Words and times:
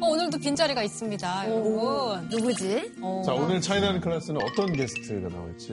어, 0.00 0.06
오늘도 0.06 0.38
빈자리가 0.38 0.82
있습니다, 0.82 1.48
여러분. 1.50 2.28
누구지? 2.28 2.92
어, 3.02 3.22
자, 3.24 3.32
오늘 3.32 3.60
차이나는 3.60 4.00
클래스는 4.00 4.40
어떤 4.42 4.72
게스트가 4.72 5.28
나올지 5.28 5.72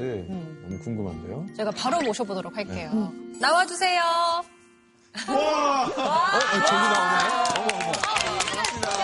너무 0.64 0.80
궁금한데요. 0.84 1.46
제가 1.56 1.72
바로 1.72 2.02
모셔보도록 2.02 2.56
할게요. 2.58 3.12
나와주세요. 3.40 4.02
와! 5.30 5.34
어, 5.34 6.02
어, 6.02 6.40
저기 6.66 6.72
나오나요? 6.72 7.44
어머, 7.58 7.68
어머. 7.76 8.96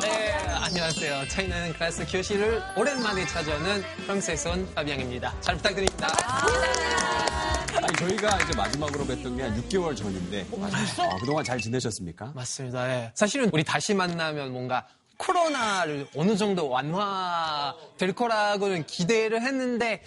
네, 0.00 0.32
안녕하세요. 0.62 1.28
차이나는 1.28 1.72
클래스 1.74 2.06
교실을 2.10 2.62
오랜만에 2.76 3.26
찾아오는 3.26 3.82
프랑스에선 4.06 4.74
파비앙입니다. 4.74 5.34
잘 5.40 5.56
부탁드립니다. 5.56 6.08
아니, 6.26 7.51
저희가 7.96 8.40
이제 8.42 8.56
마지막으로 8.56 9.04
뵀던 9.04 9.36
게 9.36 9.42
한 9.42 9.62
6개월 9.62 9.96
전인데. 9.96 10.46
아, 10.60 11.16
그동안 11.20 11.44
잘 11.44 11.58
지내셨습니까? 11.58 12.32
맞습니다. 12.34 12.88
예. 12.90 13.12
사실은 13.14 13.50
우리 13.52 13.64
다시 13.64 13.94
만나면 13.94 14.52
뭔가 14.52 14.86
코로나를 15.18 16.08
어느 16.16 16.36
정도 16.36 16.68
완화될 16.68 18.12
거라고는 18.14 18.86
기대를 18.86 19.42
했는데, 19.42 20.02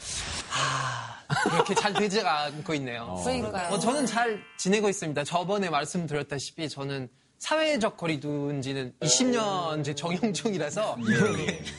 아, 0.51 1.19
그렇게 1.49 1.73
잘 1.75 1.93
되지 1.93 2.21
않고 2.21 2.73
있네요. 2.75 3.19
그러니까요. 3.23 3.73
어, 3.73 3.79
저는 3.79 4.05
잘 4.05 4.41
지내고 4.57 4.89
있습니다. 4.89 5.23
저번에 5.23 5.69
말씀드렸다시피 5.69 6.67
저는 6.69 7.07
사회적 7.37 7.97
거리두기는 7.97 8.93
20년 9.01 9.79
이제 9.81 9.93
적용 9.93 10.33
중이라서 10.33 10.97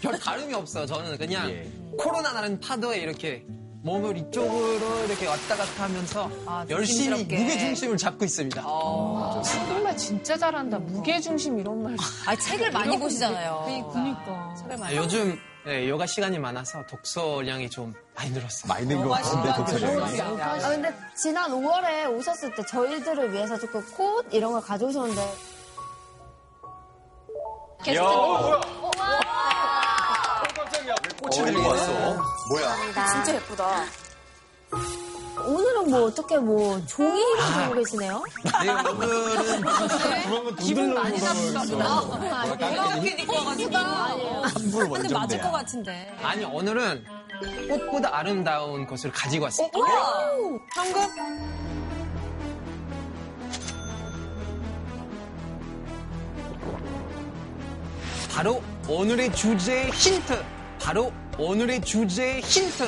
별 0.02 0.19
다름이 0.19 0.55
없어요. 0.55 0.87
저는 0.87 1.19
그냥 1.19 1.51
예. 1.51 1.71
코로나라는 1.99 2.61
파도에 2.61 2.99
이렇게 2.99 3.45
몸을 3.87 4.17
이쪽으로 4.17 5.05
이렇게 5.05 5.27
왔다 5.29 5.55
갔다 5.57 5.85
하면서 5.85 6.29
아, 6.45 6.67
열심히 6.69 7.09
조심스럽게. 7.11 7.39
무게 7.39 7.59
중심을 7.59 7.97
잡고 7.97 8.25
있습니다. 8.25 8.61
정말 8.61 9.97
진짜 9.97 10.37
잘한다. 10.37 10.80
무게중심 10.80 11.60
이런 11.60 11.83
말. 11.85 11.97
아, 12.27 12.35
책을 12.35 12.73
많이 12.73 12.99
보시잖아요. 12.99 13.63
그니까. 13.93 14.55
책을 14.59 14.77
많이 14.77 14.93
네, 14.95 15.01
요즘 15.01 15.38
네, 15.65 15.88
요가 15.88 16.05
시간이 16.05 16.37
많아서 16.41 16.85
독서량이 16.87 17.71
좀 17.71 17.95
많이 18.16 18.30
늘었어요. 18.30 18.69
많이 18.69 18.87
는 18.87 19.02
것 19.02 19.09
같은데, 19.10 19.55
독서량이. 19.55 20.21
아, 20.41 20.59
근데 20.69 20.93
지난 21.16 21.51
5월에 21.53 22.13
오셨을 22.19 22.55
때 22.57 22.65
저희들을 22.66 23.32
위해서 23.32 23.57
조금 23.57 23.85
꽃 23.97 24.27
이런 24.32 24.51
걸 24.53 24.60
가져오셨는데 24.63 25.23
게스트 27.85 28.03
꽃을 31.23 31.52
들고 31.52 31.68
왔어. 31.68 31.92
뭐야? 32.51 32.76
진짜 33.12 33.34
예쁘다. 33.34 33.84
오늘은 35.46 35.90
뭐 35.90 36.04
어떻게 36.04 36.38
뭐 36.38 36.80
종이를 36.87 37.37
들고 37.54 37.74
계시네요? 37.74 38.23
네, 38.62 38.70
오늘은 38.70 39.60
그런 39.62 40.45
건 40.45 40.57
기분 40.57 40.95
많이 40.95 41.16
이렇게 41.16 41.32
입고 43.23 43.34
와가지고. 43.37 43.76
함부로 43.76 44.90
근데 44.90 45.14
맞을 45.14 45.40
것. 45.40 45.51
같은데. 45.52 46.16
아니 46.23 46.45
오늘은 46.45 47.04
꽃보다 47.68 48.16
아름다운 48.16 48.87
것을 48.87 49.12
가지고 49.12 49.45
왔습니다. 49.45 49.79
현금? 50.74 51.07
바로 58.32 58.62
오늘의 58.88 59.32
주제의 59.32 59.90
힌트. 59.92 60.55
바로 60.87 61.12
오늘의 61.37 61.80
주제의 61.80 62.42
힌트. 62.42 62.84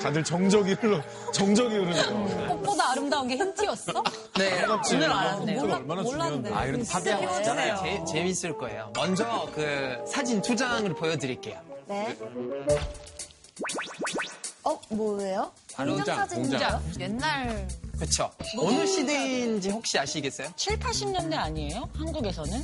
다들 0.00 0.24
정적이 0.24 0.72
흘러, 0.72 0.98
정적이 1.34 1.76
흐르네요. 1.76 2.48
꽃보다 2.48 2.92
아름다운 2.92 3.28
게 3.28 3.36
힌트였어? 3.36 3.92
네. 4.38 4.64
오늘 4.64 5.12
알았네요. 5.12 5.60
얼마나 5.60 6.00
몰랐는데. 6.00 6.48
중요한데. 6.48 6.54
아, 6.54 6.64
그래도 6.64 6.84
파비앙 6.90 7.24
왔잖아요. 7.26 7.76
재, 7.76 8.04
재밌을 8.10 8.56
거예요. 8.56 8.90
먼저 8.96 9.46
그 9.54 10.02
사진 10.10 10.40
두 10.40 10.56
장을 10.56 10.94
보여드릴게요. 10.94 11.60
네. 11.88 12.16
어, 14.62 14.80
뭐예요? 14.88 15.52
바로 15.74 15.92
공장 15.92 16.16
사진인가요? 16.20 16.82
옛날 17.00 17.68
그렇죠. 18.04 18.30
어느 18.58 18.86
시대인지 18.86 19.70
혹시 19.70 19.98
아시겠어요? 19.98 20.48
7, 20.56 20.78
80년대 20.78 21.34
아니에요? 21.34 21.88
한국에서는? 21.94 22.62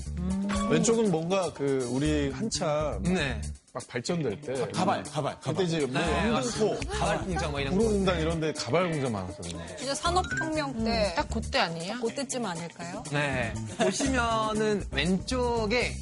왼쪽은 0.71 1.11
뭔가 1.11 1.53
그, 1.53 1.89
우리 1.91 2.31
한참 2.31 3.03
네. 3.03 3.41
막 3.73 3.87
발전될 3.89 4.41
때. 4.41 4.55
가발, 4.73 5.03
가발, 5.05 5.35
그때 5.41 5.51
가발. 5.53 5.65
이제 5.65 5.81
뭐 5.87 6.01
네, 6.01 6.29
영등포, 6.29 6.81
가발 6.91 7.19
공장 7.25 7.51
뭐 7.53 7.61
이런 7.61 7.73
거. 7.75 7.79
구로공단 7.79 8.21
이런 8.21 8.41
데 8.41 8.53
가발 8.53 8.91
공장 8.91 9.13
많았거든요. 9.13 9.67
진짜 9.79 9.95
산업혁명 9.95 10.85
때. 10.85 11.13
딱 11.17 11.29
그때 11.31 11.59
아니에요? 11.61 12.01
그때쯤 12.01 12.45
아닐까요? 12.45 13.03
네. 13.13 13.53
보시면은 13.79 14.85
왼쪽에 14.91 15.93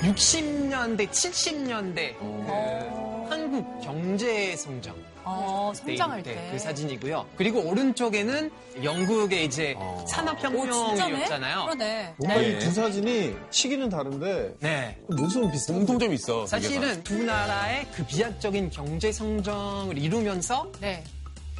60년대, 0.00 1.08
70년대 1.10 2.18
그 2.18 3.26
한국 3.30 3.80
경제 3.82 4.56
성장. 4.56 4.94
어, 5.28 5.72
때, 5.74 5.80
성장할 5.80 6.22
때 6.22 6.34
때. 6.34 6.48
그 6.52 6.58
사진이고요. 6.58 7.26
그리고 7.36 7.60
오른쪽에는 7.60 8.50
영국의 8.84 9.44
이제 9.44 9.74
어. 9.76 10.04
산업혁명이었잖아요. 10.08 11.64
그러네. 11.64 12.14
뭔가 12.16 12.40
네. 12.40 12.48
이두 12.50 12.70
사진이 12.70 13.34
시기는 13.50 13.88
다른데 13.88 14.54
네. 14.60 14.96
모습은 15.08 15.50
비슷한 15.50 15.78
공통점이 15.78 16.14
있어. 16.14 16.46
사실은 16.46 17.02
두 17.02 17.24
나라의 17.24 17.88
그 17.92 18.06
비약적인 18.06 18.70
경제 18.70 19.10
성장을 19.10 19.98
이루면서 19.98 20.70
네. 20.80 21.02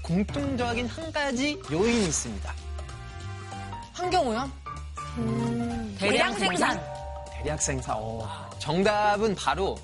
공통적인 0.03 0.87
한 0.87 1.13
가지 1.13 1.61
요인이 1.71 2.05
있습니다. 2.05 2.55
환경오염? 3.95 4.53
대량 5.99 6.33
생산. 6.35 6.81
대략 7.33 7.61
생산. 7.61 7.97
오. 7.99 8.25
정답은 8.61 9.35
바로 9.35 9.77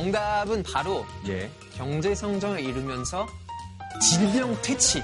정답은 0.00 0.62
바로 0.62 1.04
예. 1.28 1.50
경제 1.76 2.14
성장을 2.14 2.58
이루면서 2.58 3.26
질병 4.00 4.56
퇴치. 4.62 5.02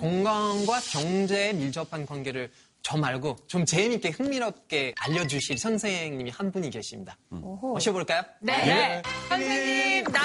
건강과 0.00 0.80
경제에 0.90 1.52
밀접한 1.52 2.06
관계를 2.06 2.50
저 2.82 2.96
말고 2.96 3.36
좀 3.46 3.64
재미있게 3.64 4.10
흥미롭게 4.10 4.96
알려주실 4.98 5.58
선생님이 5.58 6.30
한 6.30 6.50
분이 6.50 6.70
계십니다. 6.70 7.16
모셔볼까요? 7.28 8.22
네. 8.40 9.00
선생님, 9.28 10.04
나. 10.06 10.20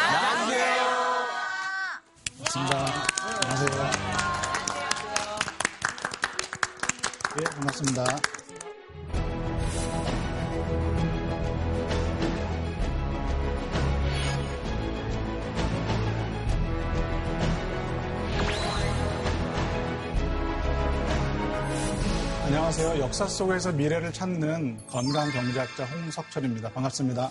반갑습니다. 2.40 2.86
안녕하세요. 3.44 3.92
예, 7.40 7.44
반갑습니다. 7.44 8.43
안녕하세요. 22.64 23.04
역사 23.04 23.28
속에서 23.28 23.74
미래를 23.74 24.14
찾는 24.14 24.78
건강 24.88 25.30
경제학자 25.32 25.84
홍석철입니다. 25.84 26.70
반갑습니다. 26.70 27.30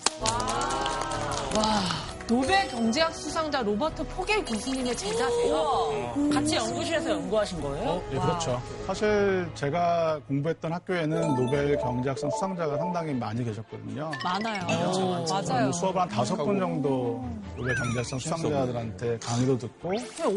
노벨 2.27 2.67
경제학 2.69 3.13
수상자 3.13 3.61
로버트 3.61 4.03
포겔 4.07 4.43
교수님의 4.45 4.95
제자세요? 4.95 6.13
같이 6.33 6.55
연구실에서 6.55 7.09
연구하신 7.11 7.61
거예요? 7.61 8.01
예, 8.11 8.17
그렇죠. 8.17 8.61
사실 8.87 9.47
제가 9.55 10.19
공부했던 10.27 10.71
학교에는 10.71 11.35
노벨 11.35 11.77
경제학상 11.77 12.29
수상자가 12.31 12.77
상당히 12.77 13.13
많이 13.13 13.43
계셨거든요. 13.43 14.09
많아요. 14.23 15.25
맞아요. 15.29 15.71
수업을 15.73 16.01
한 16.01 16.07
다섯 16.09 16.35
번 16.37 16.57
정도 16.59 17.23
노벨 17.57 17.75
경제학상 17.75 18.17
수상자들한테 18.19 19.19
강의도 19.19 19.57
듣고 19.57 19.91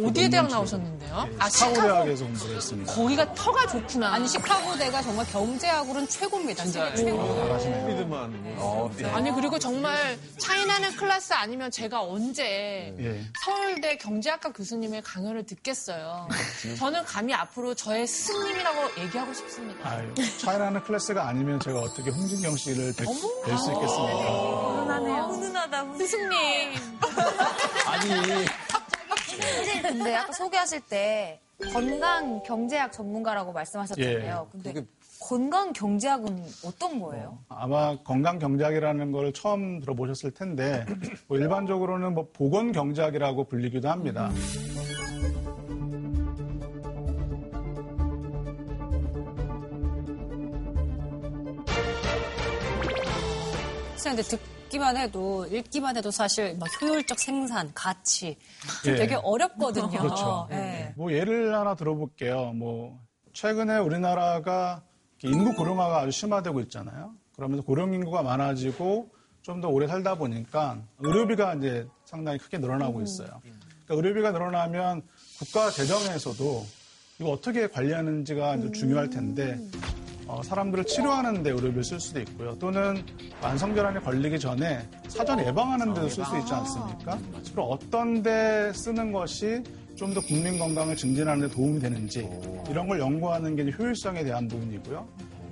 어디에 0.06 0.28
대학 0.28 0.48
나오셨는데요? 0.48 1.28
아, 1.38 1.48
시카고 1.48 1.74
시카고. 1.74 1.88
대학에서 1.92 2.24
공부를 2.24 2.56
했습니다. 2.56 2.92
거기가 2.92 3.32
터가 3.34 3.66
좋구나. 3.68 4.12
아니, 4.14 4.26
시카고 4.26 4.76
대가 4.76 5.00
정말 5.02 5.24
경제학으로는 5.26 6.08
최고입니다. 6.08 6.64
진짜 6.64 6.94
최고. 6.94 7.26
잘하시네요. 7.36 7.80
스피드만. 7.90 8.46
아니 9.14 9.30
그리고 9.32 9.58
정말 9.58 10.18
차이나는 10.38 10.96
클래스 10.96 11.32
아니면 11.34 11.70
제가 11.76 12.02
언제 12.02 12.94
예. 12.98 13.20
서울대 13.44 13.96
경제학과 13.98 14.50
교수님의 14.50 15.02
강연을 15.02 15.44
듣겠어요. 15.44 16.26
저는 16.78 17.04
감히 17.04 17.34
앞으로 17.34 17.74
저의 17.74 18.06
스승님이라고 18.06 19.02
얘기하고 19.02 19.34
싶습니다. 19.34 19.90
아유, 19.90 20.14
차이라는 20.38 20.82
클래스가 20.82 21.28
아니면 21.28 21.60
제가 21.60 21.80
어떻게 21.80 22.10
홍진경 22.10 22.56
씨를 22.56 22.92
뵐 22.94 23.04
수 23.04 23.72
있겠습니까? 23.72 25.26
훈훈하다. 25.26 25.94
스승님. 25.98 26.72
아니, 27.86 28.08
근데 29.82 30.14
아까 30.14 30.32
소개하실 30.32 30.80
때 30.88 31.40
건강 31.72 32.42
경제학 32.42 32.90
전문가라고 32.90 33.52
말씀하셨잖아요. 33.52 34.48
근데 34.50 34.82
건강 35.20 35.72
경제학은 35.72 36.44
어떤 36.64 37.00
거예요? 37.00 37.38
아마 37.48 37.96
건강 38.02 38.38
경제학이라는 38.38 39.12
걸 39.12 39.32
처음 39.32 39.80
들어보셨을 39.80 40.32
텐데 40.32 40.84
뭐 41.26 41.38
일반적으로는 41.38 42.14
뭐 42.14 42.28
보건 42.32 42.72
경제학이라고 42.72 43.44
불리기도 43.44 43.88
합니다. 43.88 44.30
근데 54.16 54.22
듣기만 54.22 54.96
해도 54.96 55.44
읽기만 55.46 55.96
해도 55.96 56.10
사실 56.10 56.56
막 56.58 56.68
효율적 56.80 57.18
생산, 57.18 57.70
가치 57.74 58.38
좀 58.82 58.94
예. 58.94 58.96
되게 58.96 59.14
어렵거든요. 59.16 59.90
그렇죠. 59.90 60.48
예. 60.52 60.94
뭐 60.96 61.12
예를 61.12 61.54
하나 61.54 61.74
들어볼게요. 61.74 62.52
뭐 62.54 62.98
최근에 63.34 63.76
우리나라가 63.78 64.82
인구 65.22 65.54
고령화가 65.54 66.00
아주 66.00 66.10
심화되고 66.10 66.60
있잖아요. 66.62 67.12
그러면서 67.34 67.62
고령 67.64 67.94
인구가 67.94 68.22
많아지고 68.22 69.10
좀 69.42 69.60
더 69.60 69.68
오래 69.68 69.86
살다 69.86 70.16
보니까 70.16 70.78
의료비가 70.98 71.54
이제 71.54 71.86
상당히 72.04 72.36
크게 72.38 72.58
늘어나고 72.58 73.00
있어요. 73.02 73.28
그러니까 73.84 73.94
의료비가 74.08 74.32
늘어나면 74.32 75.02
국가 75.38 75.70
재정에서도 75.70 76.66
이거 77.20 77.30
어떻게 77.30 77.68
관리하는지가 77.68 78.56
이제 78.56 78.70
중요할 78.72 79.08
텐데 79.08 79.56
어, 80.26 80.42
사람들을 80.42 80.84
치료하는 80.86 81.44
데 81.44 81.50
의료비를 81.50 81.84
쓸 81.84 82.00
수도 82.00 82.18
있고요. 82.22 82.58
또는 82.58 83.04
만성질환에 83.40 84.00
걸리기 84.00 84.40
전에 84.40 84.84
사전 85.06 85.38
예방하는 85.38 85.94
데도 85.94 86.08
쓸 86.08 86.24
수 86.24 86.36
있지 86.38 86.52
않습니까? 86.52 87.16
그럼 87.52 87.68
어떤 87.70 88.24
데 88.24 88.72
쓰는 88.74 89.12
것이 89.12 89.62
좀 89.96 90.14
더 90.14 90.20
국민 90.20 90.58
건강을 90.58 90.96
증진하는 90.96 91.48
데 91.48 91.54
도움이 91.54 91.80
되는지 91.80 92.28
이런 92.70 92.86
걸 92.88 93.00
연구하는 93.00 93.56
게 93.56 93.70
효율성에 93.70 94.22
대한 94.24 94.46
부분이고요. 94.48 95.06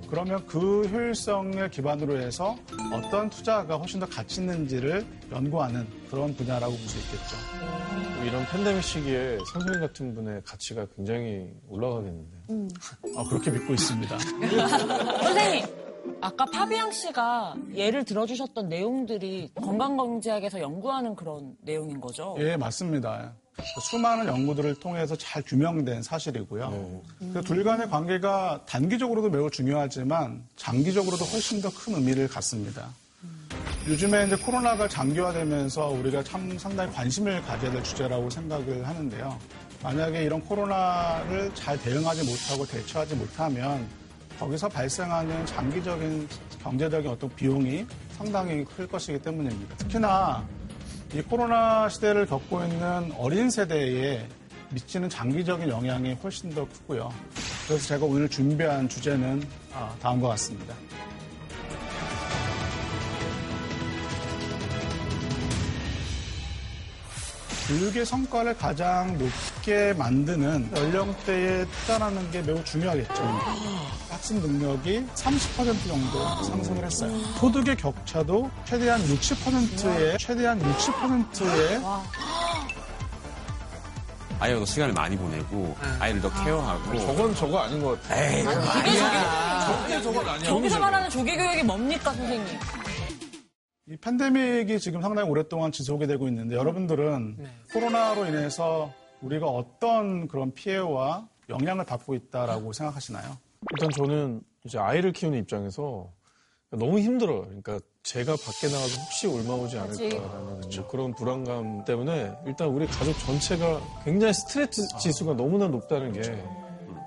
그러면 0.09 0.45
그 0.45 0.83
효율성을 0.87 1.69
기반으로 1.71 2.19
해서 2.19 2.55
어떤 2.93 3.29
투자가 3.29 3.75
훨씬 3.77 3.99
더 3.99 4.05
가치 4.05 4.41
있는지를 4.41 5.03
연구하는 5.31 5.85
그런 6.11 6.35
분야라고 6.35 6.71
볼 6.73 6.87
수 6.87 6.97
있겠죠. 6.99 7.35
뭐 8.17 8.25
이런 8.25 8.45
팬데믹 8.45 8.83
시기에 8.83 9.37
선생님 9.51 9.81
같은 9.81 10.13
분의 10.15 10.41
가치가 10.45 10.85
굉장히 10.95 11.49
올라가겠는데. 11.67 12.37
어, 13.15 13.27
그렇게 13.29 13.49
믿고 13.51 13.73
있습니다. 13.73 14.17
선생님, 15.23 15.65
아까 16.21 16.45
파비앙 16.45 16.91
씨가 16.91 17.55
예를 17.73 18.03
들어주셨던 18.05 18.69
내용들이 18.69 19.51
건강경제학에서 19.55 20.59
연구하는 20.61 21.15
그런 21.15 21.55
내용인 21.61 21.99
거죠? 21.99 22.35
예, 22.39 22.55
맞습니다. 22.55 23.33
수많은 23.81 24.27
연구들을 24.27 24.75
통해서 24.75 25.15
잘 25.15 25.41
규명된 25.41 26.03
사실이고요. 26.03 27.01
그둘 27.33 27.63
간의 27.63 27.89
관계가 27.89 28.61
단기적으로도 28.65 29.29
매우 29.29 29.49
중요하지만 29.49 30.43
장기적으로도 30.55 31.25
훨씬 31.25 31.61
더 31.61 31.69
큰 31.69 31.95
의미를 31.95 32.27
갖습니다. 32.27 32.89
요즘에 33.87 34.25
이제 34.25 34.35
코로나가 34.35 34.87
장기화되면서 34.87 35.89
우리가 35.89 36.23
참 36.23 36.57
상당히 36.57 36.91
관심을 36.93 37.41
가져야 37.43 37.71
될 37.71 37.83
주제라고 37.83 38.29
생각을 38.29 38.87
하는데요. 38.87 39.37
만약에 39.83 40.23
이런 40.23 40.41
코로나를 40.41 41.53
잘 41.53 41.79
대응하지 41.79 42.23
못하고 42.23 42.65
대처하지 42.65 43.15
못하면 43.15 43.85
거기서 44.39 44.67
발생하는 44.69 45.45
장기적인 45.45 46.27
경제적인 46.63 47.09
어떤 47.11 47.29
비용이 47.35 47.85
상당히 48.17 48.65
클 48.65 48.87
것이기 48.87 49.19
때문입니다. 49.19 49.77
특히나 49.77 50.43
이 51.15 51.21
코로나 51.21 51.87
시대를 51.87 52.25
겪고 52.25 52.61
있는 52.65 53.13
어린 53.17 53.49
세대에 53.49 54.27
미치는 54.71 55.07
장기적인 55.07 55.69
영향이 55.69 56.15
훨씬 56.15 56.49
더 56.49 56.67
크고요. 56.67 57.09
그래서 57.65 57.87
제가 57.87 58.05
오늘 58.05 58.27
준비한 58.27 58.89
주제는 58.89 59.41
아, 59.73 59.95
다음과 60.01 60.27
같습니다. 60.27 60.75
교육의 67.67 68.05
성과를 68.05 68.55
가장 68.57 69.17
높게 69.17 69.93
만드는 69.93 70.69
연령대에 70.75 71.65
투자하는 71.65 72.29
게 72.31 72.41
매우 72.43 72.63
중요하겠죠. 72.63 73.23
학습 74.09 74.35
능력이 74.37 75.05
30% 75.15 75.87
정도 75.87 76.43
상승을 76.43 76.85
했어요. 76.85 77.11
소득의 77.39 77.75
격차도 77.77 78.51
최대한 78.65 79.01
60%의 79.01 80.17
최대한 80.19 80.59
60%의 80.61 81.81
아이와 84.39 84.59
더 84.59 84.65
시간을 84.65 84.93
많이 84.93 85.17
보내고 85.17 85.75
아이를 85.99 86.21
더 86.21 86.29
케어하고 86.43 86.99
저건 86.99 87.33
저거 87.35 87.59
아닌 87.59 87.81
것 87.81 87.99
같아. 88.03 88.21
에이, 88.21 88.43
저게 88.43 90.01
저건 90.03 90.27
아니야. 90.29 90.49
저기서 90.49 90.77
말하는 90.79 91.09
조기 91.09 91.35
교육이 91.35 91.63
뭡니까, 91.63 92.13
선생님? 92.13 92.59
이 93.87 93.95
팬데믹이 93.97 94.79
지금 94.79 95.01
상당히 95.01 95.29
오랫동안 95.29 95.71
지속이 95.71 96.07
되고 96.07 96.27
있는데 96.27 96.55
여러분들은 96.55 97.37
코로나로 97.71 98.25
인해서 98.25 98.91
우리가 99.21 99.47
어떤 99.47 100.27
그런 100.27 100.51
피해와 100.53 101.27
영향을 101.49 101.85
받고 101.85 102.15
있다라고 102.15 102.73
생각하시나요? 102.73 103.37
일단 103.71 103.89
저는 103.95 104.41
이제 104.63 104.79
아이를 104.79 105.11
키우는 105.11 105.37
입장에서 105.39 106.11
너무 106.71 106.99
힘들어요. 106.99 107.41
그러니까 107.43 107.79
제가 108.01 108.31
밖에 108.31 108.67
나가서 108.73 109.01
혹시 109.01 109.27
올마오지 109.27 109.77
않을까라는 109.77 110.61
뭐 110.75 110.87
그런 110.89 111.13
불안감 111.13 111.85
때문에 111.85 112.33
일단 112.47 112.69
우리 112.69 112.87
가족 112.87 113.13
전체가 113.19 113.79
굉장히 114.03 114.33
스트레스 114.33 114.81
지수가 114.99 115.35
너무나 115.35 115.67
높다는 115.67 116.11
게 116.11 116.21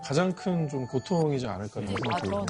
가장 0.05 0.33
큰 0.33 0.69
좀 0.69 0.87
고통이지 0.87 1.45
않을까라는 1.47 1.93
아, 1.93 1.97
생각이 1.97 2.23
들어요. 2.23 2.47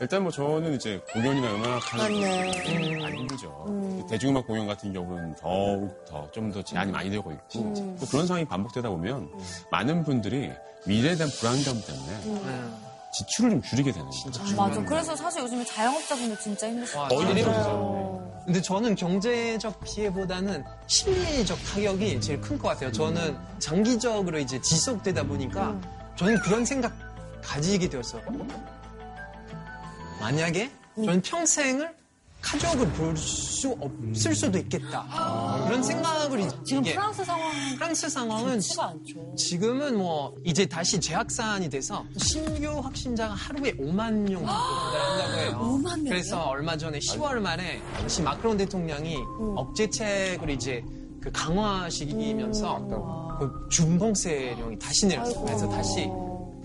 일단 0.00 0.22
뭐 0.22 0.30
저는 0.30 0.74
이제 0.74 1.00
공연이나 1.12 1.54
음악 1.54 1.92
하는. 1.92 2.20
게 2.20 2.96
많이 3.02 3.16
힘들죠. 3.18 4.06
대중음악 4.08 4.46
공연 4.46 4.66
같은 4.66 4.92
경우는 4.92 5.34
더욱 5.36 6.04
더 6.06 6.28
좀 6.32 6.52
더 6.52 6.62
제한이 6.62 6.92
많이 6.92 7.10
되고 7.10 7.32
있고 7.32 7.96
또 8.00 8.06
그런 8.06 8.26
상황이 8.26 8.44
반복되다 8.44 8.88
보면 8.88 9.28
많은 9.72 10.04
분들이 10.04 10.50
미래에 10.86 11.16
대한 11.16 11.30
불안감 11.40 11.80
때문에 11.84 12.70
지출을 13.12 13.50
좀 13.50 13.62
줄이게 13.62 13.90
되는 13.90 14.06
거죠. 14.08 14.54
맞아. 14.56 14.84
그래서 14.84 15.16
사실 15.16 15.42
요즘에 15.42 15.64
자영업자분들 15.64 16.38
진짜 16.38 16.68
힘드시죠. 16.68 16.98
와, 16.98 17.08
거의 17.08 17.26
진짜. 17.34 17.50
그렇죠. 17.50 18.32
근데 18.44 18.62
저는 18.62 18.94
경제적 18.94 19.80
피해보다는 19.84 20.64
심리적 20.86 21.58
타격이 21.64 22.20
제일 22.20 22.40
큰 22.40 22.56
것 22.58 22.68
같아요. 22.68 22.92
저는 22.92 23.36
장기적으로 23.58 24.38
이제 24.38 24.60
지속되다 24.60 25.24
보니까 25.24 25.74
저는 26.16 26.38
그런 26.40 26.64
생각 26.64 26.92
가지게 27.42 27.88
되었어요. 27.88 28.22
만약에 30.20 30.70
저는 30.96 31.22
평생을 31.22 31.96
가족을 32.40 32.88
볼 32.92 33.16
수 33.16 33.76
없을 33.80 34.32
수도 34.32 34.58
있겠다. 34.58 35.04
그런 35.66 35.82
생각을 35.82 36.38
이제 36.38 36.56
지금 36.64 36.82
이게 36.84 36.94
프랑스 36.94 37.24
상황 37.24 37.52
프랑스 37.76 38.08
상황은. 38.08 38.60
지금은 39.36 39.98
뭐 39.98 40.36
이제 40.44 40.64
다시 40.64 41.00
재확산이 41.00 41.68
돼서 41.68 42.04
신규 42.16 42.78
확진자가 42.78 43.34
하루에 43.34 43.72
5만 43.72 44.12
명 44.12 44.46
정도 44.46 44.52
한다고 44.52 45.40
해요. 45.40 45.58
5만 45.60 45.88
명이요? 45.96 46.10
그래서 46.10 46.44
얼마 46.44 46.76
전에 46.76 47.00
10월 47.00 47.40
말에 47.40 47.82
다시 48.00 48.22
마크론 48.22 48.56
대통령이 48.56 49.16
억제책을 49.56 50.48
이제 50.50 50.84
그 51.20 51.32
강화시키면서 51.32 53.36
그 53.40 53.68
준봉세령이 53.70 54.78
다시 54.78 55.06
내렸어요. 55.06 55.44
그래서 55.44 55.68
다시 55.68 56.08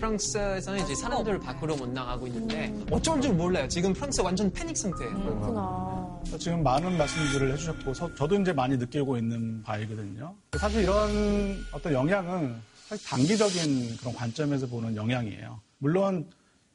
프랑스에서는 0.07 0.83
이제 0.83 0.95
사람들 0.95 1.39
밖으로 1.39 1.75
못 1.77 1.87
나가고 1.89 2.27
있는데 2.27 2.73
어쩔 2.91 3.21
줄 3.21 3.33
몰라요. 3.33 3.67
지금 3.69 3.93
프랑스 3.93 4.19
완전 4.21 4.51
패닉 4.51 4.75
상태예요. 4.77 5.13
그렇구나. 5.23 6.19
지금 6.37 6.61
많은 6.63 6.97
말씀들을 6.97 7.53
해주셨고 7.53 7.93
서- 7.93 8.13
저도 8.15 8.35
이제 8.39 8.51
많이 8.51 8.75
느끼고 8.77 9.17
있는 9.17 9.63
바이거든요. 9.63 10.35
사실 10.59 10.83
이런 10.83 11.57
어떤 11.71 11.93
영향은 11.93 12.55
사실 12.87 13.07
단기적인 13.07 13.97
그런 13.97 14.13
관점에서 14.13 14.67
보는 14.67 14.95
영향이에요. 14.95 15.59
물론 15.77 16.29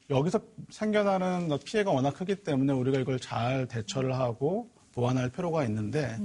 여기서 0.09 0.41
생겨나는 0.71 1.51
피해가 1.65 1.91
워낙 1.91 2.15
크기 2.15 2.35
때문에 2.35 2.73
우리가 2.73 2.99
이걸 2.99 3.21
잘 3.21 3.67
대처를 3.69 4.15
하고 4.15 4.71
보완할 4.95 5.29
필요가 5.29 5.65
있는데 5.65 6.17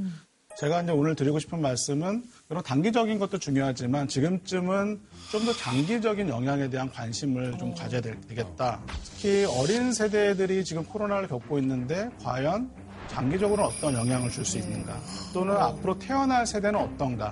제가 0.57 0.83
이제 0.83 0.91
오늘 0.93 1.15
드리고 1.15 1.39
싶은 1.39 1.59
말씀은 1.61 2.23
그런 2.47 2.61
단기적인 2.63 3.19
것도 3.19 3.37
중요하지만 3.37 4.07
지금쯤은 4.07 4.99
좀 5.31 5.45
더 5.45 5.53
장기적인 5.53 6.29
영향에 6.29 6.69
대한 6.69 6.89
관심을 6.91 7.57
좀 7.57 7.73
가져야 7.73 8.01
될- 8.01 8.19
되겠다. 8.21 8.79
특히 9.03 9.45
어린 9.45 9.91
세대들이 9.93 10.63
지금 10.63 10.83
코로나를 10.85 11.27
겪고 11.27 11.57
있는데 11.59 12.09
과연 12.23 12.69
장기적으로 13.07 13.63
어떤 13.65 13.93
영향을 13.93 14.29
줄 14.29 14.45
수 14.45 14.57
있는가 14.57 14.97
또는 15.33 15.55
앞으로 15.57 15.97
태어날 15.99 16.45
세대는 16.45 16.79
어떤가 16.79 17.31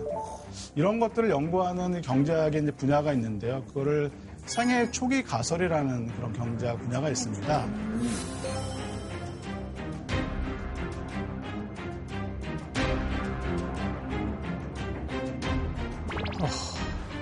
이런 0.75 0.99
것들을 0.99 1.29
연구하는 1.29 2.01
경제학의 2.01 2.63
이제 2.63 2.71
분야가 2.71 3.13
있는데요. 3.13 3.63
그거를 3.67 4.11
생애 4.45 4.89
초기 4.91 5.23
가설이라는 5.23 6.07
그런 6.15 6.33
경제학 6.33 6.79
분야가 6.81 7.09
있습니다. 7.09 7.67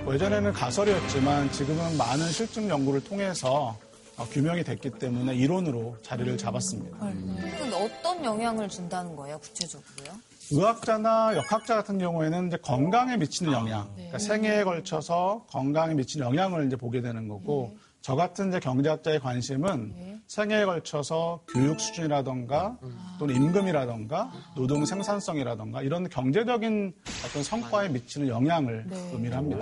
뭐 0.04 0.14
예전에는 0.14 0.54
가설이었지만 0.54 1.52
지금은 1.52 1.98
많은 1.98 2.32
실증 2.32 2.70
연구를 2.70 3.04
통해서 3.04 3.78
어, 4.18 4.26
규명이 4.26 4.64
됐기 4.64 4.92
때문에 4.92 5.34
이론으로 5.36 5.98
자리를 6.02 6.38
잡았습니다. 6.38 6.98
근데 7.00 7.76
어떤 7.76 8.24
영향을 8.24 8.68
준다는 8.68 9.16
거예요, 9.16 9.40
구체적으로요? 9.40 10.20
의학자나 10.52 11.38
역학자 11.38 11.76
같은 11.76 12.00
경우에는 12.00 12.48
이제 12.48 12.58
건강에 12.58 13.16
미치는 13.18 13.54
영향, 13.54 13.88
그러니까 13.94 14.18
생애에 14.18 14.64
걸쳐서 14.64 15.46
건강에 15.50 15.94
미치는 15.94 16.26
영향을 16.26 16.66
이제 16.68 16.76
보게 16.76 17.02
되는 17.02 17.28
거고, 17.28 17.78
저 18.02 18.16
같은 18.16 18.50
이제 18.50 18.60
경제학자의 18.60 19.20
관심은 19.20 20.19
생애에 20.30 20.64
걸쳐서 20.66 21.42
교육 21.52 21.80
수준이라던가 21.80 22.78
또는 23.18 23.36
임금이라던가 23.36 24.32
노동 24.56 24.86
생산성이라던가 24.86 25.82
이런 25.82 26.08
경제적인 26.08 26.94
어떤 27.26 27.44
성과에 27.44 27.90
미치는 27.90 28.28
영향을 28.28 28.86
의미합니다. 29.12 29.60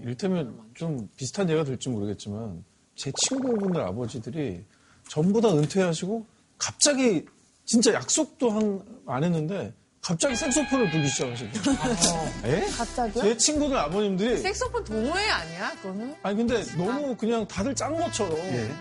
이를테면 0.00 0.58
좀 0.72 1.06
비슷한 1.14 1.48
예가 1.50 1.64
될지 1.64 1.90
모르겠지만 1.90 2.64
제 2.94 3.12
친구분들 3.14 3.82
아버지들이 3.82 4.64
전부 5.06 5.42
다 5.42 5.50
은퇴하시고 5.50 6.24
갑자기 6.56 7.26
진짜 7.66 7.92
약속도 7.92 8.50
한- 8.50 8.82
안 9.04 9.22
했는데 9.24 9.74
갑자기 10.02 10.34
색소폰을 10.34 10.90
불기 10.90 11.08
시작하신 11.08 11.50
거예요. 11.52 12.32
에? 12.46 12.66
갑자기요? 12.70 13.22
제 13.22 13.36
친구들 13.36 13.76
아버님들이 13.76 14.38
색소폰 14.38 14.82
동호회 14.82 15.28
아니야? 15.28 15.72
그거는? 15.82 16.14
아니 16.22 16.36
근데 16.38 16.64
너무 16.74 17.14
그냥 17.14 17.46
다들 17.46 17.74
짠 17.74 17.94
것처럼 17.98 18.34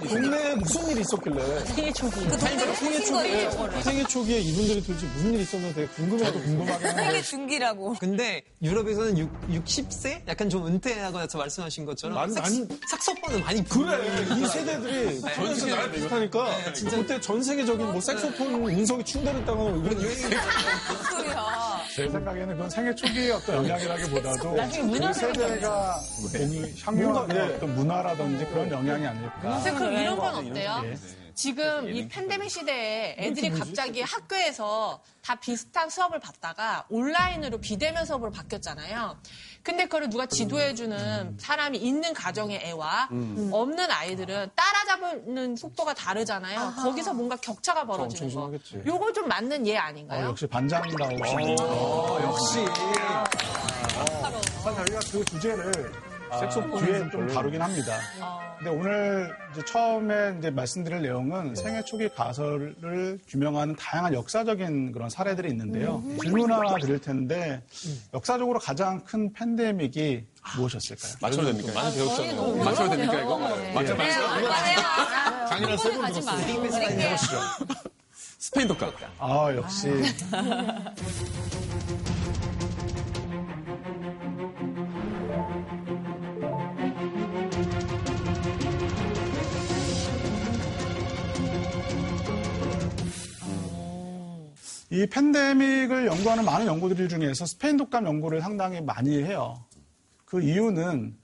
동네에 0.08 0.56
무슨 0.56 0.88
일이 0.90 1.02
있었길래 1.02 1.66
생애 1.66 1.92
초기. 1.92 2.26
그 2.26 2.38
동네를 2.38 2.76
생애 2.76 2.98
사신 3.00 3.14
거예요, 3.14 3.34
초기에 3.34 3.50
저거를. 3.52 3.84
생애 3.84 4.04
초기에 4.06 4.40
이분들이 4.40 4.82
도대체 4.84 5.06
무슨 5.08 5.34
일이 5.34 5.44
있었나 5.44 5.74
되게 5.74 5.88
궁금해도 5.88 6.40
궁금하긴 6.42 6.88
한데 6.88 7.04
생애 7.04 7.22
중기라고. 7.22 7.96
근데 8.00 8.42
유럽에서는 8.64 9.18
6, 9.18 9.30
60세? 9.66 10.22
약간 10.26 10.50
좀 10.50 10.68
은퇴하고 10.68 11.18
나서 11.20 11.38
말씀하신 11.38 11.86
것처럼 11.86 12.16
많이- 12.16 12.34
많이- 12.34 12.66
삭소폰은 12.90 13.44
많이 13.44 13.64
그래 13.66 13.98
이 14.42 14.48
세대들이 14.48 15.22
태어나서 15.22 15.66
나랑 15.68 15.92
비슷하니까 15.92 16.56
그때 16.90 17.20
전 17.20 17.44
세계적인 17.44 17.92
뭐 17.92 18.00
색소폰 18.00 18.54
운석이 18.54 19.04
충돌했다거나 19.04 19.86
이런 19.86 20.02
유행이 20.02 20.20
소리야. 21.10 21.82
제 21.96 22.10
생각에는 22.10 22.48
그건 22.56 22.70
생애 22.70 22.96
초기의 22.96 23.32
어떤 23.32 23.56
영향이라기보다도 23.58 24.54
그 24.54 25.14
세대가 25.14 26.00
공유, 26.38 26.68
향유하는 26.84 27.14
뭔가, 27.14 27.36
예. 27.36 27.56
어떤 27.56 27.76
문화라든지 27.76 28.46
그런 28.46 28.72
영향이 28.72 29.08
아닐까. 29.08 29.62
근데 29.64 29.72
그럼 29.74 29.94
이런 29.94 30.18
건 30.18 30.36
어때요? 30.36 30.82
예. 30.86 30.98
지금 31.34 31.88
이 31.88 32.06
팬데믹 32.10 32.52
시대에 32.52 33.16
애들이 33.18 33.50
갑자기 33.50 34.02
학교에서 34.02 35.02
다 35.22 35.36
비슷한 35.36 35.90
수업을 35.90 36.20
받다가 36.20 36.86
온라인으로 36.90 37.60
비대면 37.60 38.06
수업으로 38.06 38.30
바뀌었잖아요. 38.32 39.18
근데 39.64 39.86
그걸 39.86 40.10
누가 40.10 40.26
지도해주는 40.26 41.38
사람이 41.40 41.78
있는 41.78 42.14
가정의 42.14 42.60
애와 42.64 43.10
없는 43.52 43.92
아이들은 43.92 44.50
따라잡는 44.56 45.56
속도가 45.56 45.94
다르잖아요. 45.94 46.74
거기서 46.84 47.14
뭔가 47.14 47.36
격차가 47.36 47.86
벌어지는 47.86 48.34
거. 48.34 48.52
요거 48.86 49.14
좀 49.14 49.28
맞는 49.28 49.68
예 49.68 49.78
어, 49.78 49.82
아닌가요? 49.82 50.28
역시 50.28 50.48
반장다우시네. 50.48 51.56
역시 52.24 52.66
사실 54.64 54.86
저희가 54.86 55.00
그 55.12 55.26
주제를 55.26 55.92
색소폰 56.40 56.86
뒤에 56.86 57.10
좀 57.10 57.28
다루긴 57.28 57.62
합니다. 57.62 57.98
근데 58.58 58.70
오늘 58.72 59.36
이제 59.54 59.64
처음에 59.66 60.36
이제 60.38 60.50
말씀드릴 60.50 61.02
내용은 61.02 61.56
생애 61.56 61.82
초기 61.84 62.10
가설을 62.10 63.20
규명하는 63.28 63.76
다양한 63.76 64.14
역사적인 64.14 64.92
그런 64.92 65.10
사례들이 65.10 65.50
있는데요. 65.50 66.04
질문 66.22 66.52
하나 66.52 66.76
드릴 66.78 67.00
텐데 67.00 67.62
역사적으로 68.14 68.60
가장 68.60 69.04
큰 69.06 69.32
팬데믹이 69.34 70.26
무엇이었을까요? 70.58 71.14
맞춰도 71.22 71.48
됩니까? 71.48 71.74
많이 71.74 71.96
배웠잖아요. 71.96 72.56
맞춰도 72.64 72.90
됩니까, 72.90 73.22
이거? 73.22 73.38
맞춰, 73.74 73.94
네, 73.96 73.98
맞춰. 73.98 75.46
강의를 75.50 75.78
세번 75.78 76.06
하지 76.06 76.22
들었어요. 76.22 77.42
스페인 78.38 78.68
독감. 78.68 78.92
아 79.20 79.54
역시 79.56 79.90
이 95.00 95.06
팬데믹을 95.08 96.08
연구하는 96.08 96.44
많은 96.44 96.66
연구들 96.66 97.08
중에서 97.08 97.46
스페인 97.46 97.78
독감 97.78 98.06
연구를 98.06 98.42
상당히 98.42 98.82
많이 98.82 99.24
해요. 99.24 99.64
그 100.26 100.42
이유는 100.42 101.16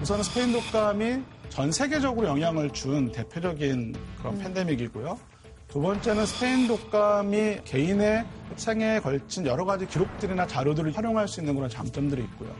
우선 0.00 0.20
은 0.20 0.22
스페인 0.22 0.52
독감이 0.52 1.20
전 1.48 1.72
세계적으로 1.72 2.28
영향을 2.28 2.70
준 2.70 3.10
대표적인 3.10 3.96
그런 4.18 4.38
팬데믹이고요. 4.38 5.18
두 5.66 5.80
번째는 5.80 6.26
스페인 6.26 6.68
독감이 6.68 7.62
개인의 7.64 8.24
생애에 8.54 9.00
걸친 9.00 9.46
여러 9.46 9.64
가지 9.64 9.84
기록들이나 9.88 10.46
자료들을 10.46 10.96
활용할 10.96 11.26
수 11.26 11.40
있는 11.40 11.56
그런 11.56 11.68
장점들이 11.68 12.22
있고요. 12.22 12.54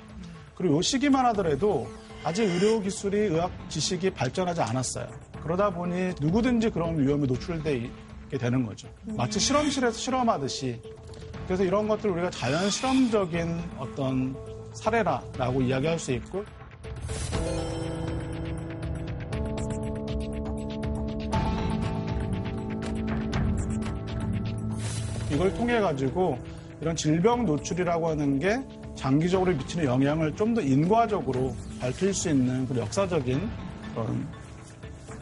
그리고 0.56 0.80
이 0.80 0.82
시기만 0.82 1.24
하더라도 1.26 1.86
아직 2.24 2.42
의료 2.42 2.80
기술이 2.80 3.16
의학 3.16 3.52
지식이 3.70 4.10
발전하지 4.10 4.60
않았어요. 4.62 5.06
그러다 5.40 5.70
보니 5.70 6.14
누구든지 6.20 6.70
그런 6.70 6.98
위험에 6.98 7.26
노출되게 7.26 7.88
되는 8.30 8.64
거죠. 8.66 8.88
마치 9.16 9.38
실험실에서 9.38 9.96
실험하듯이. 9.98 10.80
그래서 11.46 11.62
이런 11.64 11.86
것들 11.88 12.10
우리가 12.10 12.30
자연 12.30 12.70
실험적인 12.70 13.60
어떤 13.78 14.34
사례라라고 14.72 15.62
이야기할 15.62 15.98
수 15.98 16.12
있고 16.12 16.44
이걸 25.32 25.52
통해 25.54 25.80
가지고 25.80 26.38
이런 26.80 26.94
질병 26.96 27.44
노출이라고 27.44 28.08
하는 28.08 28.38
게 28.38 28.62
장기적으로 28.94 29.52
미치는 29.52 29.84
영향을 29.84 30.34
좀 30.36 30.54
더 30.54 30.60
인과적으로 30.60 31.54
밝힐 31.80 32.14
수 32.14 32.30
있는 32.30 32.66
그 32.68 32.78
역사적인 32.78 33.50
그런 33.92 34.28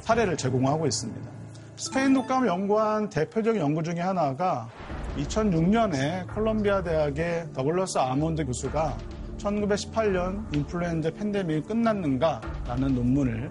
사례를 0.03 0.37
제공하고 0.37 0.87
있습니다. 0.87 1.31
스페인 1.77 2.13
독감을 2.15 2.49
연구한 2.49 3.09
대표적인 3.09 3.61
연구 3.61 3.83
중에 3.83 4.01
하나가 4.01 4.69
2006년에 5.17 6.33
콜롬비아 6.33 6.83
대학의 6.83 7.49
더글러스 7.53 7.99
아몬드 7.99 8.45
교수가 8.45 8.97
1918년 9.39 10.55
인플루엔자 10.55 11.11
팬데믹이 11.13 11.63
끝났는가라는 11.63 12.95
논문을 12.95 13.51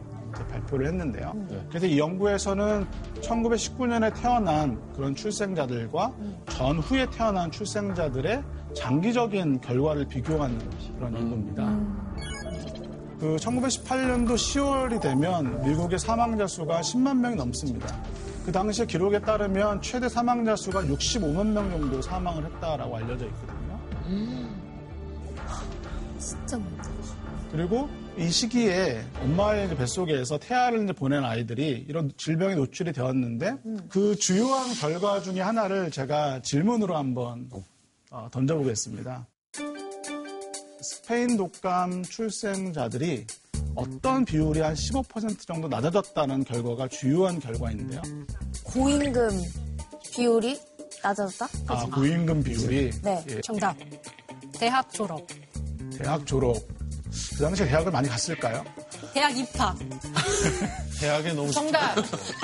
발표를 0.49 0.87
했는데요. 0.87 1.33
그래서 1.69 1.85
이 1.85 1.99
연구에서는 1.99 2.85
1919년에 3.21 4.13
태어난 4.19 4.79
그런 4.93 5.13
출생자들과 5.13 6.13
전후에 6.49 7.07
태어난 7.11 7.51
출생자들의 7.51 8.43
장기적인 8.73 9.59
결과를 9.61 10.07
비교하는 10.07 10.57
그런 10.97 11.13
연구입니다. 11.15 11.77
그 13.21 13.35
1918년도 13.35 14.33
10월이 14.33 14.99
되면 14.99 15.61
미국의 15.61 15.99
사망자 15.99 16.47
수가 16.47 16.81
10만 16.81 17.19
명이 17.19 17.35
넘습니다. 17.35 17.95
그 18.43 18.51
당시의 18.51 18.87
기록에 18.87 19.19
따르면 19.19 19.83
최대 19.83 20.09
사망자 20.09 20.55
수가 20.55 20.81
65만 20.81 21.45
명 21.45 21.69
정도 21.69 22.01
사망을 22.01 22.43
했다라고 22.43 22.97
알려져 22.97 23.27
있거든요. 23.27 23.79
진짜 26.17 26.57
많다. 26.57 26.89
그리고 27.51 27.87
이 28.17 28.27
시기에 28.27 29.03
엄마의 29.21 29.75
뱃속에서 29.75 30.39
태아를 30.39 30.83
이제 30.83 30.91
보낸 30.91 31.23
아이들이 31.23 31.85
이런 31.87 32.11
질병에 32.17 32.55
노출이 32.55 32.91
되었는데 32.91 33.57
그 33.87 34.15
주요한 34.15 34.73
결과 34.73 35.21
중에 35.21 35.41
하나를 35.41 35.91
제가 35.91 36.41
질문으로 36.41 36.97
한번 36.97 37.47
어, 38.09 38.29
던져보겠습니다. 38.31 39.27
스페인 40.81 41.37
독감 41.37 42.03
출생자들이 42.03 43.25
어떤 43.75 44.25
비율이 44.25 44.59
한 44.61 44.73
15% 44.73 45.45
정도 45.47 45.67
낮아졌다는 45.67 46.43
결과가 46.43 46.87
주요한 46.87 47.39
결과인데요. 47.39 48.01
고임금 48.63 49.29
비율이 50.11 50.59
낮아졌다? 51.03 51.47
아, 51.67 51.85
고임금 51.85 52.43
비율이 52.43 52.91
네. 53.01 53.23
예, 53.29 53.41
정답. 53.41 53.77
대학 54.57 54.91
졸업. 54.91 55.25
대학 55.97 56.25
졸업. 56.25 56.57
그 57.35 57.43
당시에 57.43 57.67
대학을 57.67 57.91
많이 57.91 58.09
갔을까요? 58.09 58.63
대학 59.13 59.37
입학. 59.37 59.77
대학에 60.99 61.33
너무 61.33 61.51
정답. 61.51 61.95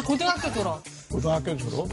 고등학교 0.06 0.54
졸업. 0.54 0.84
고등학교 1.10 1.56
졸업. 1.58 1.88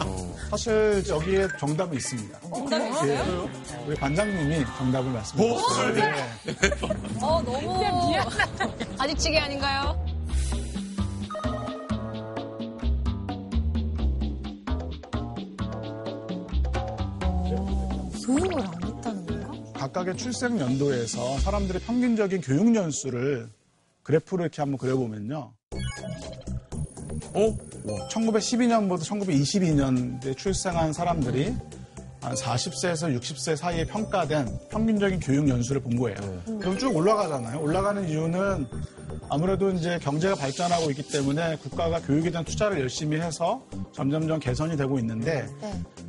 사실 0.50 1.02
여기에 1.09 1.49
정답이 1.59 1.97
있습니다. 1.97 2.40
정답이 2.40 2.85
예, 2.85 3.14
있어요? 3.14 3.49
우리 3.87 3.97
반장님이 3.97 4.64
정답을 4.76 5.12
말씀해 5.12 5.54
주셨어요. 5.54 5.94
네. 5.94 6.12
어, 7.23 7.40
너무. 7.42 7.85
아직치기 8.99 9.38
아닌가요? 9.38 10.04
교육을 18.26 18.61
안 18.61 18.83
했다는 18.83 19.26
건가? 19.26 19.52
각각의 19.75 20.16
출생 20.16 20.59
연도에서 20.59 21.38
사람들의 21.40 21.83
평균적인 21.83 22.40
교육 22.40 22.75
연수를 22.75 23.49
그래프로 24.02 24.42
이렇게 24.44 24.62
한번 24.62 24.78
그려보면요. 24.78 25.52
어? 27.35 27.56
1912년부터 27.84 29.02
1922년에 29.02 30.36
출생한 30.36 30.92
사람들이 30.92 31.54
한 32.24 32.34
40세에서 32.34 33.14
60세 33.20 33.54
사이에 33.54 33.84
평가된 33.84 34.48
평균적인 34.70 35.20
교육 35.20 35.46
연수를 35.48 35.82
본 35.82 35.96
거예요. 35.96 36.16
그럼 36.58 36.78
쭉 36.78 36.96
올라가잖아요. 36.96 37.60
올라가는 37.60 38.08
이유는 38.08 38.66
아무래도 39.28 39.70
이제 39.70 39.98
경제가 40.00 40.34
발전하고 40.34 40.90
있기 40.90 41.02
때문에 41.08 41.56
국가가 41.56 42.00
교육에 42.00 42.30
대한 42.30 42.44
투자를 42.44 42.80
열심히 42.80 43.20
해서 43.20 43.62
점점점 43.92 44.38
개선이 44.40 44.76
되고 44.76 44.98
있는데 44.98 45.46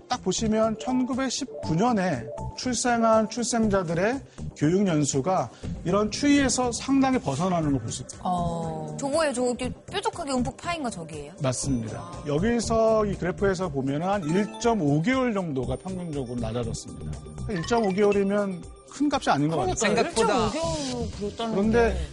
딱 0.07 0.23
보시면 0.23 0.77
1919년에 0.77 2.27
출생한 2.57 3.29
출생자들의 3.29 4.21
교육 4.55 4.87
연수가 4.87 5.49
이런 5.83 6.09
추이에서 6.11 6.71
상당히 6.71 7.19
벗어나는 7.19 7.71
걸 7.71 7.79
볼 7.81 7.91
수 7.91 8.03
있어요. 8.03 8.95
저거에 8.97 9.33
저기 9.33 9.69
뾰족하게 9.91 10.31
움푹 10.31 10.55
파인 10.57 10.81
거 10.83 10.89
저기예요? 10.89 11.33
맞습니다. 11.41 12.11
여기서 12.27 13.05
이 13.05 13.15
그래프에서 13.15 13.69
보면 13.69 14.03
한 14.03 14.21
1.5개월 14.21 15.33
정도가 15.33 15.75
평균 15.77 16.04
적으로 16.11 16.39
낮아졌습니다. 16.39 17.11
1.5개월이면 17.47 18.61
큰 18.91 19.09
값이 19.11 19.29
아닌 19.29 19.49
것 19.49 19.57
같아요. 19.57 19.75
생각보다 19.75 20.49
1.5개월로 20.49 21.11
그랬다는 21.17 21.55
그런데 21.55 22.07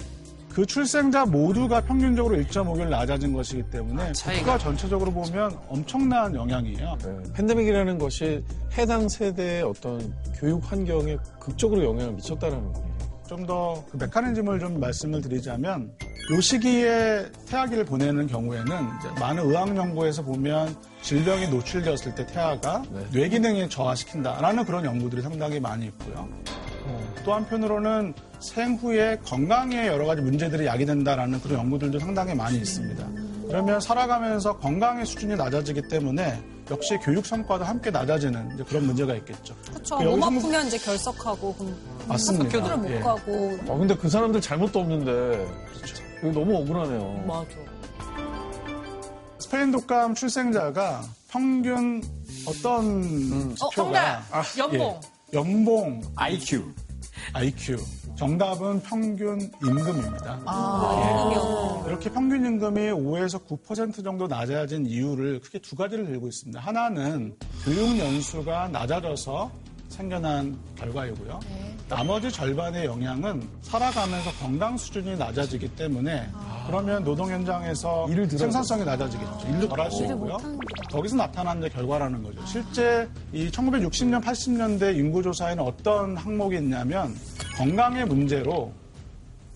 그 0.52 0.66
출생자 0.66 1.24
모두가 1.24 1.80
평균적으로 1.80 2.36
1.5개월 2.36 2.88
낮아진 2.88 3.32
것이기 3.32 3.62
때문에 3.70 4.12
차이가. 4.12 4.40
국가 4.40 4.58
전체적으로 4.58 5.10
보면 5.10 5.58
엄청난 5.68 6.34
영향이에요. 6.34 6.98
네. 7.02 7.32
팬데믹이라는 7.32 7.96
것이 7.98 8.44
해당 8.76 9.08
세대의 9.08 9.62
어떤 9.62 10.12
교육 10.38 10.70
환경에 10.70 11.16
극적으로 11.40 11.84
영향을 11.84 12.12
미쳤다는 12.12 12.72
거예요. 12.72 12.91
좀 13.28 13.46
더 13.46 13.82
그 13.90 13.96
메커니즘을 13.96 14.58
좀 14.60 14.78
말씀을 14.80 15.20
드리자면 15.20 15.90
요 16.32 16.40
시기에 16.40 17.26
태아기를 17.48 17.84
보내는 17.84 18.26
경우에는 18.26 18.68
많은 19.18 19.44
의학 19.44 19.76
연구에서 19.76 20.22
보면 20.22 20.74
질병이 21.02 21.48
노출되었을 21.48 22.14
때 22.14 22.26
태아가 22.26 22.82
뇌 23.12 23.28
기능에 23.28 23.68
저하시킨다라는 23.68 24.64
그런 24.64 24.84
연구들이 24.84 25.22
상당히 25.22 25.58
많이 25.60 25.86
있고요. 25.86 26.28
어, 26.84 27.14
또 27.24 27.34
한편으로는 27.34 28.14
생후에 28.40 29.18
건강에 29.24 29.86
여러 29.86 30.04
가지 30.06 30.20
문제들이 30.22 30.66
야기된다라는 30.66 31.40
그런 31.40 31.60
연구들도 31.60 31.98
상당히 31.98 32.34
많이 32.34 32.58
있습니다. 32.58 33.08
그러면 33.48 33.80
살아가면서 33.80 34.58
건강의 34.58 35.04
수준이 35.06 35.36
낮아지기 35.36 35.82
때문에 35.88 36.40
역시 36.70 36.96
교육 37.02 37.26
성과도 37.26 37.64
함께 37.64 37.90
낮아지는 37.90 38.54
이제 38.54 38.64
그런 38.64 38.86
문제가 38.86 39.14
있겠죠. 39.16 39.54
그렇죠. 39.68 39.96
그몸 39.98 40.12
여기서 40.12 40.30
뭐- 40.30 40.38
아프면 40.40 40.66
이제 40.68 40.78
결석하고 40.78 41.54
그럼 41.54 41.76
맞습니다. 42.08 42.58
학교를 42.58 42.76
못 42.78 42.90
예. 42.90 43.00
가고 43.00 43.58
아, 43.68 43.78
근데 43.78 43.96
그 43.96 44.08
사람들 44.08 44.40
잘못도 44.40 44.78
없는데. 44.80 45.46
이거 46.22 46.30
너무 46.32 46.56
억울하네요. 46.58 47.24
맞아. 47.26 47.48
스페인 49.40 49.72
독감 49.72 50.14
출생자가 50.14 51.02
평균 51.28 52.02
어떤 52.46 53.02
지표가 53.56 53.74
정답! 53.74 54.22
연봉. 54.58 55.00
예, 55.34 55.36
연봉 55.38 56.02
IQ. 56.16 56.72
IQ 57.32 57.78
정답은 58.16 58.82
평균 58.82 59.50
임금입니다. 59.64 60.42
아, 60.44 61.82
예. 61.84 61.88
이렇게 61.88 62.10
평균 62.10 62.44
임금이 62.44 62.90
5에서 62.90 63.44
9% 63.46 64.04
정도 64.04 64.26
낮아진 64.26 64.86
이유를 64.86 65.40
크게 65.40 65.58
두 65.58 65.74
가지를 65.74 66.06
들고 66.06 66.28
있습니다. 66.28 66.60
하나는 66.60 67.36
교육 67.64 67.98
연수가 67.98 68.68
낮아져서 68.68 69.50
생겨난 69.92 70.58
결과이고요. 70.76 71.38
나머지 71.88 72.30
절반의 72.32 72.86
영향은 72.86 73.46
살아가면서 73.62 74.30
건강 74.32 74.76
수준이 74.76 75.16
낮아지기 75.16 75.68
때문에 75.76 76.28
그러면 76.66 77.04
노동 77.04 77.30
현장에서 77.30 78.08
일을 78.08 78.26
덜 78.28 78.38
생산성이 78.38 78.84
낮아지겠죠. 78.84 79.46
일도 79.50 79.68
덜 79.68 79.80
할 79.80 79.90
수 79.90 80.04
있고요. 80.04 80.36
거기서 80.90 81.16
나타난 81.16 81.60
결과라는 81.68 82.22
거죠. 82.22 82.44
실제 82.46 83.08
이 83.32 83.48
1960년, 83.50 84.22
80년대 84.22 84.96
인구조사에는 84.96 85.62
어떤 85.62 86.16
항목이 86.16 86.56
있냐면 86.56 87.14
건강의 87.56 88.06
문제로 88.06 88.72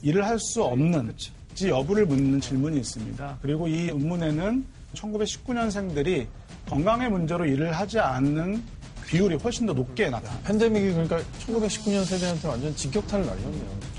일을 0.03 0.25
할 0.25 0.39
수 0.39 0.63
없는 0.63 1.15
지 1.55 1.71
여부를 1.71 2.05
묻는 2.05 2.39
질문이 2.41 2.77
있습니다. 2.79 3.39
그리고 3.41 3.67
이 3.67 3.87
논문에는 3.87 4.67
1919년생들이 4.95 6.27
건강의 6.69 7.11
문제로 7.11 7.47
일을 7.47 7.73
하지 7.73 7.99
않는 7.99 8.63
비율이 9.07 9.37
훨씬 9.37 9.67
더 9.67 9.73
높게 9.73 10.11
나타납니다. 10.11 10.49
팬데믹이 10.49 10.93
그러니까 10.93 11.19
1919년 11.47 12.05
세대한테 12.05 12.49
완전 12.49 12.75
직격탄을 12.75 13.27
날렸네요. 13.27 13.97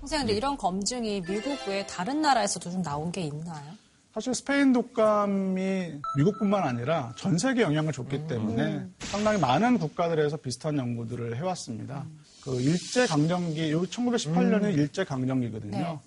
선생님, 0.00 0.26
근데 0.26 0.36
이런 0.36 0.56
검증이 0.56 1.22
미국 1.22 1.58
외 1.66 1.86
다른 1.86 2.20
나라에서도 2.20 2.70
좀 2.70 2.82
나온 2.82 3.10
게 3.10 3.22
있나요? 3.22 3.72
사실 4.12 4.32
스페인 4.32 4.72
독감이 4.72 5.92
미국뿐만 6.16 6.62
아니라 6.62 7.12
전 7.16 7.36
세계 7.36 7.62
영향을 7.62 7.92
줬기 7.92 8.28
때문에 8.28 8.86
상당히 9.00 9.40
많은 9.40 9.78
국가들에서 9.78 10.36
비슷한 10.36 10.78
연구들을 10.78 11.36
해왔습니다. 11.36 12.04
그 12.44 12.60
일제 12.60 13.06
강점기, 13.06 13.72
요 13.72 13.82
1918년이 13.82 14.74
일제 14.74 15.04
강점기거든요. 15.04 16.00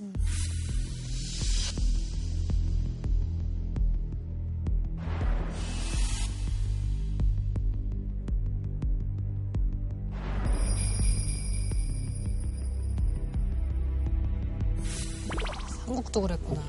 한국도 15.88 16.22
그랬구나. 16.22 16.62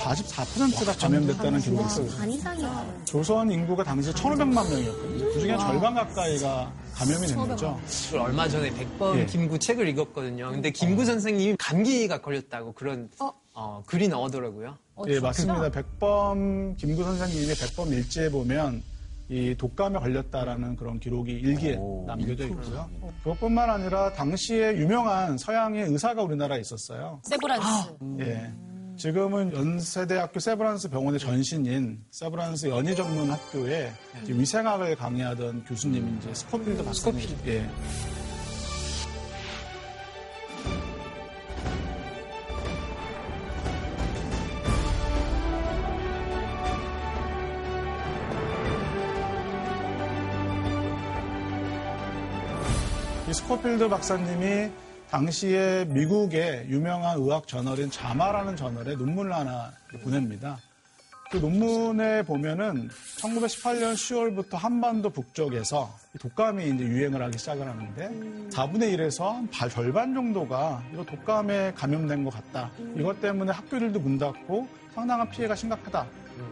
44%가 0.00 0.92
감염됐다는 0.92 1.60
기록이 1.60 1.84
있어요. 1.86 2.08
반 2.16 2.30
이상이요. 2.30 3.02
조선 3.04 3.50
인구가 3.50 3.82
당시 3.82 4.12
1,500만 4.12 4.70
명이었거든요. 4.70 5.24
그 5.24 5.40
중에 5.40 5.56
절반 5.56 5.94
가까이가 5.94 6.72
감염이 6.94 7.26
된 7.26 7.36
거죠. 7.36 7.80
저 8.10 8.22
얼마 8.22 8.48
전에 8.48 8.72
백범 8.74 9.18
예. 9.18 9.26
김구 9.26 9.58
책을 9.58 9.88
읽었거든요. 9.88 10.50
근데 10.50 10.70
김구 10.70 11.04
선생님이 11.04 11.56
감기가 11.58 12.20
걸렸다고 12.20 12.74
그런 12.74 13.10
어, 13.54 13.82
글이 13.86 14.06
나오더라고요. 14.08 14.76
예, 15.08 15.18
맞습니다. 15.18 15.68
백범 15.70 16.76
김구 16.76 17.02
선생님의 17.02 17.56
백범 17.56 17.92
일지에 17.92 18.30
보면 18.30 18.82
이 19.30 19.54
독감에 19.56 19.98
걸렸다라는 19.98 20.76
그런 20.76 20.98
기록이 20.98 21.32
일기에 21.32 21.78
남겨져 22.06 22.46
있고요. 22.46 22.88
그것뿐만 23.22 23.68
아니라 23.68 24.12
당시에 24.12 24.76
유명한 24.76 25.36
서양의 25.36 25.84
의사가 25.84 26.22
우리나라에 26.22 26.60
있었어요. 26.60 27.20
세브란스. 27.24 27.90
예. 28.20 28.52
지금은 28.96 29.52
연세대학교 29.52 30.40
세브란스 30.40 30.88
병원의 30.90 31.20
전신인 31.20 32.02
세브란스 32.10 32.66
연희 32.66 32.96
전문 32.96 33.30
학교에 33.30 33.92
위생학을 34.26 34.96
강의하던 34.96 35.64
교수님 35.64 36.18
이제 36.18 36.32
스코필드 36.34 36.82
박사님. 36.84 37.20
예. 37.46 37.68
스코필드 53.42 53.88
박사님이 53.88 54.68
당시에 55.10 55.84
미국의 55.86 56.66
유명한 56.68 57.18
의학 57.18 57.46
저널인 57.46 57.88
자마라는 57.90 58.56
저널에 58.56 58.94
논문을 58.96 59.32
하나 59.32 59.72
보냅니다. 60.02 60.58
그 61.30 61.36
논문에 61.36 62.22
보면은 62.22 62.88
1918년 63.18 63.94
10월부터 63.94 64.54
한반도 64.56 65.10
북쪽에서 65.10 65.88
이 66.14 66.18
독감이 66.18 66.64
이제 66.68 66.84
유행을 66.84 67.22
하기 67.22 67.38
시작을 67.38 67.66
하는데 67.66 68.08
4분의 68.50 68.96
1에서 68.96 69.24
한 69.34 69.48
바- 69.50 69.68
절반 69.68 70.14
정도가 70.14 70.82
이거 70.92 71.04
독감에 71.04 71.74
감염된 71.74 72.24
것 72.24 72.30
같다. 72.30 72.70
이것 72.96 73.20
때문에 73.20 73.52
학교들도 73.52 74.00
문 74.00 74.18
닫고 74.18 74.66
상당한 74.94 75.30
피해가 75.30 75.54
심각하다. 75.54 76.06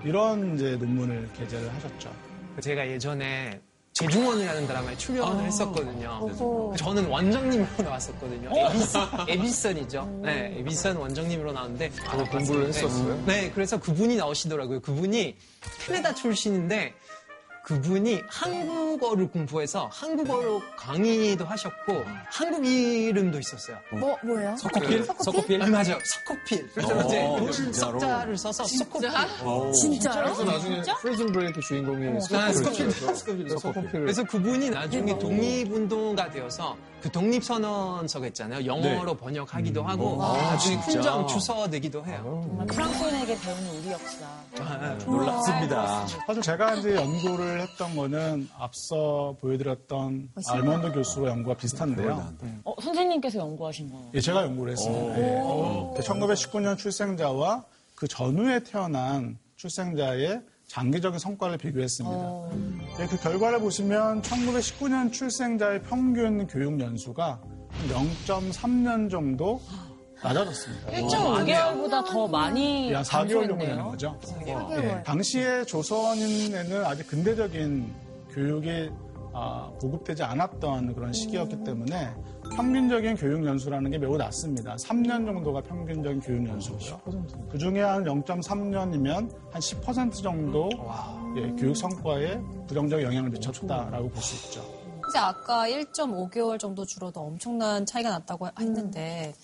이런 0.04 0.54
이제 0.54 0.76
논문을 0.76 1.28
게재를 1.36 1.74
하셨죠. 1.74 2.12
제가 2.60 2.86
예전에 2.86 3.60
재중원이라는 3.96 4.66
드라마에 4.66 4.96
출연을 4.98 5.40
아. 5.40 5.44
했었거든요. 5.44 6.74
저는 6.76 7.06
원정님으로 7.06 7.82
나왔었거든요. 7.82 8.50
에비선, 8.52 9.08
에비선이죠. 9.26 10.20
네, 10.22 10.54
에비선 10.58 10.96
원정님으로 10.96 11.52
나왔는데 11.52 11.88
그걸 11.88 12.28
공부를 12.28 12.68
했었어요? 12.68 13.22
네, 13.24 13.50
그래서 13.54 13.80
그분이 13.80 14.16
나오시더라고요. 14.16 14.80
그분이 14.80 15.36
캐나다 15.86 16.14
출신인데 16.14 16.92
그분이 17.66 18.22
한국어를 18.28 19.28
공부해서 19.28 19.90
한국어로 19.92 20.62
강의도 20.76 21.44
하셨고 21.44 22.04
한국 22.30 22.64
이름도 22.64 23.40
있었어요. 23.40 23.76
뭐, 23.90 24.16
뭐예요? 24.22 24.56
석호필? 24.56 25.04
석호필? 25.04 25.60
아, 25.60 25.66
맞아요. 25.66 25.98
석호필. 26.04 26.70
그래서 26.72 27.02
이제 27.02 27.24
어, 27.24 27.36
돈 27.36 27.50
진짜로? 27.50 27.98
석자를 27.98 28.36
써서 28.36 28.64
석호필. 28.64 29.10
진짜요? 29.82 30.24
그래서 30.26 30.44
나중에 30.44 30.82
프리즌 31.00 31.32
브레이크 31.32 31.60
주인공이 31.60 32.16
아, 32.36 32.52
스코필. 32.52 32.90
스코필. 32.92 33.90
그래서 33.90 34.22
그분이 34.22 34.70
나중에 34.70 35.18
독립운동가 35.18 36.30
되어서 36.30 36.76
그 37.00 37.10
독립선언서가 37.10 38.26
있잖아요. 38.28 38.64
영어로 38.66 39.14
번역하기도 39.14 39.82
하고 39.82 40.16
나중에 40.16 40.76
훈장 40.76 41.26
주서 41.26 41.66
내기도 41.68 42.04
해요. 42.04 42.42
정말 42.46 42.66
프랑스인에게 42.66 43.38
배우는 43.40 43.70
우리 43.78 43.90
역사. 43.92 44.26
놀랍습니다. 45.04 46.06
사실 46.26 46.42
제가 46.42 46.74
이제 46.76 46.94
연구를 46.94 47.60
했던 47.60 47.94
거는 47.94 48.48
앞서 48.58 49.36
보여드렸던 49.40 50.30
알몬드 50.48 50.92
교수의 50.92 51.26
연구와 51.28 51.56
비슷한데요. 51.56 52.32
어, 52.64 52.74
선생님께서 52.80 53.38
연구하신 53.38 53.90
거. 53.90 54.10
예, 54.14 54.20
제가 54.20 54.42
연구를 54.42 54.72
했습니다. 54.72 55.18
예. 55.20 56.00
1919년 56.00 56.76
출생자와 56.78 57.64
그 57.94 58.08
전후에 58.08 58.60
태어난 58.64 59.38
출생자의 59.56 60.42
장기적인 60.66 61.18
성과를 61.18 61.58
비교했습니다. 61.58 62.48
예, 63.00 63.06
그 63.06 63.18
결과를 63.18 63.60
보시면 63.60 64.22
1919년 64.22 65.12
출생자의 65.12 65.82
평균 65.82 66.46
교육 66.46 66.80
연수가 66.80 67.40
0.3년 67.88 69.10
정도 69.10 69.60
낮아졌습니다. 70.22 70.90
1.5개월보다 70.92 72.04
더 72.06 72.26
많이 72.26 72.92
약 72.92 73.02
4개월 73.02 73.46
정도. 73.48 73.58
되는 73.58 73.84
거죠. 73.84 74.18
예, 74.46 75.02
당시에 75.04 75.64
조선인에는 75.64 76.84
아직 76.84 77.06
근대적인 77.06 77.94
교육이 78.32 78.90
아, 79.38 79.70
보급되지 79.80 80.22
않았던 80.22 80.94
그런 80.94 81.12
시기였기 81.12 81.62
때문에 81.62 82.10
평균적인 82.54 83.16
교육 83.16 83.44
연수라는 83.44 83.90
게 83.90 83.98
매우 83.98 84.16
낮습니다. 84.16 84.76
3년 84.76 85.26
정도가 85.26 85.60
평균적인 85.62 86.20
교육 86.20 86.46
연수고요. 86.48 87.00
그 87.50 87.58
중에 87.58 87.82
한 87.82 88.04
0.3년이면 88.04 89.30
한 89.50 89.60
10% 89.60 90.22
정도 90.22 90.68
예, 91.36 91.50
교육 91.58 91.76
성과에 91.76 92.38
부정적 92.66 93.02
영향을 93.02 93.30
미쳤다라고 93.30 94.08
볼 94.08 94.22
수 94.22 94.34
있죠. 94.46 94.64
이제 95.08 95.18
아까 95.18 95.68
1.5개월 95.68 96.58
정도 96.58 96.84
줄어도 96.84 97.20
엄청난 97.20 97.84
차이가 97.86 98.10
났다고 98.10 98.48
했는데 98.58 99.34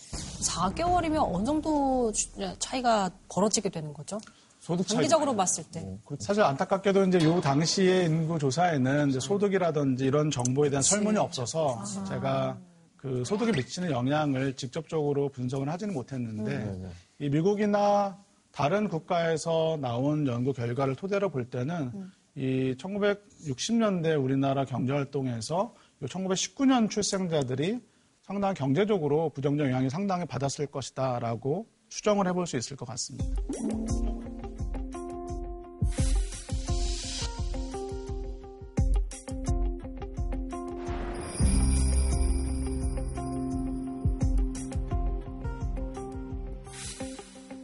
4개월이면 0.40 1.22
어느 1.34 1.44
정도 1.44 2.10
주- 2.12 2.28
차이가 2.58 3.10
벌어지게 3.28 3.68
되는 3.68 3.92
거죠? 3.94 4.18
소득 4.58 4.86
차이. 4.86 4.96
장기적으로 4.96 5.36
봤을 5.36 5.62
때. 5.64 5.84
사실 6.18 6.42
안타깝게도 6.42 7.04
이제 7.04 7.20
요 7.24 7.40
당시의 7.40 8.06
인구 8.06 8.38
조사에는 8.38 9.10
이제 9.10 9.20
소득이라든지 9.20 10.04
이런 10.04 10.30
정보에 10.30 10.70
대한 10.70 10.82
설문이 10.82 11.18
없어서 11.18 11.82
제가 12.08 12.56
그 13.02 13.24
소득에 13.24 13.50
미치는 13.50 13.90
영향을 13.90 14.54
직접적으로 14.54 15.28
분석을 15.30 15.68
하지는 15.68 15.92
못했는데 15.92 16.80
이 17.18 17.28
미국이나 17.28 18.16
다른 18.52 18.88
국가에서 18.88 19.76
나온 19.80 20.24
연구 20.28 20.52
결과를 20.52 20.94
토대로 20.94 21.28
볼 21.28 21.44
때는 21.44 21.90
이 22.36 22.76
1960년대 22.78 24.22
우리나라 24.22 24.64
경제 24.64 24.92
활동에서 24.92 25.74
1919년 26.00 26.88
출생자들이 26.88 27.80
상당히 28.22 28.54
경제적으로 28.54 29.30
부정적 29.30 29.66
영향이 29.66 29.90
상당히 29.90 30.24
받았을 30.24 30.66
것이다라고 30.66 31.66
추정을 31.88 32.28
해볼 32.28 32.46
수 32.46 32.56
있을 32.56 32.76
것 32.76 32.86
같습니다. 32.86 33.26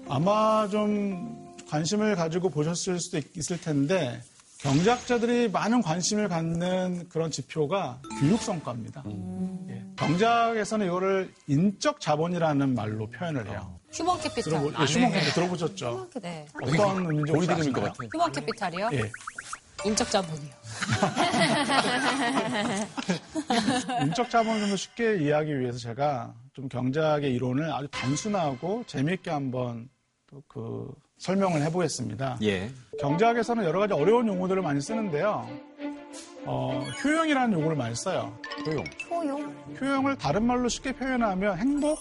아마 0.09 0.67
좀 0.69 1.55
관심을 1.69 2.17
가지고 2.17 2.49
보셨을 2.49 2.99
수도 2.99 3.19
있- 3.19 3.37
있을 3.37 3.61
텐데 3.61 4.21
경제학자들이 4.59 5.49
많은 5.51 5.83
관심을 5.83 6.29
갖는 6.29 7.09
그런 7.09 7.31
지표가 7.31 8.01
교육 8.21 8.41
성과입니다. 8.43 9.05
예. 9.69 9.85
경제학에서는 9.97 10.87
이거를 10.87 11.33
인적 11.47 12.01
자본이라는 12.01 12.75
말로 12.75 13.09
표현을 13.11 13.49
해요. 13.49 13.79
human 13.93 14.19
capital. 14.21 14.43
들어보, 14.45 14.67
예, 14.69 14.73
human 14.85 15.13
capital 15.13 15.33
들어보셨죠? 15.35 16.09
네. 16.21 16.47
어떤 16.63 17.07
의미인지 17.07 17.33
보이드림일 17.33 17.73
것 17.73 17.85
아시나요? 17.85 17.93
같아. 17.93 18.05
human 18.13 18.33
capital이요? 18.33 18.91
예. 18.95 19.11
인적 19.85 20.11
자본이요. 20.11 20.51
인적 24.03 24.29
자본을 24.29 24.61
좀 24.63 24.71
더 24.71 24.77
쉽게 24.77 25.19
이해하기 25.19 25.61
위해서 25.61 25.79
제가 25.79 26.35
좀 26.53 26.69
경제학의 26.69 27.33
이론을 27.35 27.73
아주 27.73 27.87
단순하고 27.93 28.83
재미있게 28.89 29.31
한번 29.31 29.89
또 29.89 29.98
그 30.47 30.93
설명을 31.19 31.63
해보겠습니다. 31.63 32.39
예. 32.43 32.71
경제학에서는 33.01 33.65
여러 33.65 33.81
가지 33.81 33.95
어려운 33.95 34.27
용어들을 34.29 34.61
많이 34.63 34.81
쓰는데요. 34.81 35.49
어, 36.45 36.85
효용이라는 37.03 37.59
용어를 37.59 37.77
많이 37.77 37.95
써요. 37.95 38.37
효용. 38.67 38.85
효용? 39.11 39.55
효용을 39.81 40.17
다른 40.17 40.45
말로 40.45 40.69
쉽게 40.69 40.93
표현하면 40.93 41.59
행복, 41.59 41.99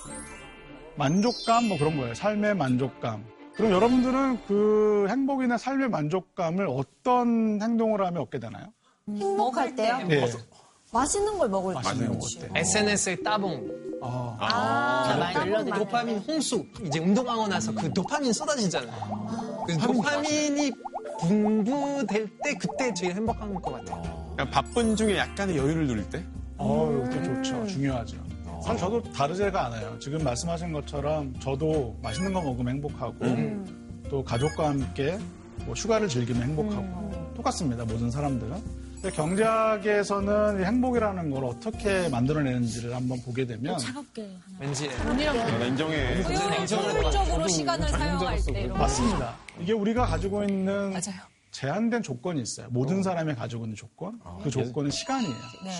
만족감 0.96 1.68
뭐 1.68 1.78
그런 1.78 1.98
거예요. 1.98 2.14
삶의 2.14 2.56
만족감. 2.56 3.26
그럼 3.56 3.72
여러분들은 3.72 4.46
그 4.48 5.08
행복이나 5.10 5.58
삶의 5.58 5.90
만족감을 5.90 6.68
어떤 6.70 7.60
행동을 7.62 8.06
하면 8.06 8.22
얻게 8.22 8.40
되나요? 8.40 8.68
행복할 9.10 9.76
때요? 9.76 10.00
예. 10.10 10.28
맛있는 10.92 11.38
걸 11.38 11.50
먹을 11.50 11.74
때. 11.76 11.82
맛있는 11.82 12.20
거 12.20 12.28
때. 12.40 12.50
SNS의 12.56 13.24
따봉, 13.24 13.68
아, 14.02 14.38
아, 14.40 15.18
많이 15.18 15.46
눌러드리죠. 15.46 15.80
도파민 15.80 16.18
홍수. 16.20 16.66
이제 16.86 17.00
운동하고 17.00 17.48
나서 17.48 17.74
그 17.74 17.92
도파민 17.94 18.32
쏟아지잖아요. 18.32 19.66
그 19.68 19.78
도파민이 19.78 20.72
분부될 21.22 22.28
때 22.44 22.54
그때 22.56 22.94
제일 22.94 23.16
행복한 23.16 23.54
것 23.54 23.74
같아요. 23.74 24.28
그냥 24.36 24.52
바쁜 24.52 24.96
중에 24.96 25.18
약간의 25.18 25.58
여유를 25.58 25.88
누릴 25.88 26.10
때? 26.10 26.24
어, 26.58 26.92
이것도 27.06 27.24
좋죠. 27.24 27.68
중요하죠. 27.68 28.18
사실 28.64 28.80
저도 28.80 29.04
다르지가 29.12 29.66
않아요. 29.68 29.98
지금 30.00 30.24
말씀하신 30.24 30.72
것처럼 30.72 31.34
저도 31.40 31.96
맛있는 32.02 32.34
거 32.34 32.42
먹으면 32.42 32.76
행복하고 32.76 33.16
또 34.10 34.24
가족과 34.24 34.70
함께 34.70 35.18
뭐 35.66 35.74
휴가를 35.76 36.08
즐기면 36.08 36.44
행복하고 36.44 37.34
똑같습니다. 37.36 37.84
모든 37.86 38.10
사람들은. 38.10 38.87
경제학에서는 39.14 40.62
이 40.62 40.66
행복이라는 40.66 41.30
걸 41.30 41.46
어떻게 41.46 42.10
만들어내는지를 42.10 42.96
한번 42.96 43.22
보게 43.22 43.46
되면 43.46 43.78
차갑게. 43.78 44.28
왠지 44.60 44.88
나 44.90 45.66
인정해. 45.66 46.22
효율적으로 46.24 47.48
시간을 47.48 47.88
사용할 47.90 48.40
때. 48.46 48.68
맞습니다. 48.68 49.36
이게 49.60 49.74
우리가 49.74 50.06
가지고 50.06 50.44
있는 50.44 50.90
맞아요. 50.92 51.22
제한된 51.52 52.04
조건이 52.04 52.42
있어요. 52.42 52.68
모든 52.70 53.02
사람이 53.02 53.36
가지고 53.36 53.66
있는 53.66 53.76
조건. 53.76 54.20
그 54.44 54.50
조건은 54.50 54.92
시간이에요. 54.92 55.34
네. 55.64 55.72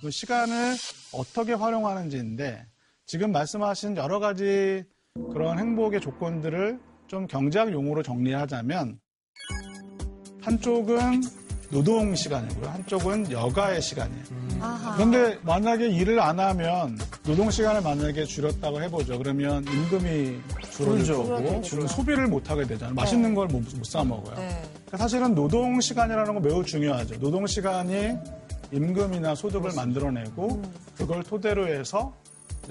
그 0.00 0.10
시간을 0.10 0.76
어떻게 1.12 1.52
활용하는지인데 1.54 2.66
지금 3.06 3.32
말씀하신 3.32 3.96
여러 3.96 4.18
가지 4.18 4.84
그런 5.32 5.58
행복의 5.58 6.00
조건들을 6.00 6.78
좀 7.06 7.26
경제학 7.26 7.72
용어로 7.72 8.02
정리하자면 8.02 8.98
한쪽은 10.42 11.22
노동 11.70 12.14
시간이고요. 12.14 12.70
한쪽은 12.70 13.30
여가의 13.32 13.82
시간이에요. 13.82 14.22
아하. 14.60 14.94
그런데 14.96 15.38
만약에 15.42 15.88
일을 15.88 16.20
안 16.20 16.38
하면 16.38 16.98
노동 17.24 17.50
시간을 17.50 17.82
만약에 17.82 18.24
줄였다고 18.24 18.80
해보죠. 18.82 19.18
그러면 19.18 19.64
임금이 19.64 20.38
줄어들 20.70 21.14
거고 21.14 21.60
그럼 21.62 21.86
소비를 21.88 22.26
못 22.28 22.50
하게 22.50 22.64
되잖아요. 22.66 22.94
맛있는 22.94 23.34
걸 23.34 23.48
못 23.48 23.64
사 23.84 24.02
먹어요. 24.04 24.36
네. 24.36 24.62
그러니까 24.86 24.96
사실은 24.96 25.34
노동 25.34 25.80
시간이라는 25.80 26.34
건 26.34 26.42
매우 26.42 26.64
중요하죠. 26.64 27.18
노동 27.18 27.46
시간이 27.46 28.16
임금이나 28.72 29.34
소득을 29.34 29.72
만들어내고 29.74 30.62
그걸 30.96 31.22
토대로 31.22 31.66
해서 31.68 32.14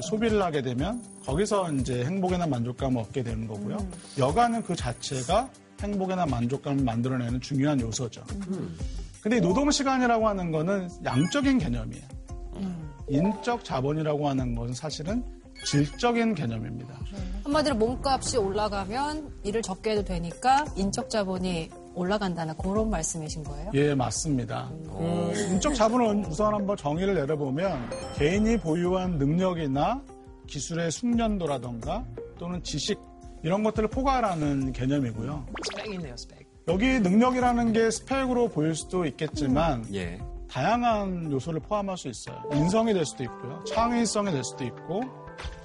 소비를 0.02 0.42
하게 0.42 0.62
되면 0.62 1.02
거기서 1.26 1.72
이제 1.74 2.04
행복이나 2.04 2.48
만족감을 2.48 3.02
얻게 3.02 3.24
되는 3.24 3.48
거고요. 3.48 3.78
여가는 4.18 4.64
그 4.64 4.76
자체가 4.76 5.50
행복이나 5.82 6.26
만족감을 6.26 6.84
만들어내는 6.84 7.42
중요한 7.42 7.80
요소죠. 7.80 8.24
근데 9.22 9.38
이 9.38 9.42
노동 9.42 9.72
시간이라고 9.72 10.28
하는 10.28 10.52
거는 10.52 10.90
양적인 11.04 11.58
개념이에요. 11.58 12.04
인적 13.08 13.64
자본이라고 13.64 14.28
하는 14.30 14.56
것은 14.56 14.74
사실은 14.74 15.24
질적인 15.66 16.36
개념입니다. 16.36 16.96
한마디로 17.44 17.76
몸값이 17.76 18.38
올라가면 18.38 19.32
일을 19.44 19.62
적게 19.62 19.92
해도 19.92 20.04
되니까 20.04 20.66
인적 20.76 21.10
자본이 21.10 21.70
올라간다는 21.94 22.56
그런 22.58 22.90
말씀이신 22.90 23.44
거예요? 23.44 23.72
예, 23.74 23.96
맞습니다. 23.96 24.70
그 24.86 25.34
인적 25.52 25.76
자본을 25.76 26.26
우선 26.28 26.54
한번 26.54 26.76
정의를 26.76 27.16
내려보면 27.16 27.90
개인이 28.16 28.58
보유한 28.58 29.18
능력이나 29.18 30.02
기술의 30.48 30.92
숙련도라던가 30.92 32.04
또는 32.38 32.62
지식 32.64 33.00
이런 33.46 33.62
것들을 33.62 33.90
포괄하는 33.90 34.74
개념이고요. 34.74 35.46
스펙이네요, 35.72 36.18
스펙. 36.18 36.48
여기 36.68 37.00
능력이라는 37.00 37.74
게 37.74 37.92
스펙으로 37.92 38.48
보일 38.50 38.74
수도 38.74 39.06
있겠지만 39.06 39.86
예. 39.94 40.18
다양한 40.50 41.32
요소를 41.32 41.60
포함할 41.60 41.96
수 41.96 42.08
있어요. 42.08 42.42
인성이 42.54 42.94
될 42.96 43.06
수도 43.06 43.24
있고요. 43.24 43.64
창의성이 43.66 44.32
될 44.32 44.44
수도 44.44 44.64
있고, 44.64 45.02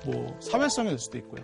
뭐 0.04 0.36
사회성이 0.40 0.90
될 0.90 0.98
수도 0.98 1.16
있고요. 1.18 1.42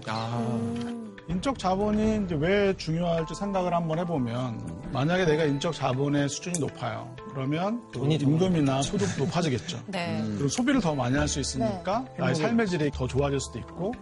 인적 1.31 1.59
자본이 1.59 2.25
이제 2.25 2.35
왜 2.39 2.75
중요할지 2.77 3.35
생각을 3.35 3.73
한번 3.73 3.99
해보면 4.01 4.91
만약에 4.93 5.25
내가 5.25 5.45
인적 5.45 5.73
자본의 5.73 6.29
수준이 6.29 6.59
높아요. 6.59 7.17
그러면 7.31 7.83
그 7.93 8.01
임금이나 8.07 8.83
소득도 8.83 9.25
높아지겠죠. 9.25 9.81
네. 9.89 10.23
그리고 10.23 10.49
소비를 10.49 10.81
더 10.83 10.95
많이 10.95 11.17
할 11.17 11.27
수 11.29 11.41
있으니까 11.41 12.05
나의 12.19 12.35
삶의 12.35 12.67
질이 12.69 12.91
더 12.93 13.07
좋아질 13.07 13.41
수도 13.41 13.59
있고 13.59 13.93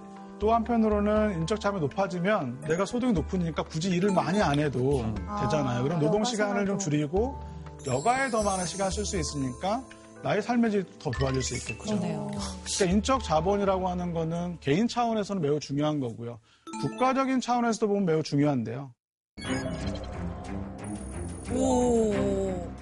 또 0.44 0.52
한편으로는 0.52 1.40
인적 1.40 1.58
자본이 1.58 1.80
높아지면 1.80 2.60
내가 2.68 2.84
소득이 2.84 3.14
높으니까 3.14 3.62
굳이 3.62 3.88
일을 3.88 4.12
많이 4.12 4.42
안 4.42 4.58
해도 4.58 5.02
되잖아요. 5.40 5.82
그럼 5.84 5.98
노동 5.98 6.22
시간을 6.22 6.66
좀 6.66 6.78
줄이고 6.78 7.40
여가에 7.86 8.28
더 8.28 8.42
많은 8.42 8.66
시간 8.66 8.90
쓸 8.90 9.06
수 9.06 9.18
있으니까 9.18 9.82
나의 10.22 10.42
삶의 10.42 10.70
질이 10.70 10.84
더 10.98 11.10
좋아질 11.10 11.42
수 11.42 11.54
있겠죠. 11.54 11.82
그러네요. 11.82 12.30
그러니까 12.62 12.84
인적 12.84 13.24
자본이라고 13.24 13.88
하는 13.88 14.12
거는 14.12 14.58
개인 14.60 14.86
차원에서는 14.86 15.40
매우 15.40 15.58
중요한 15.58 15.98
거고요. 15.98 16.38
국가적인 16.82 17.40
차원에서도 17.40 17.88
보면 17.88 18.04
매우 18.04 18.22
중요한데요. 18.22 18.92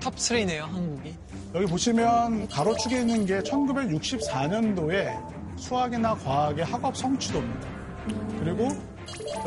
top 0.01 0.17
3네요, 0.17 0.63
한국이. 0.63 1.15
여기 1.55 1.67
보시면 1.67 2.49
가로축에 2.49 3.03
있는 3.03 3.25
게 3.25 3.39
1964년도에 3.39 5.32
수학이나 5.63 6.15
과학의 6.17 6.65
학업 6.65 6.97
성취도입니다. 6.97 7.69
그리고 8.41 8.69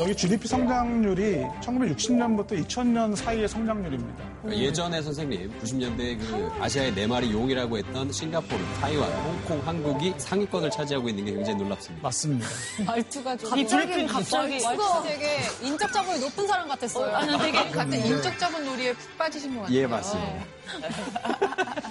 여기 0.00 0.16
GDP 0.16 0.48
성장률이 0.48 1.42
1960년부터 1.60 2.52
2000년 2.66 3.14
사이의 3.14 3.46
성장률입니다. 3.48 4.24
그러니까 4.42 4.64
예전에 4.64 5.02
선생님 5.02 5.52
90년대 5.60 6.18
그 6.18 6.50
아시아의 6.60 6.94
네 6.94 7.06
마리 7.06 7.30
용이라고 7.32 7.76
했던 7.78 8.10
싱가포르, 8.10 8.62
타이완, 8.80 9.10
홍콩, 9.12 9.66
한국이 9.66 10.14
상위권을 10.16 10.70
차지하고 10.70 11.08
있는 11.08 11.24
게 11.26 11.32
굉장히 11.32 11.58
놀랍습니다. 11.62 12.02
맞습니다. 12.02 12.46
말투가 12.86 13.36
좀. 13.36 13.58
이 13.58 13.66
브리핑 13.66 14.06
갑자기 14.06 14.62
말투 14.62 14.82
되게 15.04 15.38
인적 15.62 15.92
자본이 15.92 16.20
높은 16.20 16.46
사람 16.46 16.68
같았어요. 16.68 17.14
아니 17.14 17.38
되게 17.38 17.52
갑자기 17.52 18.08
인적 18.08 18.38
자본 18.38 18.64
놀이에 18.64 18.92
푹 18.94 19.18
빠지신 19.18 19.54
것 19.54 19.62
같아요. 19.62 19.76
예, 19.76 19.86
맞습니다. 19.86 20.44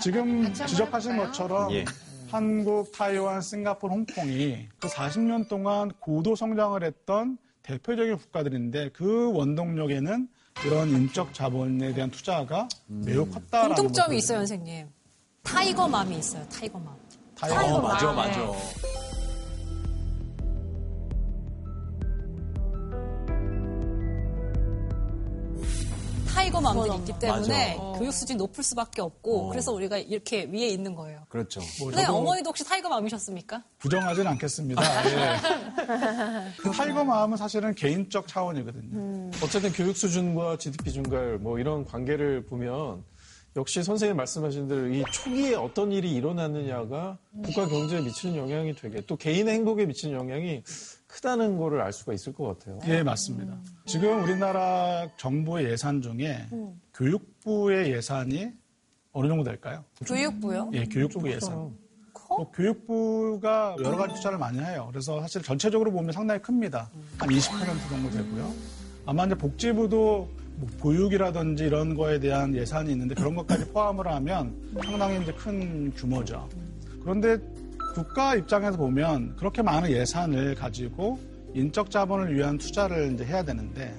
지금 0.01 0.53
지적하신? 0.53 1.17
것처럼 1.17 1.71
예. 1.73 1.85
한국, 2.35 2.91
타이완, 2.91 3.41
싱가포르, 3.41 3.93
홍콩이 3.93 4.67
그 4.77 4.87
40년 4.89 5.47
동안 5.47 5.89
고도 6.01 6.35
성장을 6.35 6.83
했던 6.83 7.37
대표적인 7.63 8.17
국가들인데 8.17 8.89
그 8.89 9.31
원동력에는 9.31 10.27
이런 10.65 10.89
인적 10.89 11.33
자본에 11.33 11.93
대한 11.93 12.11
투자가 12.11 12.67
매우 12.87 13.25
컸다라는 13.25 13.75
공통점이 13.75 14.17
있어요, 14.17 14.39
선생님. 14.39 14.87
tiger 15.43 15.84
mom이 15.84 16.17
있어요, 16.17 16.45
tiger 16.49 16.74
mom. 16.74 16.93
타이완 17.35 17.73
어, 17.73 17.81
맞아, 17.81 18.11
맞아. 18.11 18.51
tiger 26.45 26.64
mom들이 26.64 26.95
있기 26.99 27.19
때문에 27.19 27.77
맞아. 27.77 27.99
교육 27.99 28.11
수준이 28.11 28.37
높을 28.37 28.63
수밖에 28.63 29.01
없고 29.01 29.49
그래서 29.49 29.71
우리가 29.71 29.97
이렇게 29.97 30.43
위에 30.45 30.67
있는 30.67 30.95
거예요. 30.95 31.23
그렇죠. 31.29 31.61
뭐 31.79 31.91
네, 31.91 32.01
저도 32.03 32.17
어머니도 32.17 32.49
혹시 32.49 32.63
tiger 32.63 32.89
mom이셨습니까? 32.89 33.63
부정하진 33.79 34.27
않겠습니다. 34.27 34.81
예. 35.09 35.37
그 36.57 36.71
tiger 36.71 37.03
mom은 37.03 37.37
사실은 37.37 37.73
개인적 37.73 38.27
차원이거든요. 38.27 39.31
어쨌든 39.43 39.71
교육 39.71 39.97
수준과 39.97 40.57
GDP 40.57 40.91
증가율 40.91 41.39
뭐 41.39 41.59
이런 41.59 41.85
관계를 41.85 42.45
보면 42.45 43.03
역시 43.57 43.81
선생님 43.83 44.17
말씀하신 44.17 44.67
대로 44.67 44.87
이 44.89 45.03
초기에 45.11 45.55
어떤 45.55 45.91
일이 45.91 46.11
일어나느냐가 46.11 47.17
국가 47.43 47.67
경제에 47.67 48.01
미치는 48.01 48.35
영향이 48.35 48.75
되게 48.75 49.01
또 49.05 49.15
개인의 49.15 49.53
행복에 49.53 49.85
미치는 49.85 50.13
영향이 50.15 50.61
크다는 51.15 51.57
거를 51.57 51.81
알 51.81 51.93
수가 51.93 52.11
있을 52.13 52.33
것 52.33 52.45
같아요. 52.45 52.77
예, 52.87 53.01
맞습니다. 53.01 53.57
지금 53.85 54.21
우리나라 54.23 55.07
정부의 55.15 55.71
예산 55.71 56.01
중에 56.01 56.45
교육부의 56.93 57.93
예산이 57.93 58.51
어느 59.13 59.27
정도 59.29 59.43
될까요? 59.45 59.85
교육부요? 60.05 60.71
예, 60.73 60.83
교육부 60.83 61.31
예산. 61.31 61.73
뭐 62.27 62.51
교육부가 62.53 63.77
여러 63.79 63.95
가지 63.95 64.15
투자를 64.15 64.37
많이 64.37 64.59
해요. 64.59 64.89
그래서 64.91 65.21
사실 65.21 65.41
전체적으로 65.41 65.89
보면 65.89 66.11
상당히 66.11 66.41
큽니다. 66.41 66.89
한 67.17 67.29
20% 67.29 67.89
정도 67.89 68.09
되고요. 68.09 68.51
아마 69.05 69.25
이제 69.25 69.35
복지부도 69.35 70.29
뭐 70.57 70.69
보육이라든지 70.79 71.63
이런 71.63 71.95
거에 71.95 72.19
대한 72.19 72.53
예산이 72.53 72.91
있는데 72.91 73.15
그런 73.15 73.35
것까지 73.35 73.69
포함을 73.69 74.05
하면 74.07 74.53
상당히 74.83 75.21
이제 75.21 75.31
큰 75.31 75.93
규모죠. 75.93 76.49
그런데 77.01 77.37
국가 77.95 78.35
입장에서 78.35 78.75
보면 78.75 79.37
그렇게 79.37 79.61
많은 79.61 79.89
예산을 79.89 80.55
가지고 80.55 81.17
인적 81.53 81.89
자본을 81.89 82.35
위한 82.35 82.57
투자를 82.57 83.13
이제 83.13 83.23
해야 83.23 83.41
되는데 83.41 83.95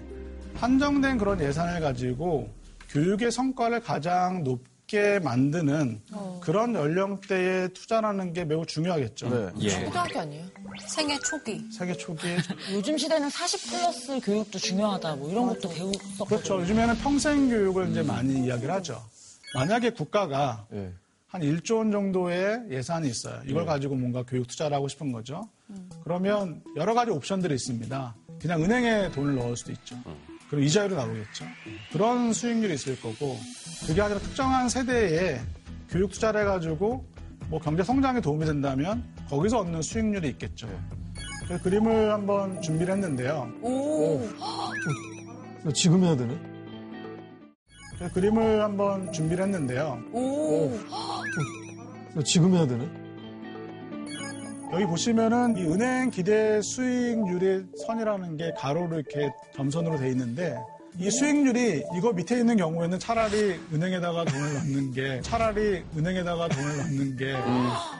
한정된 0.56 1.16
그런 1.16 1.40
예산을 1.40 1.80
가지고 1.80 2.52
교육의 2.90 3.32
성과를 3.32 3.80
가장 3.80 4.44
높게 4.44 5.18
만드는 5.20 6.02
그런 6.42 6.74
연령대에 6.74 7.68
투자라는 7.68 8.34
게 8.34 8.44
매우 8.44 8.66
중요하겠죠. 8.66 9.30
네. 9.30 9.50
예. 9.62 9.70
초등학교 9.86 10.20
아니에요? 10.20 10.44
생애 10.86 11.18
초기. 11.20 11.64
세계 11.72 11.94
초기에 11.94 12.36
요즘 12.74 12.98
시대는 12.98 13.30
40 13.30 13.70
플러스 13.70 14.20
교육도 14.20 14.58
중요하다 14.58 15.16
뭐 15.16 15.30
이런 15.30 15.46
것도 15.46 15.70
배웠었거든요. 15.70 16.26
그렇죠. 16.26 16.60
요즘에는 16.60 16.96
평생 16.98 17.48
교육을 17.48 17.88
이제 17.88 18.02
많이 18.02 18.44
이야기를 18.44 18.70
하죠. 18.74 19.02
만약에 19.54 19.88
국가가 19.90 20.66
예. 20.74 20.92
한 21.36 21.42
1조 21.42 21.76
원 21.76 21.90
정도의 21.90 22.62
예산이 22.70 23.08
있어요. 23.08 23.42
이걸 23.44 23.66
가지고 23.66 23.94
뭔가 23.94 24.22
교육 24.22 24.46
투자를 24.46 24.74
하고 24.74 24.88
싶은 24.88 25.12
거죠. 25.12 25.46
그러면 26.02 26.62
여러 26.76 26.94
가지 26.94 27.10
옵션들이 27.10 27.54
있습니다. 27.54 28.16
그냥 28.40 28.62
은행에 28.62 29.10
돈을 29.10 29.34
넣을 29.34 29.54
수도 29.54 29.72
있죠. 29.72 29.96
그리고 30.48 30.64
이자율이 30.64 30.94
나오겠죠. 30.94 31.44
그런 31.92 32.32
수익률이 32.32 32.72
있을 32.72 32.98
거고 33.02 33.36
그게 33.86 34.00
아니라 34.00 34.18
특정한 34.18 34.70
세대에 34.70 35.40
교육 35.90 36.10
투자를 36.10 36.40
해가지고 36.40 37.04
뭐 37.48 37.60
경제 37.60 37.82
성장에 37.82 38.22
도움이 38.22 38.46
된다면 38.46 39.04
거기서 39.28 39.58
얻는 39.58 39.82
수익률이 39.82 40.28
있겠죠. 40.30 40.68
그 41.48 41.60
그림을 41.60 42.12
한번 42.12 42.62
준비를 42.62 42.94
했는데요. 42.94 43.52
나 45.64 45.72
지금 45.72 46.02
해야 46.02 46.16
되네? 46.16 46.55
그 47.98 48.10
그림을 48.12 48.62
한번 48.62 49.10
준비를 49.12 49.44
했는데요. 49.44 49.98
나 52.14 52.22
지금 52.22 52.54
해야 52.54 52.66
되네? 52.66 52.88
여기 54.72 54.84
보시면은 54.84 55.56
이 55.56 55.62
은행 55.62 56.10
기대 56.10 56.60
수익률의 56.60 57.64
선이라는 57.86 58.36
게 58.36 58.52
가로로 58.56 58.96
이렇게 58.96 59.30
점선으로 59.54 59.96
돼 59.98 60.10
있는데 60.10 60.56
이 60.98 61.10
수익률이 61.10 61.82
이거 61.96 62.12
밑에 62.12 62.38
있는 62.38 62.56
경우에는 62.56 62.98
차라리 62.98 63.60
은행에다가 63.72 64.24
돈을 64.24 64.54
넣는 64.54 64.92
게 64.92 65.20
차라리 65.20 65.82
은행에다가 65.96 66.48
돈을 66.48 66.76
넣는 66.78 67.16
게 67.16 67.34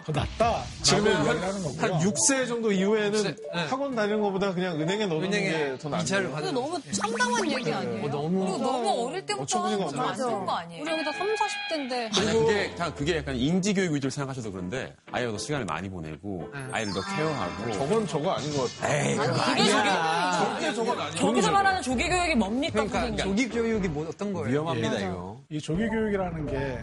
더 0.07 0.13
낫다. 0.13 0.63
지금은 0.83 1.11
라고 1.13 1.19
한, 1.19 1.27
이야기를 1.37 1.49
하는 1.49 1.63
거고요. 1.65 1.95
한 1.95 2.01
6세 2.01 2.47
정도 2.47 2.71
이후에는 2.71 3.23
네. 3.25 3.35
학원 3.69 3.97
다니는 3.97 4.21
것보다 4.21 4.55
그냥 4.55 4.81
은행에 4.81 5.07
넣는 5.07 5.31
게더 5.31 5.99
이자를. 5.99 6.31
받는 6.31 6.51
이거 6.51 6.61
너무 6.61 6.81
참담한 6.93 7.51
얘기 7.51 7.73
아니에요? 7.73 8.05
어, 8.05 8.09
너무 8.09 8.57
너무 8.59 9.09
어릴 9.09 9.27
때부터 9.27 9.43
어처구니가 9.43 9.83
하는 9.83 9.97
건안 9.97 10.11
없네. 10.11 10.23
좋은 10.23 10.47
거 10.47 10.53
아니에요? 10.53 10.83
우리 10.83 10.93
여기다 10.93 11.13
3, 11.13 11.27
40대인데. 11.35 12.19
아니, 12.19 12.33
그게, 12.39 12.75
그게 12.95 13.17
약간 13.17 13.35
인지 13.35 13.75
교육 13.75 13.95
위주로 13.95 14.11
생각하셔도 14.11 14.53
그런데 14.53 14.95
아이가 15.11 15.33
더 15.33 15.39
시간을 15.39 15.67
많이 15.67 15.89
보내고 15.91 16.49
아이를 16.71 16.93
더 16.95 17.01
케어하고 17.17 17.73
저건 17.73 18.07
저거 18.07 18.31
아닌 18.31 18.57
것 18.57 18.73
같아. 18.79 18.95
에이, 18.95 19.17
그거 19.17 19.33
그게. 19.33 19.65
절대 19.69 20.73
저건 20.73 21.01
아니야. 21.01 21.11
저기서 21.17 21.51
말하는 21.51 21.83
조기 21.83 22.09
교육이 22.09 22.35
뭡니까 22.37 22.86
그러니까 22.89 23.01
선생님? 23.01 23.25
조기 23.25 23.49
교육이 23.49 23.89
뭐 23.89 24.07
어떤 24.09 24.33
거예요? 24.33 24.51
위험합니다, 24.51 24.99
이거. 25.01 25.41
이 25.49 25.61
조기 25.61 25.89
교육이라는 25.89 26.47
게 26.47 26.79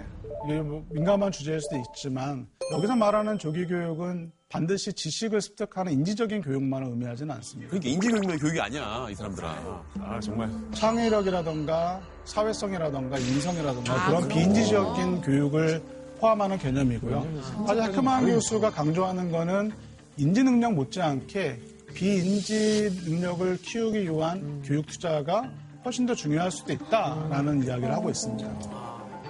이게 0.46 0.62
뭐 0.62 0.86
민감한 0.90 1.32
주제일 1.32 1.60
수도 1.62 1.78
있지만 1.78 2.48
여기서 2.72 2.96
말하는 2.96 3.38
조기 3.38 3.66
교육은 3.66 4.32
반드시 4.50 4.94
지식을 4.94 5.42
습득하는 5.42 5.92
인지적인 5.94 6.42
교육만을 6.42 6.88
의미하지는 6.90 7.34
않습니다. 7.36 7.72
그러니까 7.72 7.90
인지교육만 7.90 8.38
교육이 8.38 8.62
아니야 8.62 9.08
이 9.10 9.16
사람들아 9.16 9.84
아 10.00 10.20
정말 10.20 10.50
창의력이라던가 10.74 12.02
사회성이라던가 12.26 13.18
인성이라던가 13.18 14.06
그런 14.08 14.28
비인지적인 14.28 15.22
교육을 15.22 15.82
포함하는 16.20 16.58
개념이고요. 16.58 17.28
사실 17.68 17.84
헤크만 17.84 18.26
교수가 18.28 18.70
강조하는 18.70 19.32
거는 19.32 19.72
인지 20.18 20.44
능력 20.44 20.74
못지않게 20.74 21.60
비인지 21.96 23.02
능력을 23.06 23.58
키우기 23.58 24.04
위한 24.04 24.62
교육 24.64 24.86
투자가 24.88 25.50
훨씬 25.86 26.06
더 26.06 26.16
중요할 26.16 26.52
수도 26.52 26.72
있다라는 26.74 27.64
이야기를 27.64 27.94
하고 27.94 28.10
있습니다. 28.10 28.50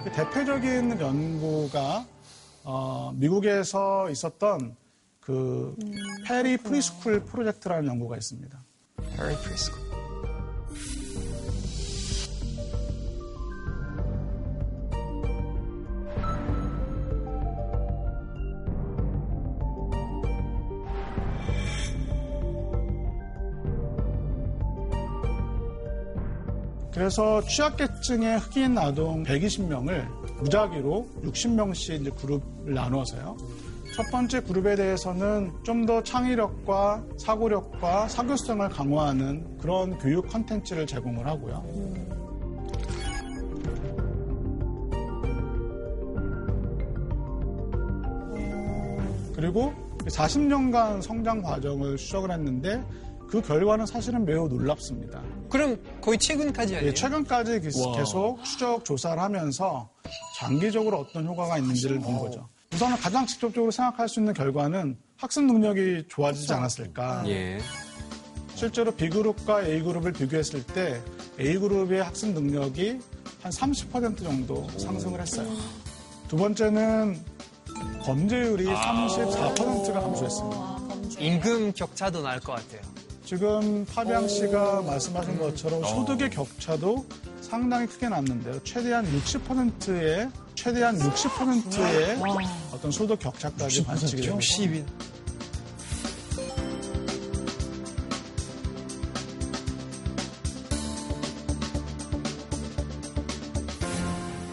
그 0.04 0.12
대표적인 0.12 1.00
연구가 1.00 2.06
어, 2.64 3.12
미국에서 3.16 4.08
있었던 4.10 4.76
그 5.20 5.74
Perry 6.26 6.56
preschool 6.56 7.24
프로젝트라는 7.24 7.86
연구가 7.88 8.16
있습니다. 8.16 8.58
Perry 9.16 9.36
preschool. 9.42 9.83
그래서 26.94 27.42
취약계층의 27.42 28.38
흑인 28.38 28.78
아동 28.78 29.24
120명을 29.24 30.06
무작위로 30.38 31.08
60명씩 31.24 32.00
이제 32.00 32.10
그룹을 32.10 32.72
나누어서요. 32.72 33.36
첫 33.96 34.10
번째 34.10 34.40
그룹에 34.40 34.76
대해서는 34.76 35.52
좀 35.64 35.86
더 35.86 36.02
창의력과 36.02 37.04
사고력과 37.18 38.08
사교성을 38.08 38.68
강화하는 38.68 39.58
그런 39.58 39.98
교육 39.98 40.28
컨텐츠를 40.28 40.86
제공을 40.86 41.26
하고요. 41.26 41.62
그리고 49.34 49.74
40년간 50.06 51.02
성장 51.02 51.42
과정을 51.42 51.96
추적을 51.96 52.30
했는데 52.30 52.82
그 53.34 53.42
결과는 53.42 53.84
사실은 53.86 54.24
매우 54.24 54.46
놀랍습니다. 54.46 55.20
그럼 55.50 55.76
거의 56.00 56.16
최근까지 56.18 56.76
아니에요? 56.76 56.90
예, 56.90 56.94
최근까지 56.94 57.60
기- 57.62 57.68
계속 57.96 58.38
추적 58.44 58.84
조사를 58.84 59.20
하면서 59.20 59.88
장기적으로 60.38 60.98
어떤 61.00 61.26
효과가 61.26 61.58
있는지를 61.58 61.98
본 61.98 62.16
거죠. 62.20 62.48
우선은 62.72 62.96
가장 62.96 63.26
직접적으로 63.26 63.72
생각할 63.72 64.08
수 64.08 64.20
있는 64.20 64.34
결과는 64.34 64.96
학습 65.16 65.44
능력이 65.46 66.04
좋아지지 66.08 66.52
않았을까. 66.52 67.24
예. 67.26 67.58
실제로 68.54 68.92
B그룹과 68.92 69.64
A그룹을 69.66 70.12
비교했을 70.12 70.64
때 70.64 71.02
A그룹의 71.40 72.04
학습 72.04 72.28
능력이 72.28 73.00
한 73.42 73.50
30% 73.50 74.22
정도 74.22 74.68
상승을 74.78 75.20
했어요. 75.20 75.48
두 76.28 76.36
번째는 76.36 77.20
범죄율이 78.04 78.64
34%가 78.66 80.00
감소했습니다. 80.00 80.74
임금 81.18 81.72
격차도 81.72 82.22
날 82.22 82.38
것 82.38 82.52
같아요. 82.52 82.80
지금 83.24 83.86
파비앙 83.86 84.28
씨가 84.28 84.82
말씀하신 84.82 85.38
것처럼 85.38 85.82
소득의 85.82 86.28
격차도 86.30 87.06
상당히 87.40 87.86
크게 87.86 88.08
났는데요. 88.08 88.62
최대한 88.64 89.06
60%의 89.06 90.30
최대한 90.54 90.98
60%의 90.98 92.18
어떤 92.72 92.90
소득 92.90 93.18
격차까지 93.18 93.84
관측이 93.84 94.22
됩니다. 94.22 94.38
60인. 94.38 94.84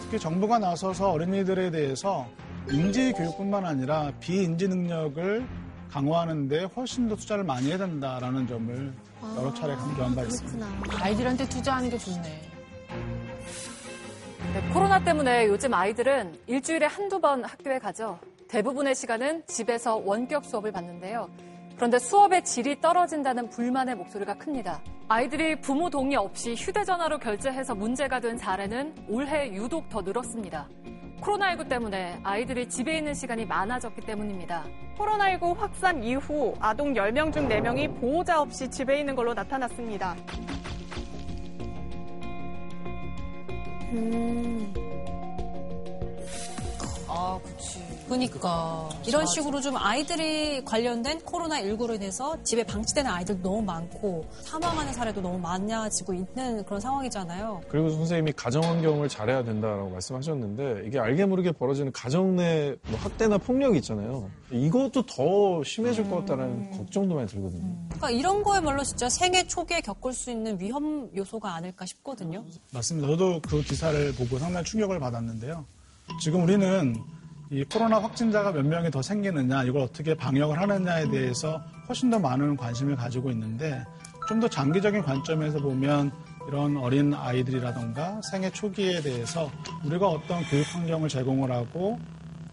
특히 0.04 0.18
정부가 0.18 0.58
나서서 0.58 1.10
어린이들에 1.10 1.70
대해서 1.70 2.26
인지 2.70 3.12
교육뿐만 3.12 3.66
아니라 3.66 4.12
비인지 4.20 4.68
능력을 4.68 5.46
강화하는 5.92 6.48
데 6.48 6.64
훨씬 6.64 7.06
더 7.06 7.14
투자를 7.14 7.44
많이 7.44 7.68
해야 7.68 7.76
된다라는 7.76 8.46
점을 8.46 8.92
여러 9.36 9.52
차례 9.52 9.74
강조한 9.74 10.14
바 10.14 10.22
있습니다. 10.22 10.66
아이들한테 11.04 11.46
투자하는 11.50 11.90
게 11.90 11.98
좋네. 11.98 12.22
네, 14.54 14.72
코로나 14.72 15.04
때문에 15.04 15.46
요즘 15.48 15.74
아이들은 15.74 16.38
일주일에 16.46 16.86
한두 16.86 17.20
번 17.20 17.44
학교에 17.44 17.78
가죠. 17.78 18.18
대부분의 18.48 18.94
시간은 18.94 19.46
집에서 19.46 19.96
원격 19.96 20.46
수업을 20.46 20.72
받는데요. 20.72 21.28
그런데 21.82 21.98
수업의 21.98 22.44
질이 22.44 22.80
떨어진다는 22.80 23.50
불만의 23.50 23.96
목소리가 23.96 24.34
큽니다. 24.34 24.80
아이들이 25.08 25.60
부모 25.60 25.90
동의 25.90 26.16
없이 26.16 26.54
휴대전화로 26.54 27.18
결제해서 27.18 27.74
문제가 27.74 28.20
된 28.20 28.38
사례는 28.38 28.94
올해 29.08 29.52
유독 29.52 29.88
더 29.88 30.00
늘었습니다. 30.00 30.68
코로나19 31.20 31.68
때문에 31.68 32.20
아이들이 32.22 32.68
집에 32.68 32.98
있는 32.98 33.14
시간이 33.14 33.46
많아졌기 33.46 34.00
때문입니다. 34.02 34.64
코로나19 34.96 35.56
확산 35.56 36.04
이후 36.04 36.54
아동 36.60 36.94
10명 36.94 37.32
중 37.32 37.48
4명이 37.48 38.00
보호자 38.00 38.40
없이 38.40 38.70
집에 38.70 39.00
있는 39.00 39.16
걸로 39.16 39.34
나타났습니다. 39.34 40.14
아, 47.08 47.40
그치. 47.42 47.81
그니까. 48.12 48.88
이런 49.06 49.24
식으로 49.26 49.60
좀 49.62 49.74
아이들이 49.76 50.62
관련된 50.64 51.20
코로나19로 51.20 51.94
인해서 51.94 52.36
집에 52.44 52.62
방치되는 52.62 53.10
아이들도 53.10 53.42
너무 53.42 53.62
많고 53.62 54.26
사망하는 54.42 54.92
사례도 54.92 55.22
너무 55.22 55.38
많아지고 55.38 56.12
있는 56.12 56.62
그런 56.64 56.78
상황이잖아요. 56.80 57.62
그리고 57.68 57.88
선생님이 57.90 58.32
가정 58.32 58.62
환경을 58.64 59.08
잘해야 59.08 59.42
된다라고 59.44 59.90
말씀하셨는데 59.90 60.84
이게 60.86 60.98
알게 60.98 61.24
모르게 61.24 61.52
벌어지는 61.52 61.90
가정 61.92 62.36
내 62.36 62.76
뭐 62.88 62.98
학대나 63.00 63.38
폭력이 63.38 63.78
있잖아요. 63.78 64.30
이것도 64.50 65.06
더 65.06 65.62
심해질 65.64 66.08
것 66.10 66.16
같다는 66.16 66.70
걱정도 66.72 67.14
많이 67.14 67.26
들거든요. 67.26 67.74
그러니까 67.86 68.10
이런 68.10 68.42
거야말로 68.42 68.82
진짜 68.84 69.08
생애 69.08 69.46
초기에 69.46 69.80
겪을 69.80 70.12
수 70.12 70.30
있는 70.30 70.58
위험 70.60 71.08
요소가 71.16 71.54
아닐까 71.54 71.86
싶거든요. 71.86 72.44
맞습니다. 72.72 73.08
저도 73.08 73.40
그 73.40 73.62
기사를 73.62 74.12
보고 74.14 74.38
상당히 74.38 74.64
충격을 74.66 74.98
받았는데요. 75.00 75.64
지금 76.20 76.42
우리는 76.42 76.96
이 77.52 77.62
코로나 77.64 77.98
확진자가 77.98 78.50
몇 78.50 78.64
명이 78.64 78.90
더 78.90 79.02
생기느냐, 79.02 79.64
이걸 79.64 79.82
어떻게 79.82 80.14
방역을 80.14 80.58
하느냐에 80.58 81.10
대해서 81.10 81.62
훨씬 81.86 82.08
더 82.08 82.18
많은 82.18 82.56
관심을 82.56 82.96
가지고 82.96 83.30
있는데 83.30 83.84
좀 84.26 84.40
더 84.40 84.48
장기적인 84.48 85.02
관점에서 85.02 85.58
보면 85.60 86.10
이런 86.48 86.78
어린 86.78 87.12
아이들이라던가 87.12 88.22
생애 88.22 88.48
초기에 88.48 89.02
대해서 89.02 89.50
우리가 89.84 90.08
어떤 90.08 90.42
교육 90.44 90.64
환경을 90.74 91.10
제공을 91.10 91.52
하고 91.52 91.98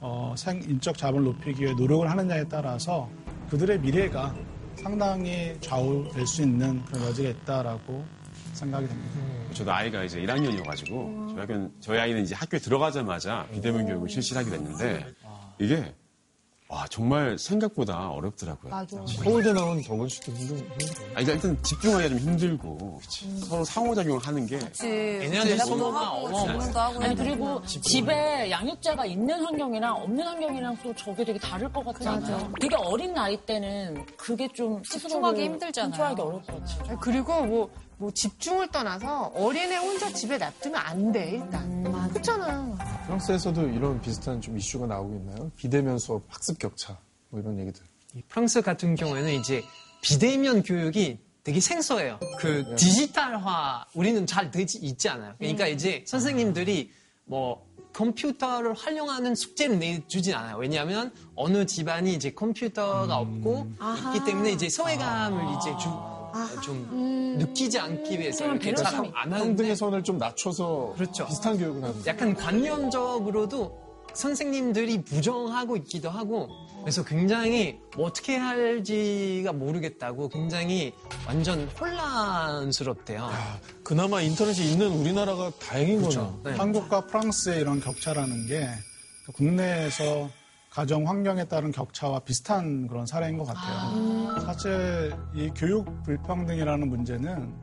어, 0.02 0.34
생 0.38 0.62
인적 0.62 0.98
자본을 0.98 1.24
높이기 1.24 1.64
위해 1.64 1.74
노력을 1.74 2.10
하느냐에 2.10 2.44
따라서 2.50 3.10
그들의 3.50 3.80
미래가 3.80 4.36
상당히 4.76 5.56
좌우될 5.62 6.28
수 6.28 6.42
있는 6.42 6.84
그런 6.84 7.04
여지가 7.04 7.30
있다라고 7.30 8.04
생각이 8.52 8.88
됩니다. 8.88 9.10
저도 9.54 9.72
아이가 9.72 10.04
이제 10.04 10.20
1학년이어가지고 10.20 11.29
저희, 11.40 11.48
학교는, 11.48 11.72
저희 11.80 12.00
아이는 12.00 12.24
이제 12.24 12.36
학교에 12.36 12.60
들어가자마자 12.60 13.48
비대면 13.54 13.86
교육을 13.88 14.10
실시하게 14.10 14.50
됐는데 14.50 15.06
이게 15.60 15.94
와 16.68 16.86
정말 16.88 17.36
생각보다 17.40 18.12
어렵더라고요. 18.12 18.70
맞아. 18.70 19.04
서울대 19.08 19.52
나오는 19.54 19.82
덕은 19.82 20.08
씨도. 20.08 20.32
아, 21.16 21.22
일단, 21.22 21.36
일단 21.36 21.64
집중하기가 21.64 22.10
좀 22.10 22.20
힘들고 22.20 23.02
서로 23.48 23.64
상호작용을 23.64 24.20
하는 24.22 24.46
게 24.46 24.60
얘네한테 24.84 25.58
소모가 25.58 26.12
어마어마해. 26.12 27.06
아니 27.06 27.16
그리고 27.16 27.64
집에 27.66 28.52
양육자가 28.52 29.06
있는 29.08 29.44
환경이랑 29.44 29.96
없는 29.96 30.24
환경이랑 30.28 30.78
또 30.84 30.94
저게 30.94 31.26
되게 31.26 31.40
다를 31.40 31.72
것 31.74 31.84
같잖아요. 31.86 32.54
되게 32.62 32.76
어린 32.76 33.14
나이 33.16 33.36
때는 33.46 34.06
그게 34.16 34.48
좀 34.54 34.84
집중하기 34.84 35.42
힘들잖아요. 35.44 35.90
컨트롤하기 35.90 36.22
어려울 36.22 36.44
것 36.44 36.64
같아요. 36.64 37.00
그리고 37.00 37.46
뭐, 37.48 37.70
뭐 38.00 38.10
집중을 38.12 38.70
떠나서 38.70 39.34
어린애 39.36 39.76
혼자 39.76 40.12
집에 40.12 40.38
놔두면 40.38 40.80
안 40.80 41.12
돼, 41.12 41.32
일단. 41.32 41.84
그렇잖아. 42.10 42.78
프랑스에서도 43.06 43.68
이런 43.70 44.00
비슷한 44.02 44.40
좀 44.40 44.58
이슈가 44.58 44.88
나오고 44.88 45.16
있나요? 45.18 45.52
비대면 45.58 46.00
수업 46.00 46.24
학습 46.30 46.58
격차 46.58 46.98
뭐 47.30 47.42
이런 47.42 47.60
얘기들. 47.60 47.84
이 48.16 48.22
프랑스 48.30 48.62
같은 48.62 48.96
경우에는 48.96 49.34
이제 49.34 49.62
비대면 50.02 50.64
교육이 50.64 51.20
되게 51.44 51.60
생소해요. 51.60 52.20
그 52.38 52.74
디지털화 52.78 53.86
우리는 53.94 54.26
잘 54.26 54.50
되지 54.50 54.78
있지 54.80 55.10
않아요. 55.10 55.36
그러니까 55.38 55.68
이제 55.68 56.06
선생님들이 56.08 56.92
뭐 57.26 57.68
컴퓨터를 57.92 58.76
활용하는 58.76 59.36
숙제를 59.36 59.78
내주진 59.78 60.36
않아요. 60.36 60.56
왜냐하면 60.58 61.12
어느 61.36 61.66
집안이 61.66 62.14
이제 62.14 62.32
컴퓨터가 62.32 63.14
없고 63.18 63.72
있기 64.08 64.26
때문에 64.26 64.52
이제 64.52 64.70
소외감을 64.70 65.58
이제 65.58 65.72
좀, 66.64 66.64
좀 66.64 67.38
느끼지 67.38 67.80
않기 67.80 68.20
위해서 68.20 68.46
이렇게 68.46 68.74
잘안 68.74 69.12
하는데 69.14 69.44
평등의 69.46 69.76
선을 69.76 70.04
좀 70.04 70.18
낮춰서 70.18 70.94
그렇죠. 70.96 71.26
비슷한 71.28 71.58
교육을 71.58 71.84
하는 71.84 72.06
약간 72.06 72.34
관념적으로도 72.34 73.90
선생님들이 74.14 75.04
부정하고 75.04 75.78
있기도 75.78 76.10
하고 76.10 76.50
그래서 76.82 77.04
굉장히 77.04 77.80
뭐 77.96 78.08
어떻게 78.08 78.38
할지가 78.38 79.54
모르겠다고 79.54 80.30
굉장히 80.30 80.94
완전 81.28 81.70
혼란스럽대요. 81.80 83.30
그나마 83.84 84.22
인터넷이 84.22 84.72
있는 84.72 84.88
우리나라가 84.88 85.52
다행인 85.60 86.02
거죠. 86.02 86.40
네. 86.44 86.52
한국과 86.52 87.06
프랑스의 87.08 87.62
이런 87.62 87.80
격차라는 87.82 88.48
게 88.48 88.68
국내에서 89.34 90.30
가정 90.80 91.06
환경에 91.06 91.44
따른 91.44 91.74
격차와 91.74 92.20
비슷한 92.20 92.88
그런 92.88 93.06
사례인 93.06 93.38
것 93.38 93.44
같아요. 93.44 94.40
사실 94.46 95.14
이 95.36 95.52
교육 95.54 96.04
불평등이라는 96.04 96.88
문제는 96.88 97.54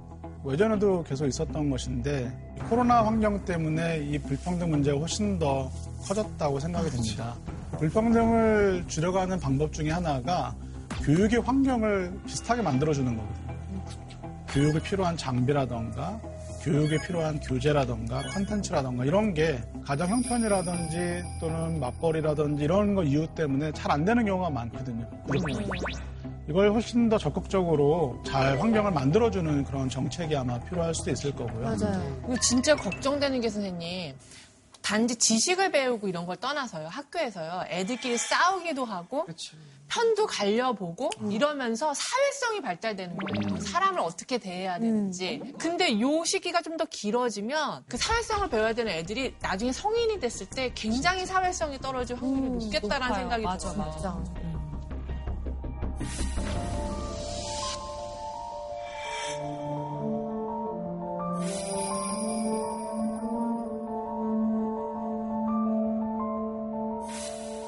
예전에도 0.46 1.02
계속 1.02 1.26
있었던 1.26 1.70
것인데 1.70 2.54
이 2.58 2.60
코로나 2.68 3.06
환경 3.06 3.42
때문에 3.42 4.00
이 4.00 4.18
불평등 4.18 4.68
문제가 4.68 4.98
훨씬 4.98 5.38
더 5.38 5.70
커졌다고 6.06 6.60
생각이 6.60 6.90
됩니다. 6.90 7.34
불평등을 7.78 8.84
줄여가는 8.86 9.40
방법 9.40 9.72
중에 9.72 9.88
하나가 9.88 10.54
교육의 11.02 11.40
환경을 11.40 12.20
비슷하게 12.26 12.60
만들어주는 12.60 13.16
거거든요. 13.16 13.56
교육에 14.48 14.78
필요한 14.82 15.16
장비라던가 15.16 16.20
교육에 16.66 16.98
필요한 17.06 17.38
교재라던가 17.38 18.22
컨텐츠라던가 18.22 19.04
이런 19.04 19.32
게 19.32 19.62
가정 19.84 20.08
형편이라든지 20.08 21.22
또는 21.40 21.78
맞벌이라든지 21.78 22.64
이런 22.64 22.96
거 22.96 23.04
이유 23.04 23.24
때문에 23.36 23.70
잘 23.72 23.86
안 23.92 24.04
되는 24.04 24.24
경우가 24.26 24.50
많거든요. 24.50 25.08
이걸 26.48 26.72
훨씬 26.72 27.08
더 27.08 27.16
적극적으로 27.18 28.20
잘 28.26 28.60
환경을 28.60 28.90
만들어주는 28.90 29.62
그런 29.64 29.88
정책이 29.88 30.36
아마 30.36 30.58
필요할 30.58 30.92
수도 30.92 31.12
있을 31.12 31.32
거고요. 31.32 31.62
맞아요. 31.62 32.18
그리고 32.22 32.36
진짜 32.40 32.74
걱정되는 32.74 33.40
게 33.40 33.48
선생님. 33.48 34.14
단지 34.82 35.16
지식을 35.16 35.70
배우고 35.72 36.08
이런 36.08 36.26
걸 36.26 36.36
떠나서요. 36.36 36.88
학교에서요. 36.88 37.64
애들끼리 37.68 38.18
싸우기도 38.18 38.84
하고 38.84 39.26
편도 39.88 40.26
갈려보고 40.26 41.10
이러면서 41.30 41.92
사회성이 41.94 42.60
발달되는 42.60 43.16
거예요. 43.16 43.60
사람을 43.60 44.00
어떻게 44.00 44.38
대해야 44.38 44.78
되는지. 44.78 45.40
근데 45.58 46.00
요 46.00 46.24
시기가 46.24 46.62
좀 46.62 46.76
더 46.76 46.84
길어지면 46.84 47.84
그 47.88 47.96
사회성을 47.96 48.50
배워야 48.50 48.74
되는 48.74 48.92
애들이 48.92 49.34
나중에 49.40 49.72
성인이 49.72 50.20
됐을 50.20 50.46
때 50.50 50.72
굉장히 50.74 51.24
사회성이 51.24 51.78
떨어질 51.78 52.16
확률이 52.16 52.66
높겠다라는 52.66 53.06
높아요. 53.08 53.14
생각이 53.22 53.42
맞아, 53.44 53.72
들어요. 53.72 53.86
맞아. 53.88 54.22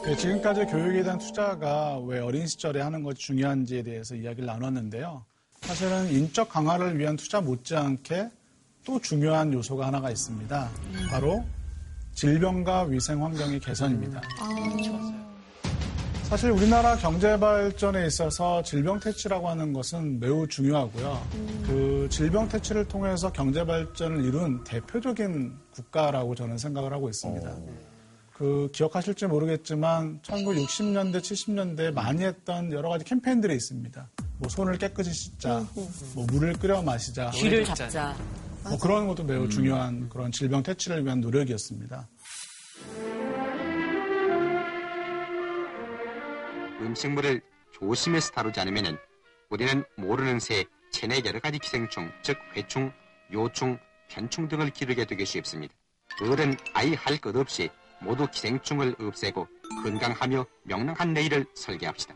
네, 0.09 0.17
지금까지 0.17 0.65
교육에 0.65 1.03
대한 1.03 1.19
투자가 1.19 1.99
왜 1.99 2.19
어린 2.19 2.47
시절에 2.47 2.81
하는 2.81 3.03
것이 3.03 3.19
중요한지에 3.19 3.83
대해서 3.83 4.15
이야기를 4.15 4.47
나눴는데요. 4.47 5.23
사실은 5.61 6.11
인적 6.11 6.49
강화를 6.49 6.99
위한 6.99 7.15
투자 7.17 7.43
못지않게 7.43 8.31
또 8.87 8.99
중요한 9.03 9.53
요소가 9.53 9.87
하나가 9.87 10.11
있습니다. 10.11 10.71
바로 11.11 11.45
질병과 12.15 12.85
위생 12.85 13.23
환경의 13.23 13.61
개선입니다. 13.61 14.23
사실 16.23 16.53
우리나라 16.53 16.97
경제 16.97 17.39
발전에 17.39 18.07
있어서 18.07 18.63
질병 18.63 19.01
퇴치라고 19.01 19.47
하는 19.47 19.75
것은 19.75 20.21
매우 20.21 20.49
중요하고요. 20.49 21.23
그 21.67 22.09
질병 22.11 22.49
퇴치를 22.49 22.89
통해서 22.89 23.31
경제 23.31 23.63
발전을 23.63 24.25
이룬 24.25 24.65
대표적인 24.65 25.55
국가라고 25.75 26.35
저는 26.35 26.57
생각을 26.57 26.95
하고 26.95 27.11
있습니다. 27.11 27.57
그 28.39 28.71
기억하실지 28.73 29.27
모르겠지만 29.27 30.21
1960년대, 30.23 31.17
70년대에 31.21 31.93
많이 31.93 32.23
했던 32.23 32.73
여러 32.73 32.89
가지 32.89 33.05
캠페인들이 33.05 33.53
있습니다. 33.57 34.09
뭐 34.39 34.49
손을 34.49 34.79
깨끗이 34.79 35.13
씻자, 35.13 35.67
뭐 36.15 36.25
물을 36.31 36.53
끓여 36.53 36.81
마시자, 36.81 37.31
귀를 37.31 37.65
잡자. 37.65 38.17
뭐 38.63 38.79
그런 38.79 39.09
것도 39.09 39.25
매우 39.25 39.49
중요한 39.49 40.09
그런 40.09 40.31
질병 40.31 40.63
퇴치를 40.63 41.05
위한 41.05 41.21
노력이었습니다. 41.21 42.09
음식물을 46.81 47.41
조심해서 47.73 48.31
다루지 48.31 48.61
않으면 48.61 48.99
우리는 49.51 49.83
모르는 49.97 50.39
새 50.39 50.65
체내 50.93 51.23
여러 51.25 51.41
가지 51.41 51.59
기생충, 51.59 52.13
즉 52.23 52.39
회충, 52.55 52.93
요충, 53.33 53.79
편충 54.09 54.47
등을 54.47 54.71
기르게 54.71 55.07
되기 55.07 55.27
쉽습니다. 55.27 55.75
어른, 56.23 56.57
아이 56.73 56.95
할 56.95 57.19
것 57.19 57.35
없이 57.37 57.69
모두 58.01 58.27
기생충을 58.27 58.97
없애고 59.01 59.49
건강하며 59.83 60.47
명랑한 60.65 61.13
내일을 61.15 61.47
설계합시다. 61.55 62.15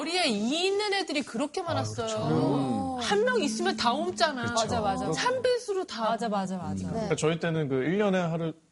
머리에 0.00 0.26
이 0.28 0.66
있는 0.66 0.92
애들이 0.94 1.22
그렇게 1.22 1.62
많았어요. 1.62 2.98
한 3.02 3.24
명 3.24 3.42
있으면 3.42 3.76
다 3.76 3.92
옮잖아. 3.92 4.44
맞아, 4.52 4.80
맞아. 4.80 5.12
산배수로 5.12 5.84
다. 5.84 6.04
맞아, 6.10 6.28
맞아, 6.28 6.56
맞아. 6.56 6.88
그러니까 6.88 7.16
저희 7.16 7.38
때는 7.38 7.68
그 7.68 7.74
1년에 7.76 8.14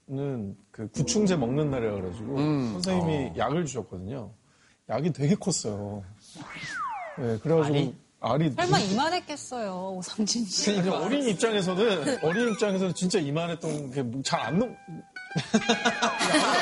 하루는 0.09 0.57
그 0.71 0.89
구충제 0.91 1.37
먹는 1.37 1.71
날이라 1.71 1.93
그래가지고 1.95 2.37
선생님이 2.37 3.33
약을 3.37 3.65
주셨거든요. 3.67 4.31
약이 4.89 5.13
되게 5.13 5.35
컸어요. 5.35 6.03
네, 7.19 7.39
그래가지고 7.43 7.95
알이 8.21 8.53
설마 8.53 8.79
이만했겠어요, 8.81 9.95
오삼진 9.99 10.45
씨. 10.47 10.79
이제 10.79 10.89
어린 10.91 11.29
입장에서는 11.29 12.19
어린 12.25 12.49
입장에서는 12.53 12.95
진짜 12.95 13.19
이만했던 13.21 13.91
게 13.93 14.05
잘 14.25 14.41
안 14.41 14.59
넘. 14.59 14.77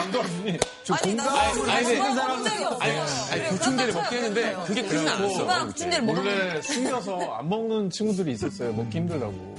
안 0.03 0.11
도와주니. 0.11 0.59
저 0.85 0.95
공감. 0.97 1.29
아니, 1.29 1.71
아니, 1.71 1.85
근데- 1.85 1.99
본 1.99 2.45
적이 2.45 2.65
없어요. 2.65 2.81
아니, 2.81 2.99
아니 3.43 3.49
구충제를 3.51 3.95
먹게 3.95 4.17
했는데 4.17 4.57
그게 4.67 4.83
크진 4.83 5.09
않았어. 5.09 5.43
이만 5.43 5.67
구충제를 5.69 6.07
원래 6.09 6.63
숨겨서 6.63 7.35
안 7.35 7.49
먹는 7.49 7.91
친구들이 7.91 8.33
있었어요. 8.33 8.73
먹기 8.73 8.99
힘들다고. 8.99 9.57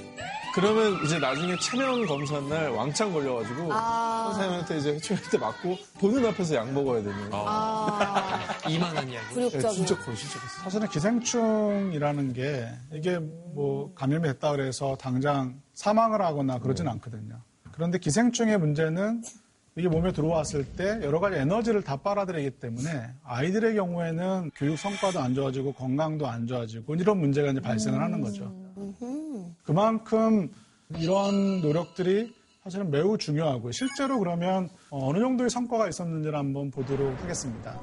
그러면 0.55 1.05
이제 1.05 1.19
나중에 1.19 1.55
체면 1.59 2.07
검사 2.07 2.39
날 2.39 2.69
왕창 2.71 3.13
걸려가지고 3.13 3.71
선생님한테 3.71 4.77
이제 4.79 4.93
해충한테 4.95 5.37
맞고 5.37 5.77
보는 5.99 6.25
앞에서 6.25 6.55
약 6.55 6.71
먹어야 6.71 7.03
되는. 7.03 7.29
이만한 8.67 9.07
이야기. 9.07 9.35
네. 9.35 9.49
진짜 9.51 9.95
커, 9.99 10.15
진짜 10.15 10.39
커. 10.39 10.47
사실은 10.63 10.87
기생충이라는 10.89 12.33
게 12.33 12.67
이게 12.91 13.19
뭐 13.19 13.91
감염이 13.93 14.27
됐다 14.29 14.51
그래서 14.51 14.95
당장 14.99 15.61
사망을 15.75 16.21
하거나 16.23 16.57
그러진 16.57 16.87
않거든요. 16.87 17.35
그런데 17.77 17.99
기생충의 17.99 18.57
문제는 18.57 19.21
이게 19.75 19.87
몸에 19.87 20.11
들어왔을 20.11 20.65
때 20.65 20.99
여러 21.03 21.19
가지 21.19 21.37
에너지를 21.37 21.83
다 21.83 21.97
빨아들이기 21.97 22.59
때문에 22.59 23.13
아이들의 23.23 23.75
경우에는 23.75 24.49
교육 24.55 24.79
성과도 24.79 25.19
안 25.19 25.35
좋아지고 25.35 25.73
건강도 25.73 26.25
안 26.25 26.47
좋아지고 26.47 26.95
이런 26.95 27.19
문제가 27.19 27.51
이제 27.51 27.61
발생을 27.61 28.01
하는 28.01 28.21
거죠. 28.21 28.51
그만큼 29.63 30.51
이런 30.97 31.61
노력들이 31.61 32.33
사실은 32.63 32.89
매우 32.89 33.15
중요하고 33.15 33.71
실제로 33.71 34.17
그러면 34.17 34.69
어느 34.89 35.19
정도의 35.19 35.51
성과가 35.51 35.87
있었는지를 35.87 36.35
한번 36.35 36.71
보도록 36.71 37.21
하겠습니다. 37.21 37.79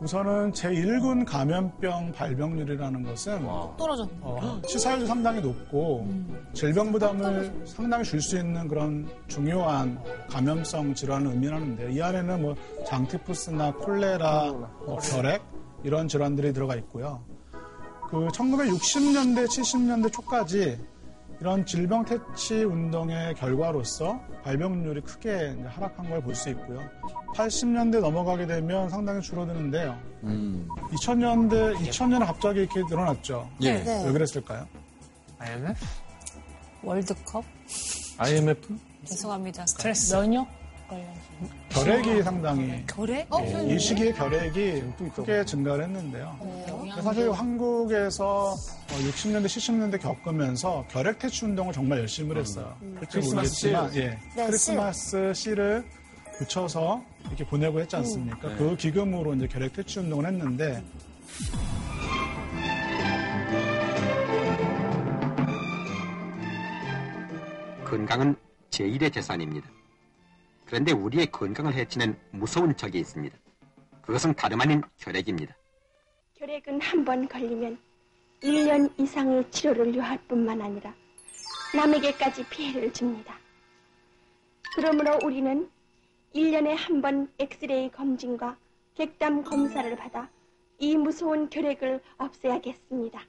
우선은 0.00 0.52
제1군 0.52 1.24
감염병 1.24 2.12
발병률이라는 2.12 3.02
것은 3.02 3.46
떨어졌. 3.78 4.08
어, 4.20 4.60
치사율도 4.66 5.06
상당히 5.06 5.40
높고 5.40 6.06
질병 6.52 6.92
부담을 6.92 7.50
상당히 7.64 8.04
줄 8.04 8.20
수 8.20 8.36
있는 8.36 8.68
그런 8.68 9.08
중요한 9.26 9.98
감염성 10.28 10.94
질환을 10.94 11.30
의미하는데 11.32 11.92
이 11.92 12.02
안에는 12.02 12.42
뭐 12.42 12.54
장티푸스나 12.86 13.72
콜레라, 13.74 14.52
뭐 14.84 14.98
결핵 14.98 15.42
이런 15.82 16.08
질환들이 16.08 16.52
들어가 16.52 16.74
있고요. 16.76 17.22
그 18.10 18.28
1960년대, 18.28 19.46
70년대 19.46 20.12
초까지 20.12 20.78
이런 21.40 21.66
질병 21.66 22.04
퇴치 22.04 22.64
운동의 22.64 23.34
결과로서 23.34 24.18
발병률이 24.42 25.02
크게 25.02 25.54
이제 25.58 25.68
하락한 25.68 26.08
걸 26.08 26.20
볼 26.22 26.34
수 26.34 26.48
있고요. 26.50 26.80
80년대 27.34 28.00
넘어가게 28.00 28.46
되면 28.46 28.88
상당히 28.88 29.20
줄어드는데요. 29.20 29.98
2000년대, 30.22 31.76
2000년에 31.76 32.24
갑자기 32.26 32.60
이렇게 32.60 32.80
늘어났죠. 32.88 33.48
예. 33.62 33.74
네. 33.82 34.04
왜 34.06 34.12
그랬을까요? 34.12 34.66
IMF? 35.38 35.84
월드컵? 36.82 37.44
IMF? 38.18 38.74
죄송합니다. 39.04 39.66
스트레스. 39.66 40.14
면역 40.14 40.46
관련. 40.88 41.06
결핵이 41.68 42.22
상당히 42.22 42.84
결핵? 42.86 43.28
예, 43.40 43.74
이 43.74 43.78
시기에 43.78 44.12
결핵이 44.12 44.82
크게 45.14 45.44
증가를 45.44 45.84
했는데요. 45.84 46.36
근데 46.40 47.02
사실 47.02 47.30
한국에서 47.30 48.54
60년대, 48.88 49.46
70년대 49.46 50.00
겪으면서 50.00 50.84
결핵 50.88 51.18
퇴치 51.18 51.44
운동을 51.44 51.72
정말 51.72 51.98
열심히 52.00 52.34
했어요. 52.36 52.74
음. 52.82 52.98
크리스마스 53.10 53.54
씨, 53.54 53.68
예, 53.68 54.18
네, 54.36 54.46
크리스마스 54.46 55.32
씨를 55.34 55.84
붙여서 56.38 57.02
이렇게 57.28 57.44
보내고 57.44 57.80
했지 57.80 57.96
않습니까? 57.96 58.48
네. 58.48 58.56
그 58.56 58.76
기금으로 58.76 59.34
이제 59.34 59.46
결핵 59.46 59.72
퇴치 59.72 60.00
운동을 60.00 60.26
했는데 60.26 60.82
건강은 67.84 68.36
제1의 68.70 69.12
재산입니다. 69.12 69.68
그런데 70.66 70.92
우리의 70.92 71.26
건강을 71.30 71.72
해치는 71.74 72.18
무서운 72.32 72.76
적이 72.76 72.98
있습니다. 73.00 73.36
그것은 74.02 74.34
다름 74.34 74.60
아닌 74.60 74.82
혈액입니다. 74.98 75.56
혈액은 76.36 76.80
한 76.80 77.04
번 77.04 77.28
걸리면 77.28 77.78
1년 78.42 78.92
이상의 79.00 79.50
치료를 79.50 79.94
요할 79.94 80.18
뿐만 80.28 80.60
아니라 80.60 80.94
남에게까지 81.74 82.44
피해를 82.48 82.92
줍니다. 82.92 83.38
그러므로 84.76 85.18
우리는 85.24 85.68
1년에 86.34 86.74
한 86.76 87.00
번 87.00 87.32
엑스레이 87.38 87.90
검진과 87.90 88.56
객담 88.94 89.42
검사를 89.44 89.96
받아 89.96 90.28
이 90.78 90.96
무서운 90.96 91.48
혈액을 91.50 92.02
없애야겠습니다. 92.18 93.20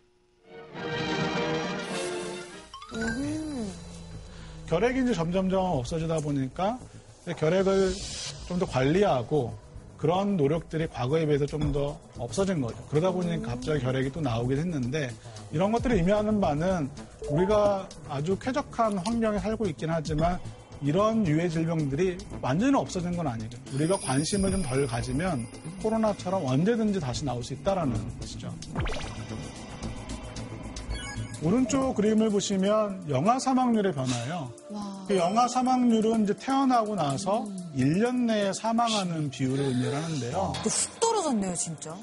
결핵이 4.68 5.02
이제 5.04 5.14
점점점 5.14 5.64
없어지다 5.64 6.20
보니까 6.20 6.78
결핵을 7.36 7.94
좀 8.48 8.60
더 8.60 8.66
관리하고 8.66 9.54
그런 9.98 10.38
노력들이 10.38 10.88
과거에 10.88 11.26
비해서 11.26 11.46
좀 11.46 11.72
더 11.74 12.00
없어진 12.18 12.62
거죠. 12.62 12.78
그러다 12.90 13.12
보니 13.12 13.42
갑자기 13.42 13.80
결핵이 13.82 14.12
또 14.12 14.22
나오긴 14.22 14.58
했는데 14.58 15.12
이런 15.52 15.72
것들을 15.72 15.96
의미하는 15.98 16.40
바는 16.40 16.90
우리가 17.30 17.88
아주 18.10 18.38
쾌적한 18.38 19.00
환경에 19.00 19.40
살고 19.40 19.66
있긴 19.68 19.90
하지만 19.90 20.40
이런 20.82 21.26
유해 21.28 21.50
질병들이 21.50 22.18
완전히 22.42 22.76
없어진 22.78 23.18
건 23.18 23.28
아니에요. 23.28 23.50
우리가 23.74 23.98
관심을 23.98 24.52
좀 24.52 24.62
덜 24.62 24.86
가지면 24.88 25.48
코로나처럼 25.82 26.46
언제든지 26.46 27.00
다시 27.00 27.26
나올 27.26 27.44
수 27.44 27.54
있다라는 27.54 28.20
것이죠. 28.20 28.54
오른쪽 31.44 31.94
그림을 31.96 32.30
보시면 32.32 33.06
영아 33.10 33.38
사망률의 33.40 33.94
변화예요. 33.94 34.52
그 35.08 35.16
영아 35.18 35.48
사망률은 35.48 36.24
이제 36.24 36.34
태어나고 36.34 36.96
나서 36.96 37.46
1년 37.76 38.26
내에 38.26 38.52
사망하는 38.54 39.30
비율을 39.30 39.64
의미하는데요. 39.66 40.54
훅 40.64 41.00
떨어졌네요, 41.00 41.54
진짜. 41.56 41.96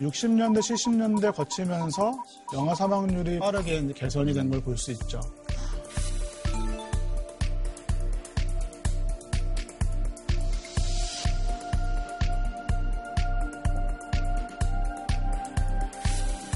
60년대, 0.00 0.58
70년대 0.58 1.34
거치면서 1.34 2.12
영아 2.54 2.74
사망률이 2.74 3.38
빠르게 3.40 3.86
개선이 3.94 4.32
된 4.32 4.50
걸 4.50 4.60
볼 4.62 4.76
수 4.76 4.90
있죠. 4.92 5.20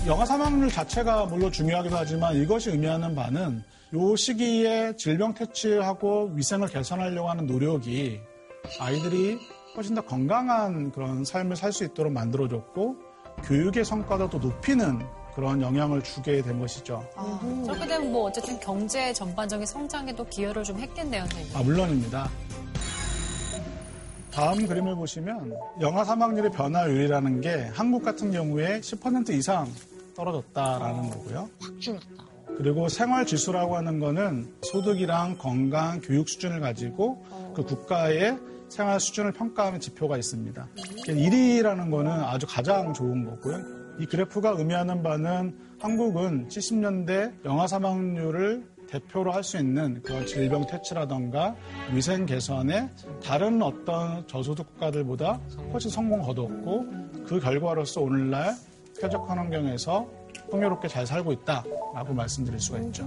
영아 0.07 0.25
사망률 0.25 0.71
자체가 0.71 1.27
물론 1.27 1.53
중요하기도 1.53 1.97
하지만 1.97 2.35
이것이 2.37 2.71
의미하는 2.71 3.15
바는 3.15 3.63
이 3.93 4.17
시기에 4.17 4.95
질병 4.97 5.35
퇴치하고 5.35 6.31
위생을 6.35 6.69
개선하려고 6.69 7.29
하는 7.29 7.47
노력이 7.47 8.21
아이들이 8.81 9.39
훨씬 9.77 9.95
더 9.95 10.01
건강한 10.01 10.91
그런 10.91 11.25
삶을 11.25 11.57
살 11.57 11.73
수 11.73 11.85
있도록 11.85 12.13
만들어줬고 12.13 12.97
교육의 13.45 13.85
성과도 13.85 14.29
또 14.31 14.39
높이는 14.39 15.01
그런 15.35 15.61
영향을 15.63 16.03
주게 16.03 16.43
된 16.43 16.59
것이죠. 16.59 17.07
저렇게 17.65 17.87
되면 17.87 18.11
뭐 18.13 18.25
어쨌든 18.25 18.59
경제 18.59 19.13
전반적인 19.13 19.65
성장에도 19.65 20.25
기여를 20.27 20.65
좀 20.65 20.79
했겠네요, 20.79 21.23
선생님. 21.23 21.57
아, 21.57 21.63
물론입니다. 21.63 22.29
다음 24.33 24.67
그림을 24.67 24.95
보시면 24.97 25.55
영아 25.81 26.05
사망률의 26.05 26.51
변화율이라는 26.53 27.41
게 27.41 27.71
한국 27.73 28.05
같은 28.05 28.31
경우에 28.33 28.81
10% 28.81 29.31
이상 29.31 29.69
떨어졌다라는 30.21 31.11
거고요. 31.11 31.49
확 31.61 31.81
줄었다. 31.81 32.07
그리고 32.57 32.89
생활 32.89 33.25
지수라고 33.25 33.77
하는 33.77 33.99
거는 34.01 34.53
소득이랑 34.63 35.39
건강, 35.39 36.01
교육 36.01 36.29
수준을 36.29 36.61
가지고 36.61 37.25
그 37.55 37.65
국가의 37.65 38.39
생활 38.69 39.01
수준을 39.01 39.33
평가하는 39.33 39.81
지표가 39.81 40.17
있습니다. 40.19 40.69
1위라는 41.07 41.91
거는 41.91 42.11
아주 42.11 42.47
가장 42.47 42.93
좋은 42.93 43.25
거고요. 43.25 43.61
이 43.99 44.07
그래프가 44.07 44.51
의미하는 44.51 45.03
바는 45.03 45.59
한국은 45.81 46.49
70년대 46.49 47.45
영아 47.45 47.67
사망률을 47.67 48.69
대표로 48.89 49.33
할 49.33 49.43
수 49.43 49.57
있는 49.57 50.03
그런 50.03 50.27
질병 50.27 50.67
퇴치라던가 50.67 51.55
위생 51.93 52.27
개선에 52.27 52.91
다른 53.23 53.63
어떤 53.63 54.27
저소득 54.27 54.67
국가들보다 54.75 55.41
훨씬 55.73 55.91
성공 55.91 56.23
거뒀고 56.23 56.87
그 57.27 57.39
결과로서 57.41 58.01
오늘날 58.01 58.55
쾌적한 59.01 59.39
환경에서 59.39 60.07
풍요롭게 60.51 60.89
잘 60.89 61.07
살고 61.07 61.33
있다라고 61.33 62.13
말씀드릴 62.13 62.61
수가 62.61 62.79
있죠. 62.81 63.05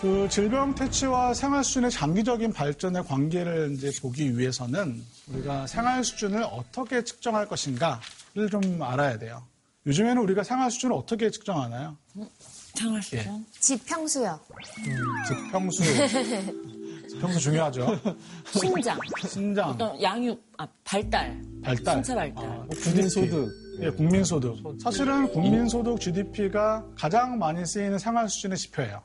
그 0.00 0.28
질병 0.28 0.74
퇴치와 0.74 1.34
생활 1.34 1.64
수준의 1.64 1.90
장기적인 1.90 2.52
발전의 2.52 3.02
관계를 3.04 3.72
이제 3.72 3.90
보기 4.00 4.38
위해서는 4.38 5.02
우리가 5.28 5.66
생활 5.66 6.04
수준을 6.04 6.44
어떻게 6.44 7.02
측정할 7.02 7.48
것인가를 7.48 8.48
좀 8.50 8.80
알아야 8.82 9.18
돼요. 9.18 9.42
요즘에는 9.86 10.22
우리가 10.22 10.44
생활 10.44 10.70
수준을 10.70 10.94
어떻게 10.94 11.30
측정하나요? 11.30 11.96
생활 12.76 13.02
수준? 13.02 13.44
지평수요. 13.58 14.38
지평수. 15.26 15.82
지평수 17.08 17.40
중요하죠. 17.40 17.86
신장. 18.52 18.98
신장. 19.26 19.70
어떤 19.70 20.02
양육, 20.02 20.42
아, 20.58 20.68
발달. 20.84 21.40
발달. 21.62 21.94
신체 21.96 22.14
발달. 22.14 22.46
뭐 22.46 22.66
국민소득. 22.68 23.48
예, 23.80 23.90
국민소득. 23.90 24.56
사실은 24.82 25.28
국민소득 25.32 26.00
GDP가 26.00 26.84
가장 26.94 27.38
많이 27.38 27.64
쓰이는 27.64 27.98
생활 27.98 28.28
수준의 28.28 28.58
지표예요. 28.58 29.02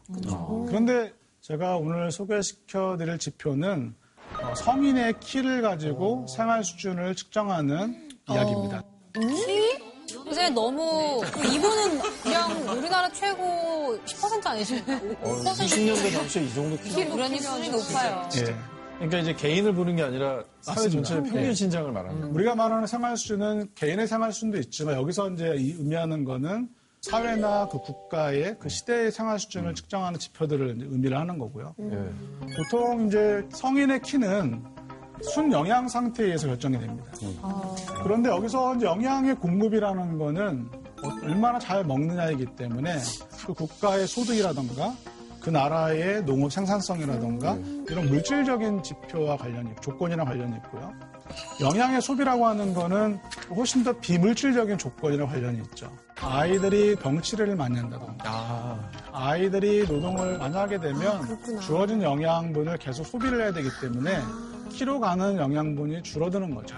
그런데 0.68 1.14
제가 1.42 1.78
오늘 1.78 2.12
소개시켜 2.12 2.98
드릴 2.98 3.18
지표는 3.18 3.96
어, 4.42 4.56
성인의 4.56 5.20
키를 5.20 5.62
가지고 5.62 6.26
생활 6.28 6.64
수준을 6.64 7.16
측정하는 7.16 8.10
이야기입니다. 8.30 8.84
키? 9.14 9.91
선생님 10.12 10.54
너무 10.54 11.22
그 11.32 11.40
이분은 11.48 12.00
그냥 12.24 12.52
우리나라 12.78 13.10
최고 13.12 13.98
10% 14.06 14.46
아니십니까? 14.46 15.00
5%? 15.00 15.44
20년대 15.44 16.14
당시에 16.14 16.44
이 16.44 16.54
정도 16.54 16.78
키 16.84 17.04
우연히 17.04 17.40
수준이 17.40 17.70
높아요. 17.70 18.30
예. 18.38 18.56
그러니까 18.96 19.18
이제 19.20 19.34
개인을 19.34 19.74
보는 19.74 19.96
게 19.96 20.04
아니라 20.04 20.44
사회. 20.62 20.88
전체의 20.88 21.24
평균 21.24 21.42
네. 21.44 21.54
신장을 21.54 21.92
말하는 21.92 22.20
거예요. 22.22 22.36
우리가 22.36 22.56
말하는 22.56 22.86
생활 22.86 23.18
수준은 23.18 23.70
개인의 23.74 24.08
생활 24.08 24.32
수준도 24.32 24.60
있지만 24.60 24.96
여기서 24.96 25.32
이제 25.32 25.56
이 25.58 25.72
의미하는 25.72 26.24
거는 26.24 26.70
사회나 27.02 27.68
그 27.70 27.80
국가의 27.80 28.58
그 28.60 28.70
시대의 28.70 29.12
생활 29.12 29.40
수준을 29.40 29.74
측정하는 29.74 30.20
지표들을 30.20 30.76
이제 30.76 30.86
의미를 30.88 31.18
하는 31.18 31.40
거고요. 31.40 31.74
예. 31.80 32.56
보통 32.56 33.08
이제 33.08 33.44
성인의 33.50 34.04
키는 34.04 34.64
순영양 35.22 35.88
상태에 35.88 36.28
의해서 36.28 36.48
결정이 36.48 36.80
됩니다. 36.80 37.12
그런데 38.04 38.30
여기서 38.30 38.76
이제 38.76 38.86
영양의 38.86 39.36
공급이라는 39.36 40.18
거는 40.18 40.70
얼마나 41.24 41.60
잘 41.60 41.84
먹느냐이기 41.84 42.46
때문에 42.56 43.00
그 43.46 43.54
국가의 43.54 44.08
소득이라던가 44.08 44.94
그 45.40 45.50
나라의 45.50 46.24
농업 46.26 46.52
생산성이라던가 46.52 47.58
이런 47.90 48.08
물질적인 48.10 48.84
지표와 48.84 49.38
관련이 49.38 49.72
조건이랑 49.82 50.26
관련이 50.26 50.56
있고요. 50.58 50.94
영양의 51.62 52.02
소비라고 52.02 52.46
하는 52.46 52.74
거는 52.74 53.20
훨씬 53.56 53.84
더 53.84 53.94
비물질적인 53.94 54.78
조건이랑 54.78 55.28
관련이 55.28 55.58
있죠. 55.60 55.90
아이들이 56.22 56.96
병치레를 56.98 57.56
많이 57.56 57.80
한다던가 57.80 58.78
아 59.12 59.36
이들이 59.38 59.88
노동을 59.88 60.38
많이 60.38 60.56
하게 60.56 60.80
되면 60.80 61.40
주어진 61.60 62.04
영양분을 62.04 62.78
계속 62.78 63.06
소비를 63.06 63.42
해야 63.42 63.52
되기 63.52 63.70
때문에 63.82 64.20
키로 64.72 65.00
가는 65.00 65.38
영양분이 65.38 66.04
줄어드는 66.04 66.56
거죠. 66.56 66.76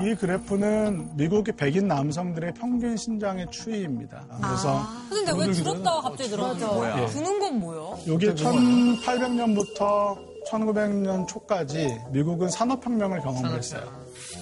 이 0.00 0.14
그래프는 0.14 1.16
미국의 1.16 1.56
백인 1.56 1.88
남성들의 1.88 2.54
평균 2.54 2.96
신장의 2.96 3.50
추이입니다. 3.50 4.24
그래서 4.40 4.80
근데 5.10 5.32
왜 5.36 5.52
줄었다가 5.52 6.00
갑자기 6.02 6.30
늘어나죠? 6.30 7.08
드는 7.08 7.40
건 7.40 7.58
뭐예요? 7.58 7.98
여기 8.06 8.26
1800년부터 8.28 10.16
1900년 10.46 11.26
초까지 11.26 11.98
미국은 12.12 12.48
산업혁명을 12.48 13.20
경험했어요. 13.22 13.82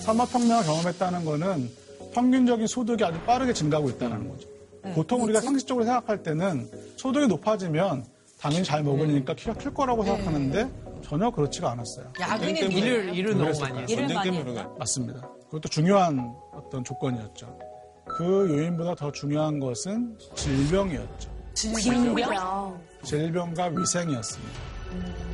산업혁명을 0.03 0.63
경험했다는 0.65 1.25
거는 1.25 1.71
평균적인 2.13 2.67
소득이 2.67 3.03
아주 3.03 3.19
빠르게 3.21 3.55
증가하고 3.55 3.89
있다는 3.89 4.29
거죠. 4.29 4.49
보통 4.95 5.23
우리가 5.23 5.41
상식적으로 5.41 5.87
생각할 5.87 6.23
때는 6.23 6.69
소득이 6.97 7.29
높아지면 7.29 8.05
당연히 8.41 8.65
잘 8.65 8.83
먹으니까 8.83 9.35
키가 9.35 9.55
클 9.55 9.73
거라고 9.73 10.05
생각하는데 10.05 10.69
전혀 11.03 11.31
그렇지가 11.31 11.71
않았어요. 11.73 12.13
야근이 12.21 12.61
일을 12.61 13.15
일을 13.15 13.37
너무 13.37 13.53
많이. 13.61 13.83
했어요. 13.83 13.87
전쟁 13.87 14.23
때문에 14.23 14.67
맞습니다. 14.79 15.29
그것도 15.47 15.69
중요한 15.69 16.35
어떤 16.53 16.85
조건이었죠. 16.85 17.59
그 18.07 18.49
요인보다 18.51 18.95
더 18.95 19.11
중요한 19.11 19.59
것은 19.59 20.17
질병이었죠. 20.35 21.31
질병? 21.55 22.81
질병과 23.03 23.67
위생이었습니다. 23.67 25.26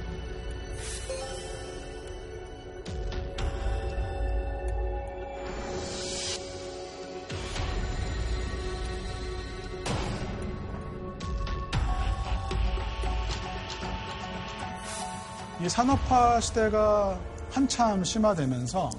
이 15.65 15.69
산업화 15.69 16.41
시대가 16.41 17.17
한참 17.53 18.03
심화되면서 18.03 18.91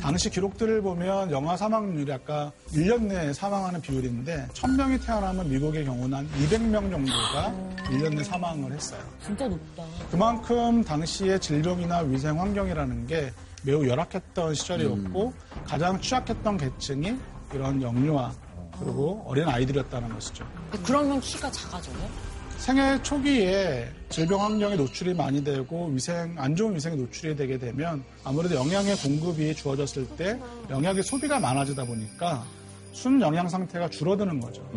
당시 0.00 0.28
기록들을 0.28 0.82
보면 0.82 1.30
영아 1.30 1.56
사망률이 1.56 2.12
아까 2.12 2.50
1년 2.72 3.02
내에 3.02 3.32
사망하는 3.32 3.80
비율인데 3.80 4.48
1000명이 4.52 5.06
태어나면 5.06 5.48
미국의 5.48 5.84
경우는 5.84 6.18
한 6.18 6.28
200명 6.40 6.90
정도가 6.90 7.54
1년 7.84 8.14
내에 8.14 8.24
사망을 8.24 8.72
했어요. 8.72 9.00
진짜 9.24 9.46
높다. 9.46 9.84
그만큼 10.10 10.82
당시의 10.82 11.38
질병이나 11.38 11.98
위생 11.98 12.38
환경이라는 12.40 13.06
게 13.06 13.32
매우 13.62 13.86
열악했던 13.86 14.54
시절이었고 14.54 15.32
가장 15.64 16.00
취약했던 16.00 16.56
계층이 16.58 17.16
이런 17.54 17.80
영유아 17.80 18.32
그리고 18.80 19.24
어린 19.24 19.48
아이들이었다는 19.48 20.12
것이죠. 20.14 20.44
그러면 20.84 21.20
키가 21.20 21.50
작아져요? 21.50 22.27
생애 22.58 23.00
초기에 23.02 23.88
질병 24.08 24.42
환경에 24.42 24.76
노출이 24.76 25.14
많이 25.14 25.42
되고 25.42 25.86
위생 25.86 26.34
안 26.36 26.54
좋은 26.56 26.74
위생에 26.74 26.96
노출이 26.96 27.36
되게 27.36 27.58
되면 27.58 28.04
아무래도 28.24 28.56
영양의 28.56 28.96
공급이 28.96 29.54
주어졌을 29.54 30.06
때 30.16 30.38
영양의 30.68 31.02
소비가 31.02 31.38
많아지다 31.38 31.84
보니까 31.84 32.44
순 32.92 33.20
영양 33.20 33.48
상태가 33.48 33.88
줄어드는 33.88 34.40
거죠. 34.40 34.68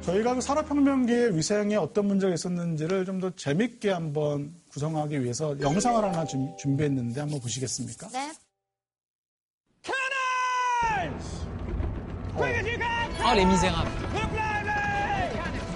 저희가 0.00 0.34
그 0.34 0.40
산업혁명기의 0.40 1.36
위생에 1.36 1.76
어떤 1.76 2.06
문제가 2.06 2.32
있었는지를 2.34 3.04
좀 3.04 3.20
더 3.20 3.30
재밌게 3.36 3.90
한번 3.90 4.54
구성하기 4.70 5.22
위해서 5.22 5.58
영상을 5.60 6.02
하나 6.02 6.24
준- 6.24 6.54
준비했는데 6.58 7.20
한번 7.20 7.40
보시겠습니까? 7.40 8.08
네. 8.08 8.32
아, 13.22 13.34
레미생아. 13.34 14.25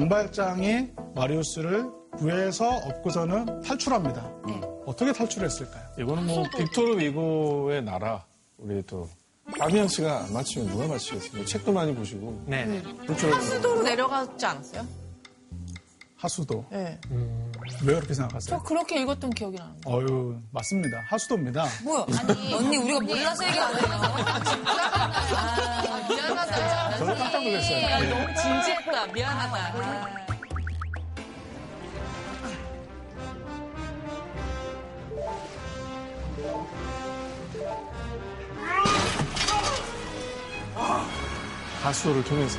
장발장이 0.00 0.88
마리우스를 1.14 1.90
구해서 2.16 2.68
업고서는 2.70 3.60
탈출합니다. 3.60 4.30
어떻게 4.86 5.12
탈출했을까요? 5.12 5.84
이거는 5.98 6.26
뭐 6.26 6.44
빅토르 6.56 6.98
위고의 6.98 7.82
나라 7.84 8.24
우리 8.56 8.82
또 8.86 9.08
파비안 9.58 9.88
씨가 9.88 10.24
안 10.24 10.32
맞히면 10.32 10.70
누가 10.70 10.86
맞히겠어요? 10.86 11.44
책도 11.44 11.72
많이 11.72 11.94
보시고. 11.94 12.42
네. 12.46 12.82
그렇죠. 13.06 13.28
하수도로 13.30 13.82
내려가지 13.82 14.46
않았어요? 14.46 14.86
하수도. 16.20 16.66
네. 16.70 17.00
왜 17.82 17.94
그렇게 17.94 18.12
생각하세요? 18.12 18.58
저 18.58 18.62
그렇게 18.62 19.00
읽었던 19.00 19.30
기억이 19.30 19.56
나는 19.56 19.80
거예요. 19.80 19.98
어유 19.98 20.38
맞습니다. 20.50 20.98
하수도입니다. 21.08 21.66
뭐야? 21.82 22.04
아니, 22.18 22.54
언니 22.54 22.76
우리가 22.76 23.00
몰라서 23.00 23.46
얘기하는 23.46 23.80
거예요. 23.80 23.94
아, 24.66 26.06
미안하다. 26.08 26.98
저도 26.98 27.14
깜짝 27.14 27.42
놀랐어요. 27.42 27.80
야, 27.82 28.00
너무 28.10 28.34
진지했다. 28.34 29.06
미안하다. 29.06 30.10
가수도를 41.82 42.22
통해서. 42.24 42.58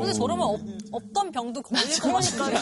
근데 0.00 0.12
저러면 0.12 0.46
없, 0.48 0.60
없던 0.92 1.32
병도 1.32 1.62
걸릴 1.62 1.98
것 2.00 2.12
같은데. 2.12 2.54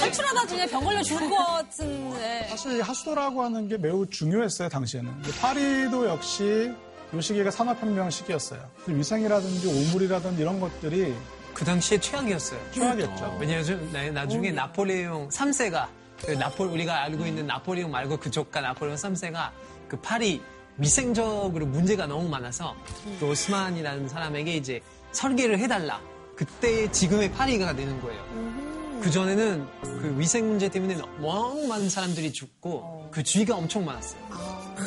탈출하다 0.00 0.46
중에 0.46 0.66
병 0.66 0.84
걸려 0.84 1.02
죽을 1.02 1.28
것 1.30 1.36
같은데. 1.36 2.46
사실 2.50 2.78
이 2.78 2.80
하수도라고 2.80 3.42
하는 3.42 3.68
게 3.68 3.76
매우 3.76 4.06
중요했어요, 4.06 4.68
당시에는. 4.68 5.10
파리도 5.40 6.08
역시 6.08 6.72
이 7.12 7.20
시기가 7.22 7.50
산업혁명 7.50 8.08
시기였어요. 8.10 8.60
위생이라든지 8.86 9.66
오물이라든지 9.66 10.42
이런 10.42 10.60
것들이 10.60 11.14
그 11.54 11.64
당시에 11.64 11.98
최악이었어요. 11.98 12.60
최악이었죠. 12.72 13.36
왜냐면 13.40 13.92
나- 13.92 14.10
나중에 14.10 14.50
나폴레옹 14.52 15.28
3세가 15.28 15.88
그 16.24 16.30
나폴 16.32 16.68
우리가 16.68 17.02
알고 17.02 17.26
있는 17.26 17.46
나폴레옹 17.46 17.90
말고 17.90 18.18
그쪽가 18.18 18.60
나폴레옹 18.60 18.96
3세가 18.96 19.50
그 19.88 19.98
파리 20.00 20.40
위생적으로 20.76 21.66
문제가 21.66 22.06
너무 22.06 22.28
많아서 22.28 22.74
그 23.18 23.28
오스만이라는 23.30 24.08
사람에게 24.08 24.54
이제 24.56 24.80
설계를 25.12 25.58
해달라. 25.58 26.00
그때 26.40 26.90
지금의 26.90 27.32
파리가 27.32 27.76
되는 27.76 28.00
거예요. 28.00 28.24
그 29.02 29.10
전에는 29.10 29.66
그 29.82 30.14
위생 30.18 30.48
문제 30.48 30.70
때문에 30.70 30.96
너무 31.20 31.66
많은 31.66 31.90
사람들이 31.90 32.32
죽고 32.32 33.08
그 33.10 33.22
주의가 33.22 33.56
엄청 33.56 33.84
많았어요. 33.84 34.22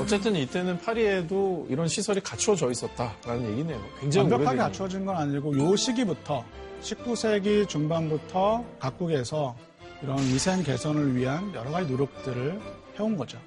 어쨌든 0.02 0.36
이때는 0.36 0.80
파리에도 0.80 1.68
이런 1.70 1.88
시설이 1.88 2.22
갖추어져 2.22 2.72
있었다라는 2.72 3.52
얘기네요. 3.52 3.80
굉장히 4.00 4.32
완벽하게 4.32 4.58
갖춰진 4.58 5.06
건 5.06 5.16
아니고 5.16 5.56
요 5.60 5.76
시기부터 5.76 6.44
19세기 6.82 7.70
중반부터 7.70 8.66
각국에서 8.80 9.56
이런 10.02 10.18
위생 10.18 10.64
개선을 10.64 11.16
위한 11.16 11.54
여러 11.54 11.70
가지 11.70 11.92
노력들을 11.92 12.60
해온 12.98 13.16
거죠. 13.16 13.38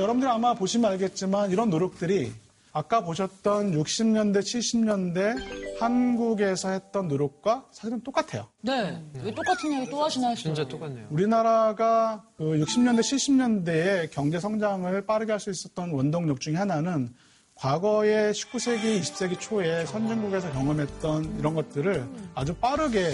근데 0.00 0.02
여러분들이 0.02 0.30
아마 0.30 0.54
보시면 0.54 0.92
알겠지만 0.92 1.50
이런 1.50 1.68
노력들이 1.68 2.32
아까 2.72 3.02
보셨던 3.04 3.72
60년대, 3.72 4.38
70년대 4.38 5.78
한국에서 5.78 6.70
했던 6.70 7.08
노력과 7.08 7.66
사실은 7.70 8.00
똑같아요. 8.02 8.46
네. 8.62 9.02
왜 9.22 9.34
똑같은 9.34 9.72
얘기 9.72 9.90
또 9.90 10.02
하시나 10.02 10.28
했어요. 10.28 10.54
진짜 10.54 10.66
똑같네요. 10.66 11.06
우리나라가 11.10 12.22
그 12.38 12.44
60년대, 12.44 13.00
70년대에 13.00 14.10
경제 14.10 14.40
성장을 14.40 15.04
빠르게 15.04 15.32
할 15.32 15.40
수 15.40 15.50
있었던 15.50 15.90
원동력 15.90 16.40
중에 16.40 16.54
하나는 16.54 17.08
과거의 17.56 18.32
19세기, 18.32 19.00
20세기 19.00 19.38
초에 19.38 19.84
선진국에서 19.84 20.50
경험했던 20.52 21.38
이런 21.38 21.54
것들을 21.54 22.06
아주 22.34 22.54
빠르게 22.54 23.10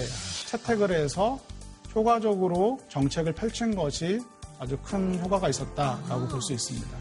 채택을 0.49 0.93
해서 0.93 1.41
효과적으로 1.95 2.79
정책을 2.89 3.33
펼친 3.33 3.75
것이 3.75 4.21
아주 4.59 4.79
큰 4.83 5.19
효과가 5.21 5.49
있었다라고 5.49 6.29
볼수 6.29 6.53
있습니다. 6.53 6.99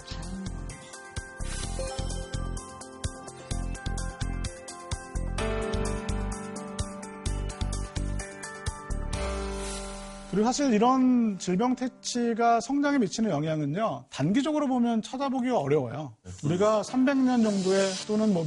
그리고 10.31 10.47
사실 10.47 10.73
이런 10.73 11.39
질병 11.39 11.77
퇴치가 11.77 12.59
성장에 12.59 12.97
미치는 12.97 13.29
영향은요, 13.29 14.07
단기적으로 14.09 14.67
보면 14.67 15.01
찾아보기가 15.01 15.57
어려워요. 15.57 16.13
우리가 16.43 16.81
300년 16.81 17.41
정도의 17.41 17.91
또는 18.05 18.33
뭐 18.33 18.45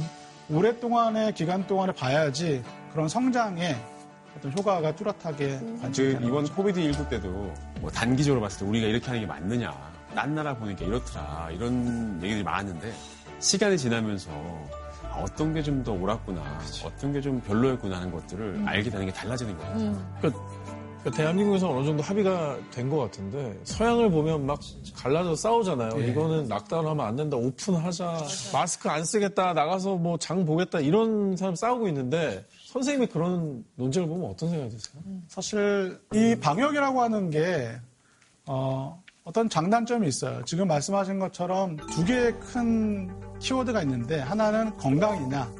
오랫동안의 0.51 1.33
기간 1.33 1.65
동안에 1.65 1.93
봐야지 1.93 2.63
그런 2.91 3.09
성장에 3.09 3.75
어떤 4.39 4.57
효과가 4.57 4.95
뚜렷하게 4.95 5.59
그 5.59 5.77
관측되는 5.81 6.27
이번. 6.27 6.45
코비드 6.55 6.81
19 6.81 7.09
때도 7.09 7.53
뭐 7.81 7.91
단기적으로 7.91 8.41
봤을 8.41 8.59
때 8.59 8.65
우리가 8.65 8.87
이렇게 8.87 9.05
하는 9.07 9.19
게 9.21 9.27
맞느냐, 9.27 9.73
딴 10.15 10.33
나라 10.33 10.55
보니까 10.55 10.85
이렇더라 10.85 11.49
이런 11.51 12.19
얘기들이 12.23 12.43
많았는데 12.43 12.91
시간이 13.39 13.77
지나면서 13.77 14.29
아, 15.11 15.21
어떤 15.21 15.53
게 15.53 15.61
좀 15.61 15.83
더 15.83 15.91
옳았구나, 15.91 16.41
어떤 16.85 17.11
게 17.13 17.21
좀 17.21 17.41
별로였구나 17.41 17.97
하는 17.97 18.11
것들을 18.11 18.63
알게 18.65 18.89
되는 18.89 19.05
게 19.05 19.11
달라지는 19.11 19.57
거예요. 19.57 19.73
그러니까, 20.21 20.41
그러니까 21.01 21.11
대한민국에서 21.17 21.69
어느 21.69 21.85
정도 21.85 22.03
합의가 22.03 22.57
된 22.71 22.89
것 22.89 22.97
같은데 22.99 23.57
서양을 23.65 24.09
보면 24.11 24.45
막 24.45 24.59
갈라져 24.95 25.35
싸우잖아요. 25.35 25.91
예. 26.01 26.07
이거는 26.07 26.47
락다운하면 26.47 27.05
안 27.05 27.15
된다, 27.15 27.35
오픈하자, 27.37 28.17
마스크 28.53 28.89
안 28.89 29.03
쓰겠다, 29.03 29.53
나가서 29.53 29.95
뭐 29.95 30.17
장 30.17 30.45
보겠다 30.45 30.79
이런 30.79 31.35
사람 31.35 31.55
싸우고 31.55 31.87
있는데 31.89 32.45
선생님이 32.69 33.07
그런 33.07 33.65
논쟁을 33.75 34.07
보면 34.07 34.29
어떤 34.29 34.49
생각이 34.49 34.69
드세요? 34.77 35.01
사실 35.27 35.99
이 36.13 36.35
방역이라고 36.39 37.01
하는 37.01 37.31
게 37.31 37.75
어, 38.45 39.01
어떤 39.23 39.49
장단점이 39.49 40.07
있어요. 40.07 40.43
지금 40.45 40.67
말씀하신 40.67 41.17
것처럼 41.17 41.77
두 41.77 42.05
개의 42.05 42.39
큰 42.39 43.09
키워드가 43.39 43.81
있는데 43.81 44.19
하나는 44.19 44.77
건강이냐, 44.77 45.51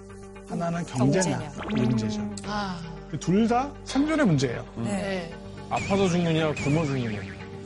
하나는 0.49 0.86
경제냐 0.86 1.51
이 1.76 1.82
문제죠. 1.82 2.30
아, 2.45 2.80
둘다 3.20 3.74
생존의 3.86 4.28
문제예요. 4.28 4.64
네. 4.78 5.34
아파서 5.72 6.07
죽느냐, 6.07 6.53
굶어 6.53 6.86
죽느냐. 6.86 7.22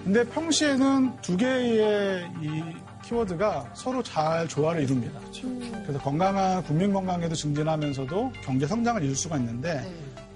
근데 0.05 0.23
평시에는 0.23 1.17
두 1.21 1.35
개의 1.35 2.29
이 2.41 2.63
키워드가 3.03 3.71
서로 3.75 4.01
잘 4.01 4.47
조화를 4.47 4.83
이룹니다. 4.83 5.19
그래서 5.83 5.99
건강한 5.99 6.63
국민 6.63 6.91
건강에도 6.93 7.35
증진하면서도 7.35 8.31
경제 8.43 8.65
성장을 8.65 9.03
이룰 9.03 9.15
수가 9.15 9.37
있는데 9.37 9.85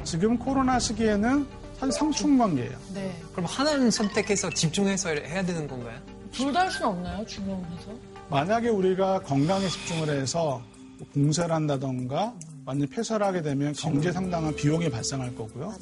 지금 0.03 0.38
코로나 0.38 0.78
시기에는 0.80 1.47
사실 1.80 1.91
상충 1.91 2.38
관계예요. 2.38 2.78
네. 2.93 3.15
그럼 3.32 3.45
하나는 3.45 3.89
선택해서 3.91 4.49
집중해서 4.49 5.09
해야 5.09 5.43
되는 5.43 5.68
건가요? 5.68 5.97
둘 6.32 6.51
다 6.53 6.61
할 6.61 6.72
수는 6.72 6.88
없나요? 6.89 7.26
중용해서? 7.26 7.91
만약에 8.30 8.70
우리가 8.70 9.22
건강에 9.22 9.68
집중을 9.68 10.09
해서 10.09 10.61
뭐 10.97 11.07
봉쇄를 11.13 11.53
한다던가 11.53 12.34
완전 12.65 12.88
폐쇄를 12.89 13.26
하게 13.26 13.41
되면 13.41 13.72
경제 13.74 14.11
상당한 14.11 14.53
비용이 14.55 14.89
발생할 14.89 15.34
거고요. 15.36 15.74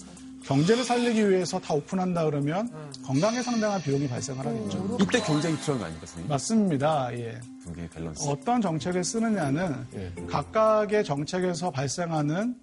경제를 0.45 0.83
살리기 0.83 1.29
위해서 1.29 1.59
다 1.59 1.73
오픈한다 1.73 2.25
그러면 2.25 2.69
건강에 3.03 3.41
상당한 3.41 3.81
비용이 3.81 4.07
발생을 4.07 4.45
하겠죠. 4.45 4.97
이때 5.01 5.19
경쟁이 5.19 5.57
필요한 5.57 5.79
거 5.79 5.85
아닙니까, 5.85 6.05
선생님? 6.05 6.29
맞습니다. 6.29 7.09
예. 7.17 7.39
두 7.63 7.73
밸런스. 7.93 8.29
어떤 8.29 8.61
정책을 8.61 9.03
쓰느냐는 9.03 9.85
각각의 10.27 11.03
정책에서 11.03 11.71
발생하는 11.71 12.55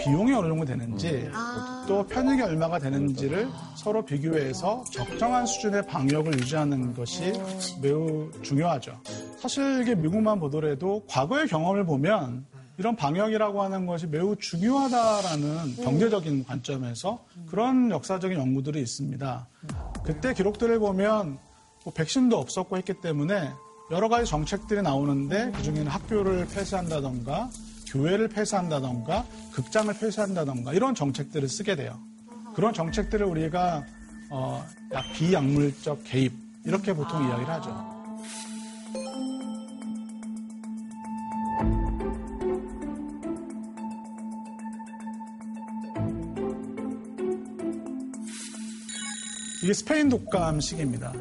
비용이 0.00 0.32
어느 0.32 0.48
정도 0.48 0.64
되는지 0.64 1.30
또 1.86 2.04
편익이 2.06 2.42
얼마가 2.42 2.78
되는지를 2.78 3.48
서로 3.76 4.04
비교해서 4.04 4.82
적정한 4.90 5.46
수준의 5.46 5.86
방역을 5.86 6.40
유지하는 6.40 6.92
것이 6.94 7.32
매우 7.80 8.28
중요하죠. 8.42 9.00
사실 9.38 9.82
이게 9.82 9.94
미국만 9.94 10.40
보더라도 10.40 11.04
과거의 11.08 11.46
경험을 11.46 11.84
보면 11.84 12.44
이런 12.78 12.94
방역이라고 12.94 13.62
하는 13.62 13.86
것이 13.86 14.06
매우 14.06 14.36
중요하다라는 14.36 15.76
경제적인 15.76 16.44
관점에서 16.44 17.24
그런 17.48 17.90
역사적인 17.90 18.38
연구들이 18.38 18.80
있습니다. 18.80 19.48
그때 20.04 20.34
기록들을 20.34 20.78
보면 20.78 21.38
뭐 21.84 21.92
백신도 21.94 22.38
없었고 22.38 22.76
했기 22.76 22.94
때문에 23.00 23.50
여러 23.90 24.08
가지 24.08 24.28
정책들이 24.28 24.82
나오는데 24.82 25.52
그중에는 25.52 25.86
학교를 25.86 26.46
폐쇄한다던가 26.48 27.48
교회를 27.86 28.28
폐쇄한다던가 28.28 29.24
극장을 29.52 29.92
폐쇄한다던가 29.94 30.72
이런 30.72 30.94
정책들을 30.94 31.48
쓰게 31.48 31.76
돼요. 31.76 31.98
그런 32.54 32.74
정책들을 32.74 33.24
우리가 33.24 33.84
어, 34.30 34.66
약 34.92 35.04
비약물적 35.14 36.02
개입 36.04 36.32
이렇게 36.64 36.92
보통 36.92 37.22
이야기를 37.22 37.48
하죠. 37.54 37.95
이게 49.62 49.72
스페인 49.72 50.08
독감 50.08 50.60
시기입니다. 50.60 51.12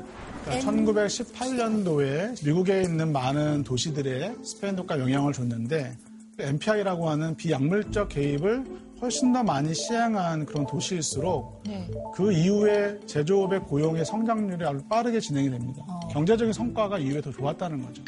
그러니까 0.43 0.71
1918년도에 0.71 2.45
미국에 2.45 2.83
있는 2.83 3.11
많은 3.11 3.63
도시들에 3.63 4.35
스페인 4.43 4.75
독감 4.75 4.99
영향을 4.99 5.33
줬는데 5.33 5.97
MPI라고 6.37 7.09
하는 7.09 7.35
비약물적 7.35 8.09
개입을 8.09 8.65
훨씬 9.01 9.33
더 9.33 9.43
많이 9.43 9.73
시행한 9.73 10.45
그런 10.45 10.65
도시일수록 10.65 11.63
네. 11.65 11.89
그 12.13 12.31
이후에 12.31 12.99
제조업의 13.05 13.61
고용의 13.61 14.05
성장률이 14.05 14.65
아주 14.65 14.83
빠르게 14.87 15.19
진행이 15.19 15.49
됩니다. 15.49 15.83
경제적인 16.11 16.53
성과가 16.53 16.99
이후에 16.99 17.21
더 17.21 17.31
좋았다는 17.31 17.85
거죠. 17.85 18.03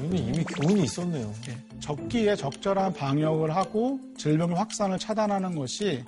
우리는 0.00 0.28
이미 0.28 0.44
교훈이 0.44 0.84
있었네요. 0.84 1.32
적기에 1.80 2.36
적절한 2.36 2.94
방역을 2.94 3.54
하고 3.54 4.00
질병의 4.16 4.56
확산을 4.56 4.98
차단하는 4.98 5.54
것이 5.54 6.02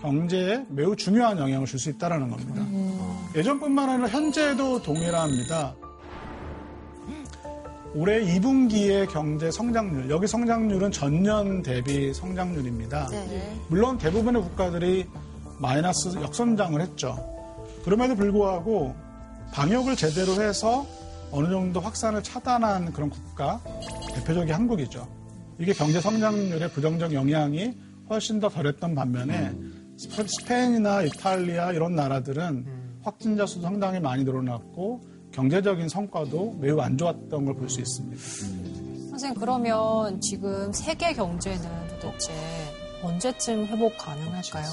경제에 0.00 0.64
매우 0.68 0.94
중요한 0.94 1.38
영향을 1.38 1.66
줄 1.66 1.78
수 1.78 1.90
있다는 1.90 2.28
겁니다. 2.30 2.64
예전뿐만 3.34 3.88
아니라 3.88 4.08
현재도 4.08 4.82
동일합니다. 4.82 5.74
올해 7.94 8.20
2분기의 8.20 9.10
경제 9.10 9.50
성장률, 9.50 10.10
여기 10.10 10.26
성장률은 10.26 10.90
전년 10.90 11.62
대비 11.62 12.12
성장률입니다. 12.12 13.08
물론 13.68 13.96
대부분의 13.96 14.42
국가들이 14.42 15.06
마이너스 15.58 16.14
역성장을 16.16 16.78
했죠. 16.80 17.16
그럼에도 17.84 18.14
불구하고 18.14 18.94
방역을 19.52 19.96
제대로 19.96 20.32
해서 20.42 20.86
어느 21.30 21.48
정도 21.48 21.80
확산을 21.80 22.22
차단한 22.22 22.92
그런 22.92 23.08
국가, 23.08 23.60
대표적인 24.14 24.52
한국이죠. 24.52 25.08
이게 25.58 25.72
경제 25.72 26.00
성장률에 26.00 26.70
부정적 26.72 27.14
영향이 27.14 27.74
훨씬 28.10 28.40
더 28.40 28.48
덜했던 28.48 28.94
반면에 28.94 29.52
스페- 29.96 30.26
스페인이나 30.26 31.02
이탈리아 31.02 31.72
이런 31.72 31.94
나라들은 31.94 33.00
확진자 33.02 33.46
수도 33.46 33.62
상당히 33.62 34.00
많이 34.00 34.24
늘어났고 34.24 35.00
경제적인 35.32 35.88
성과도 35.88 36.56
매우 36.60 36.80
안 36.80 36.96
좋았던 36.98 37.44
걸 37.44 37.54
볼 37.54 37.68
수 37.68 37.80
있습니다. 37.80 38.20
선생님 39.10 39.38
그러면 39.40 40.20
지금 40.20 40.72
세계 40.72 41.12
경제는 41.14 41.64
도대체 42.00 42.32
언제쯤 43.02 43.66
회복 43.66 43.96
가능할까요? 43.98 44.64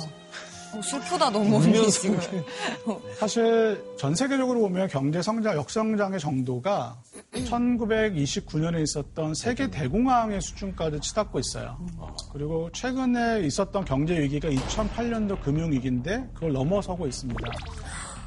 어, 0.74 0.82
슬프다 0.82 1.30
너무 1.30 1.62
지금. 1.90 2.20
사실 3.18 3.84
전 3.98 4.16
세계적으로 4.16 4.60
보면 4.62 4.88
경제 4.88 5.22
성장, 5.22 5.56
역성장의 5.56 6.20
정도가 6.20 6.98
1929년에 7.34 8.82
있었던 8.84 9.34
세계 9.34 9.70
대공황의 9.70 10.42
수준까지 10.42 11.00
치닫고 11.00 11.40
있어요. 11.40 11.78
그리고 12.32 12.70
최근에 12.72 13.42
있었던 13.42 13.86
경제 13.86 14.20
위기가 14.20 14.50
2008년도 14.50 15.42
금융 15.42 15.72
위기인데 15.72 16.30
그걸 16.34 16.54
넘어서고 16.54 17.08
있습니다. 17.08 17.40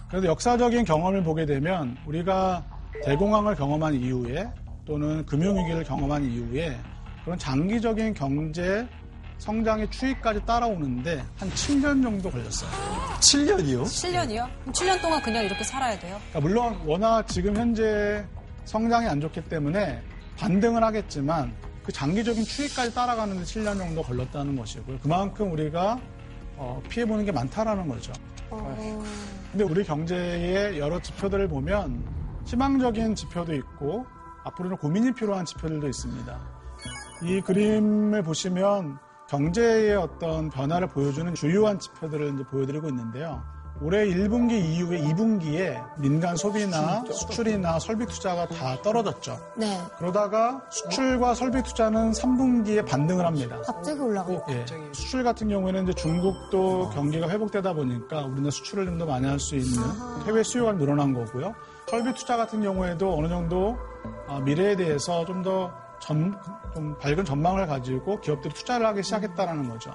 그래서 0.09 0.27
역사적인 0.29 0.85
경험을 0.85 1.23
보게 1.25 1.47
되면 1.47 1.97
우리가 2.07 2.65
대공황을 3.05 3.57
경험한 3.57 3.95
이후에 3.95 4.49
또는 4.85 5.27
금융 5.27 5.57
위기를 5.59 5.83
경험한 5.83 6.25
이후에 6.25 6.77
그런 7.25 7.39
장기적인 7.39 8.15
경제 8.15 8.87
성장의 9.39 9.91
추이까지 9.91 10.45
따라오는데 10.47 11.25
한 11.37 11.51
7년 11.51 12.03
정도 12.03 12.31
걸렸어요. 12.31 12.71
7년이요? 13.21 13.83
7년이요? 13.85 14.49
7년 14.73 15.01
동안 15.01 15.23
그냥 15.23 15.45
이렇게 15.45 15.63
살아야 15.63 15.99
돼요? 15.99 16.19
그러니까 16.31 16.41
물론 16.41 16.81
워낙 16.87 17.27
지금 17.29 17.57
현재 17.57 18.25
성장이 18.65 19.07
안 19.07 19.21
좋기 19.21 19.45
때문에 19.45 20.03
반등을 20.39 20.83
하겠지만 20.83 21.55
그 21.85 21.93
장기적인 21.93 22.45
추이까지 22.45 22.95
따라가는데 22.95 23.43
7년 23.45 23.79
정도 23.79 24.03
걸렸다는 24.03 24.57
것이고요. 24.57 24.99
그만큼 25.01 25.53
우리가 25.53 26.01
어, 26.57 26.83
피해보는 26.89 27.25
게 27.25 27.33
많다라는 27.33 27.87
거죠. 27.87 28.13
근데 29.53 29.65
우리 29.65 29.85
경제의 29.85 30.79
여러 30.79 31.01
지표들을 31.01 31.49
보면 31.49 32.03
희망적인 32.47 33.15
지표도 33.15 33.55
있고 33.55 34.07
앞으로는 34.45 34.77
고민이 34.79 35.13
필요한 35.13 35.45
지표들도 35.45 35.89
있습니다. 35.89 36.41
이 37.25 37.41
그림을 37.41 38.23
보시면 38.23 38.99
경제의 39.29 39.97
어떤 39.97 40.51
변화를 40.51 40.89
보여주는 40.89 41.35
주요한 41.35 41.79
지표들을 41.79 42.35
이제 42.35 42.45
보여드리고 42.45 42.89
있는데요. 42.89 43.43
올해 43.83 44.07
1분기 44.07 44.53
이후에 44.53 45.03
2분기에 45.03 45.99
민간 46.01 46.35
소비나 46.35 47.05
수출이나 47.13 47.79
설비 47.79 48.07
투자가 48.07 48.47
다 48.49 48.81
떨어졌죠. 48.81 49.39
네. 49.55 49.79
그러다가 49.99 50.63
수출과 50.71 51.35
설비 51.35 51.63
투자는 51.63 52.13
3분기에 52.13 52.87
반등을 52.87 53.27
합니다. 53.27 53.59
갑자기 53.67 54.01
올라가. 54.01 54.33
예. 54.49 54.65
수출 54.93 55.23
같은 55.23 55.49
경우에는 55.51 55.83
이제 55.85 55.93
중국도 55.93 56.89
경기가 56.95 57.29
회복되다 57.29 57.75
보니까 57.75 58.23
우리는 58.25 58.51
수출을 58.51 58.87
좀 58.87 58.97
더 58.97 59.05
많이 59.05 59.27
할 59.27 59.39
수 59.39 59.55
있는 59.57 59.83
해외 60.27 60.43
수요가 60.43 60.73
늘어난 60.73 61.13
거고요. 61.13 61.55
설비 61.87 62.15
투자 62.15 62.39
같은 62.39 62.63
경우에도 62.63 63.15
어느 63.19 63.29
정도 63.29 63.77
아, 64.27 64.41
미래에 64.41 64.75
대해서 64.77 65.27
좀더 65.27 65.71
전- 66.01 66.37
좀 66.75 66.97
밝은 66.99 67.25
전망을 67.25 67.67
가지고 67.67 68.21
기업들이 68.21 68.53
투자를 68.55 68.87
하기 68.87 69.03
시작했다는 69.03 69.69
거죠. 69.69 69.93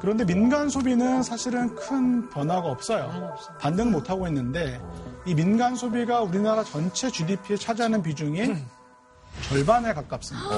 그런데 0.00 0.24
민간 0.24 0.68
소비는 0.68 1.22
사실은 1.22 1.74
큰 1.74 2.28
변화가 2.30 2.68
없어요. 2.68 3.34
반등 3.58 3.90
못 3.90 4.10
하고 4.10 4.26
있는데 4.28 4.80
이 5.24 5.34
민간 5.34 5.74
소비가 5.74 6.20
우리나라 6.20 6.62
전체 6.64 7.10
GDP에 7.10 7.56
차지하는 7.56 8.02
비중이 8.02 8.54
절반에 9.48 9.94
가깝습니다. 9.94 10.48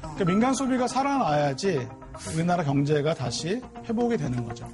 그러니까 0.00 0.24
민간 0.24 0.54
소비가 0.54 0.88
살아나야지 0.88 1.88
우리나라 2.34 2.64
경제가 2.64 3.14
다시 3.14 3.62
회복이 3.88 4.16
되는 4.16 4.44
거죠. 4.46 4.66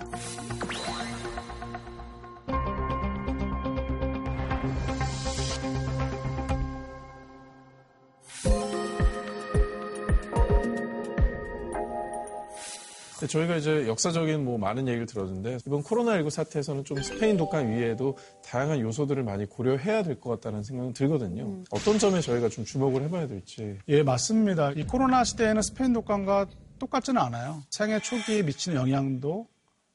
저희가 13.26 13.56
이제 13.56 13.86
역사적인 13.86 14.44
뭐 14.44 14.58
많은 14.58 14.88
얘기를 14.88 15.06
들었는데 15.06 15.58
이번 15.66 15.82
코로나19 15.82 16.30
사태에서는 16.30 16.84
좀 16.84 17.02
스페인 17.02 17.36
독감 17.36 17.72
이외에도 17.72 18.16
다양한 18.44 18.80
요소들을 18.80 19.22
많이 19.22 19.46
고려해야 19.46 20.02
될 20.02 20.20
것 20.20 20.30
같다는 20.30 20.62
생각은 20.62 20.92
들거든요. 20.92 21.62
어떤 21.70 21.98
점에 21.98 22.20
저희가 22.20 22.48
좀 22.48 22.64
주목을 22.64 23.02
해봐야 23.02 23.26
될지. 23.26 23.78
예, 23.88 24.02
맞습니다. 24.02 24.72
이 24.72 24.84
코로나 24.84 25.24
시대에는 25.24 25.62
스페인 25.62 25.92
독감과 25.92 26.46
똑같지는 26.78 27.20
않아요. 27.22 27.62
생애 27.70 27.98
초기에 28.00 28.42
미치는 28.42 28.76
영향도 28.76 29.46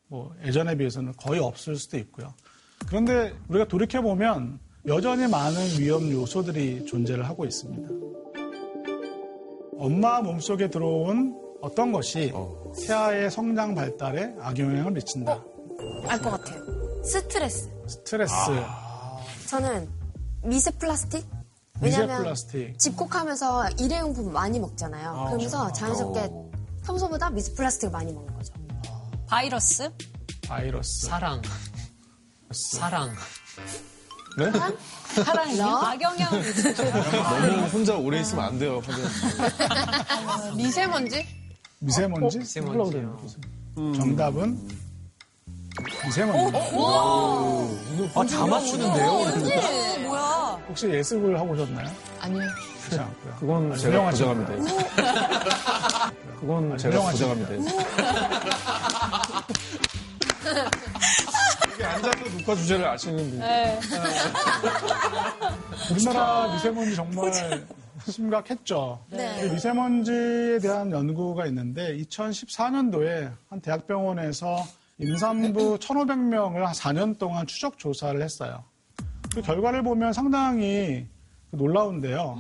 뭐 0.08 0.34
예전에 0.46 0.76
비해서는 0.76 1.14
거의 1.18 1.40
없을 1.40 1.76
수도 1.76 1.98
있고요. 1.98 2.34
그런데 2.88 3.34
우리가 3.50 3.68
돌이켜 3.68 4.02
보면 4.02 4.60
여전히 4.88 5.28
많은 5.28 5.80
위험 5.80 6.10
요소들이 6.12 6.86
존재를 6.86 7.28
하고 7.28 7.44
있습니다. 7.46 7.90
엄마 9.78 10.22
몸속에 10.22 10.70
들어온 10.70 11.38
어떤 11.62 11.92
것이 11.92 12.32
태아의 12.86 13.32
성장 13.32 13.76
발달에 13.76 14.34
악영향을 14.40 14.92
미친다. 14.92 15.42
알것 16.08 16.32
같아요. 16.32 16.64
스트레스. 17.04 17.70
스트레스, 17.88 18.34
저는 19.48 19.90
미세 20.44 20.72
플라스틱? 20.72 21.26
왜냐면 21.80 22.24
플라스틱. 22.24 22.78
집콕하면서 22.78 23.70
일회용품 23.80 24.34
많이 24.34 24.60
먹잖아요. 24.60 25.10
아, 25.10 25.26
그러면서 25.28 25.60
그렇죠. 25.64 25.74
자연스럽게 25.80 26.20
어. 26.32 26.52
평소보다 26.86 27.30
미세 27.30 27.54
플라스틱을 27.54 27.92
많이 27.92 28.12
먹는 28.12 28.34
거죠. 28.36 28.54
바이러스? 29.28 29.90
바이러스. 30.48 31.08
사랑. 31.08 31.42
사랑. 32.52 33.14
네? 34.38 34.52
사랑이요? 35.24 35.66
악영향 35.66 36.30
너무 36.32 37.68
혼자 37.68 37.96
오래 37.98 38.20
있으면 38.22 38.46
안 38.46 38.60
돼요. 38.60 38.82
미세먼지? 40.56 41.26
미세먼지? 41.80 42.40
미세먼지요. 42.40 43.18
정답은 43.96 44.60
미세먼지. 46.06 46.58
아, 48.16 48.26
다 48.26 48.46
맞추는데요? 48.48 49.46
네, 49.46 49.98
뭐야? 50.08 50.60
혹시 50.68 50.90
예습을 50.90 51.40
하고 51.40 51.52
오셨나요? 51.54 51.88
아니요. 52.20 52.44
그렇지 52.86 53.00
않고요. 53.00 53.36
그건 53.40 53.72
아니, 53.72 53.82
제가 53.82 54.10
보장합니다. 54.10 54.52
그건 56.40 56.78
제가 56.78 56.96
훌륭하신 56.98 57.28
보장합니다. 57.28 57.74
이게 61.76 61.84
앉아서 61.86 62.24
녹화 62.38 62.56
주제를 62.56 62.88
아시는 62.88 63.18
분. 63.30 63.40
네. 63.40 63.80
우리나라 65.92 66.54
미세먼지 66.54 66.96
정말 66.96 67.32
심각했죠. 68.06 69.00
네. 69.12 69.46
이 69.46 69.52
미세먼지에 69.52 70.60
대한 70.60 70.92
연구가 70.92 71.46
있는데 71.48 71.98
2014년도에 71.98 73.32
한 73.50 73.62
대학병원에서 73.62 74.58
임산부 75.00 75.78
1,500명을 75.80 76.56
한 76.56 76.74
4년 76.74 77.18
동안 77.18 77.46
추적 77.48 77.78
조사를 77.78 78.22
했어요. 78.22 78.64
그 79.34 79.42
결과를 79.42 79.84
보면 79.84 80.14
상당히 80.14 81.06
놀라운데요. 81.52 82.40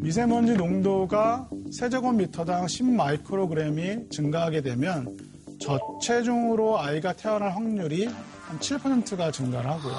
미세먼지 0.00 0.54
농도가 0.54 1.48
세제곱미터당 1.72 2.66
10마이크로그램이 2.66 4.10
증가하게 4.10 4.62
되면 4.62 5.16
저체중으로 5.60 6.78
아이가 6.80 7.12
태어날 7.12 7.54
확률이 7.54 8.06
한 8.06 8.58
7%가 8.58 9.30
증가를 9.30 9.68
하고요. 9.70 9.94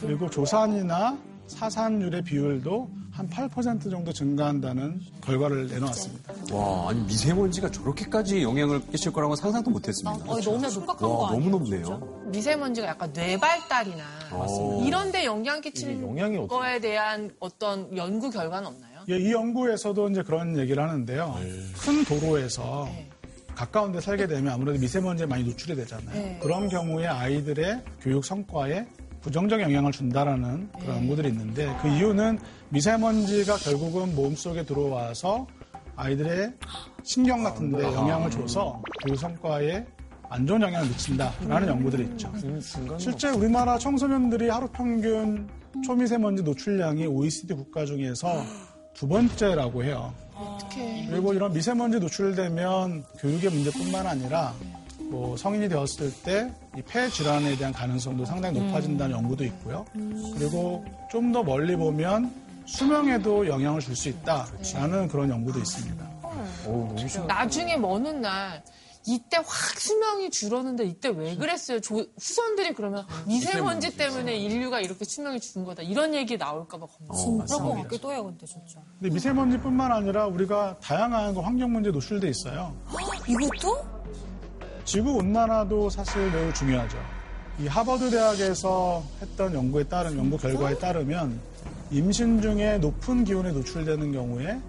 그리고 0.00 0.28
조산이나 0.28 1.16
사산율의 1.46 2.22
비율도 2.22 2.90
한 3.16 3.26
8% 3.30 3.90
정도 3.90 4.12
증가한다는 4.12 5.00
결과를 5.22 5.68
내놓았습니다. 5.68 6.34
와, 6.52 6.90
아니 6.90 7.00
미세먼지가 7.04 7.70
저렇게까지 7.70 8.42
영향을 8.42 8.86
끼칠 8.88 9.10
거라고 9.10 9.34
상상도 9.34 9.70
못했습니다. 9.70 10.22
어, 10.30 10.38
너무 10.38 10.68
심각한 10.68 10.96
거 10.98 11.08
와, 11.08 11.28
아니에요? 11.30 11.40
너무 11.50 11.58
높네요. 11.58 12.20
미세먼지가 12.26 12.88
약간 12.88 13.10
뇌발달이나 13.14 14.04
맞습니다. 14.32 14.86
이런 14.86 15.12
데 15.12 15.24
영향 15.24 15.62
끼치는 15.62 16.46
거에 16.46 16.78
대한 16.80 17.30
어떤 17.40 17.96
연구 17.96 18.28
결과는 18.28 18.68
없나요? 18.68 19.00
예, 19.08 19.16
이 19.16 19.32
연구에서도 19.32 20.10
이제 20.10 20.22
그런 20.22 20.58
얘기를 20.58 20.82
하는데요. 20.82 21.38
큰 21.78 22.04
도로에서 22.04 22.86
가까운 23.54 23.92
데 23.92 24.00
살게 24.02 24.26
되면 24.26 24.52
아무래도 24.52 24.78
미세먼지에 24.78 25.24
많이 25.24 25.42
노출이 25.44 25.74
되잖아요. 25.74 26.10
네. 26.12 26.38
그런 26.42 26.68
경우에 26.68 27.06
아이들의 27.06 27.82
교육 28.02 28.26
성과에 28.26 28.86
부정적 29.22 29.60
영향을 29.60 29.90
준다라는 29.92 30.70
그런 30.78 30.96
연구들이 30.98 31.28
있는데 31.30 31.74
그 31.80 31.88
이유는 31.88 32.38
미세먼지가 32.70 33.56
결국은 33.56 34.14
몸속에 34.14 34.64
들어와서 34.64 35.46
아이들의 35.96 36.52
신경 37.02 37.42
같은 37.42 37.70
데 37.72 37.82
영향을 37.82 38.30
줘서 38.30 38.82
교육 39.02 39.16
성과에 39.18 39.84
안 40.28 40.46
좋은 40.46 40.60
영향을 40.60 40.88
미친다라는 40.88 41.68
연구들이 41.68 42.02
있죠. 42.04 42.32
실제 42.98 43.28
우리나라 43.30 43.78
청소년들이 43.78 44.48
하루 44.48 44.66
평균 44.68 45.48
초미세먼지 45.84 46.42
노출량이 46.42 47.06
OECD 47.06 47.54
국가 47.54 47.84
중에서 47.86 48.42
두 48.92 49.06
번째라고 49.06 49.84
해요. 49.84 50.12
그리고 51.08 51.32
이런 51.32 51.52
미세먼지 51.52 52.00
노출되면 52.00 53.04
교육의 53.20 53.50
문제뿐만 53.50 54.06
아니라 54.06 54.52
뭐 55.08 55.36
성인이 55.36 55.68
되었을 55.68 56.12
때 56.24 56.50
이 56.76 56.82
폐 56.82 57.08
질환에 57.08 57.56
대한 57.56 57.72
가능성도 57.72 58.24
상당히 58.26 58.60
높아진다는 58.60 59.16
연구도 59.16 59.44
있고요. 59.44 59.84
그리고 60.36 60.84
좀 61.10 61.32
더 61.32 61.42
멀리 61.42 61.74
보면 61.76 62.30
수명에도 62.66 63.46
영향을 63.46 63.80
줄 63.80 63.96
수 63.96 64.08
있다라는 64.08 65.08
그런 65.08 65.30
연구도 65.30 65.58
있습니다. 65.58 66.06
나중에 67.28 67.76
먼날 67.76 68.62
이때 69.08 69.36
확 69.36 69.46
수명이 69.46 70.30
줄었는데 70.30 70.84
이때 70.84 71.08
왜 71.10 71.36
그랬어요? 71.36 71.78
조- 71.80 72.04
후손들이 72.18 72.74
그러면 72.74 73.06
미세먼지 73.24 73.96
때문에 73.96 74.36
인류가 74.36 74.80
이렇게 74.80 75.04
수명이 75.04 75.38
줄은 75.38 75.64
거다 75.64 75.82
이런 75.82 76.12
얘기 76.12 76.36
나올까봐 76.36 76.86
걱정. 76.86 77.38
그런 77.46 77.62
거 77.62 77.82
같기도 77.82 78.10
해요, 78.12 78.24
근데 78.24 78.44
진짜. 78.46 78.80
근데 78.98 79.14
미세먼지뿐만 79.14 79.92
아니라 79.92 80.26
우리가 80.26 80.76
다양한 80.82 81.34
그 81.34 81.40
환경 81.40 81.72
문제 81.72 81.90
노출돼 81.92 82.28
있어요. 82.28 82.74
이것도? 83.28 83.78
지구 84.84 85.12
온난화도 85.14 85.88
사실 85.88 86.28
매우 86.32 86.52
중요하죠. 86.52 86.98
이 87.60 87.68
하버드 87.68 88.10
대학에서 88.10 89.02
했던 89.22 89.54
연구에 89.54 89.84
따른 89.84 90.18
연구 90.18 90.36
결과에 90.36 90.76
따르면 90.78 91.40
임신 91.90 92.40
중에 92.40 92.78
높은 92.78 93.24
기온에 93.24 93.52
노출되는 93.52 94.12
경우에 94.12 94.60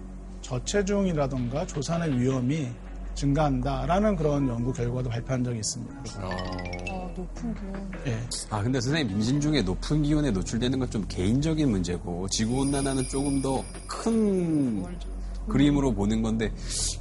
저체중이라던가 0.42 1.66
조산의 1.66 2.18
위험이 2.20 2.68
증가한다라는 3.14 4.14
그런 4.14 4.48
연구 4.48 4.72
결과도 4.72 5.10
발표한 5.10 5.42
적이 5.42 5.58
있습니다. 5.58 5.94
어, 6.22 7.10
높은 7.16 7.54
기온. 7.54 7.90
예. 8.06 8.16
아, 8.48 8.62
근데 8.62 8.80
선생님, 8.80 9.16
임신 9.16 9.40
중에 9.40 9.60
높은 9.62 10.02
기온에 10.04 10.30
노출되는 10.30 10.78
건 10.78 10.88
좀 10.88 11.04
개인적인 11.08 11.68
문제고, 11.68 12.28
지구온난화는 12.28 13.08
조금 13.08 13.42
더 13.42 13.64
큰 13.88 14.84
그림으로 15.48 15.92
보는 15.94 16.22
건데, 16.22 16.52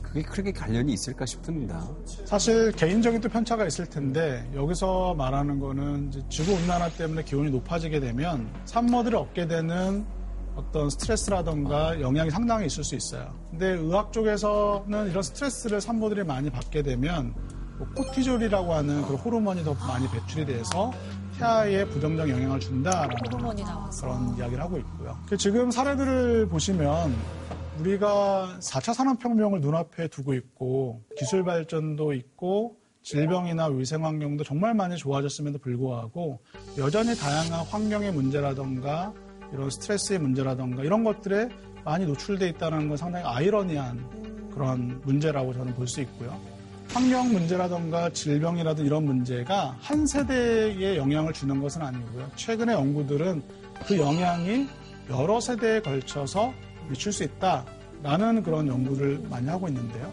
그게 0.01 0.21
그렇게 0.21 0.51
관련이 0.51 0.93
있을까 0.93 1.25
싶습니다. 1.25 1.85
사실 2.25 2.71
개인적인 2.71 3.19
또 3.21 3.27
편차가 3.29 3.65
있을 3.67 3.85
텐데 3.85 4.49
여기서 4.55 5.13
말하는 5.15 5.59
거는 5.59 6.07
이제 6.09 6.21
지구 6.29 6.53
온난화 6.53 6.89
때문에 6.91 7.23
기온이 7.23 7.51
높아지게 7.51 7.99
되면 7.99 8.49
산모들이 8.65 9.15
얻게 9.15 9.47
되는 9.47 10.05
어떤 10.55 10.89
스트레스라던가 10.89 11.99
영향이 12.01 12.31
상당히 12.31 12.65
있을 12.67 12.83
수 12.83 12.95
있어요. 12.95 13.31
근데 13.51 13.67
의학 13.73 14.11
쪽에서는 14.11 15.09
이런 15.11 15.21
스트레스를 15.21 15.81
산모들이 15.81 16.23
많이 16.23 16.49
받게 16.49 16.81
되면 16.81 17.35
뭐 17.77 17.87
코티졸이라고 17.95 18.73
하는 18.73 19.03
그 19.03 19.15
호르몬이 19.15 19.63
더 19.63 19.73
많이 19.75 20.09
배출이 20.09 20.45
돼서 20.45 20.91
태아에 21.37 21.85
부정적 21.85 22.27
영향을 22.27 22.59
준다라는 22.59 23.15
호르몬이 23.31 23.63
나와서. 23.63 24.07
그런 24.07 24.35
이야기를 24.35 24.63
하고 24.63 24.77
있고요. 24.79 25.15
그 25.29 25.37
지금 25.37 25.69
사례들을 25.69 26.47
보시면 26.47 27.13
우리가 27.79 28.57
4차 28.61 28.93
산업혁명을 28.93 29.61
눈앞에 29.61 30.07
두고 30.07 30.33
있고 30.33 31.01
기술 31.17 31.43
발전도 31.43 32.13
있고 32.13 32.77
질병이나 33.03 33.67
위생 33.67 34.03
환경도 34.03 34.43
정말 34.43 34.73
많이 34.73 34.97
좋아졌음에도 34.97 35.59
불구하고 35.59 36.39
여전히 36.77 37.15
다양한 37.15 37.65
환경의 37.65 38.11
문제라던가 38.11 39.13
이런 39.53 39.69
스트레스의 39.69 40.19
문제라던가 40.19 40.83
이런 40.83 41.03
것들에 41.03 41.49
많이 41.85 42.05
노출돼 42.05 42.49
있다는 42.49 42.89
건 42.89 42.97
상당히 42.97 43.25
아이러니한 43.25 44.49
그런 44.51 45.01
문제라고 45.05 45.53
저는 45.53 45.73
볼 45.75 45.87
수 45.87 46.01
있고요. 46.01 46.37
환경 46.89 47.31
문제라던가 47.31 48.09
질병이라든 48.09 48.85
이런 48.85 49.05
문제가 49.05 49.75
한 49.79 50.05
세대에 50.07 50.97
영향을 50.97 51.33
주는 51.33 51.61
것은 51.61 51.81
아니고요. 51.81 52.29
최근의 52.35 52.75
연구들은 52.75 53.43
그 53.85 53.97
영향이 53.99 54.67
여러 55.09 55.39
세대에 55.39 55.81
걸쳐서 55.81 56.53
미칠 56.89 57.11
수 57.11 57.23
있다라는 57.23 58.43
그런 58.43 58.67
연구를 58.67 59.25
많이 59.29 59.47
하고 59.47 59.67
있는데요. 59.67 60.11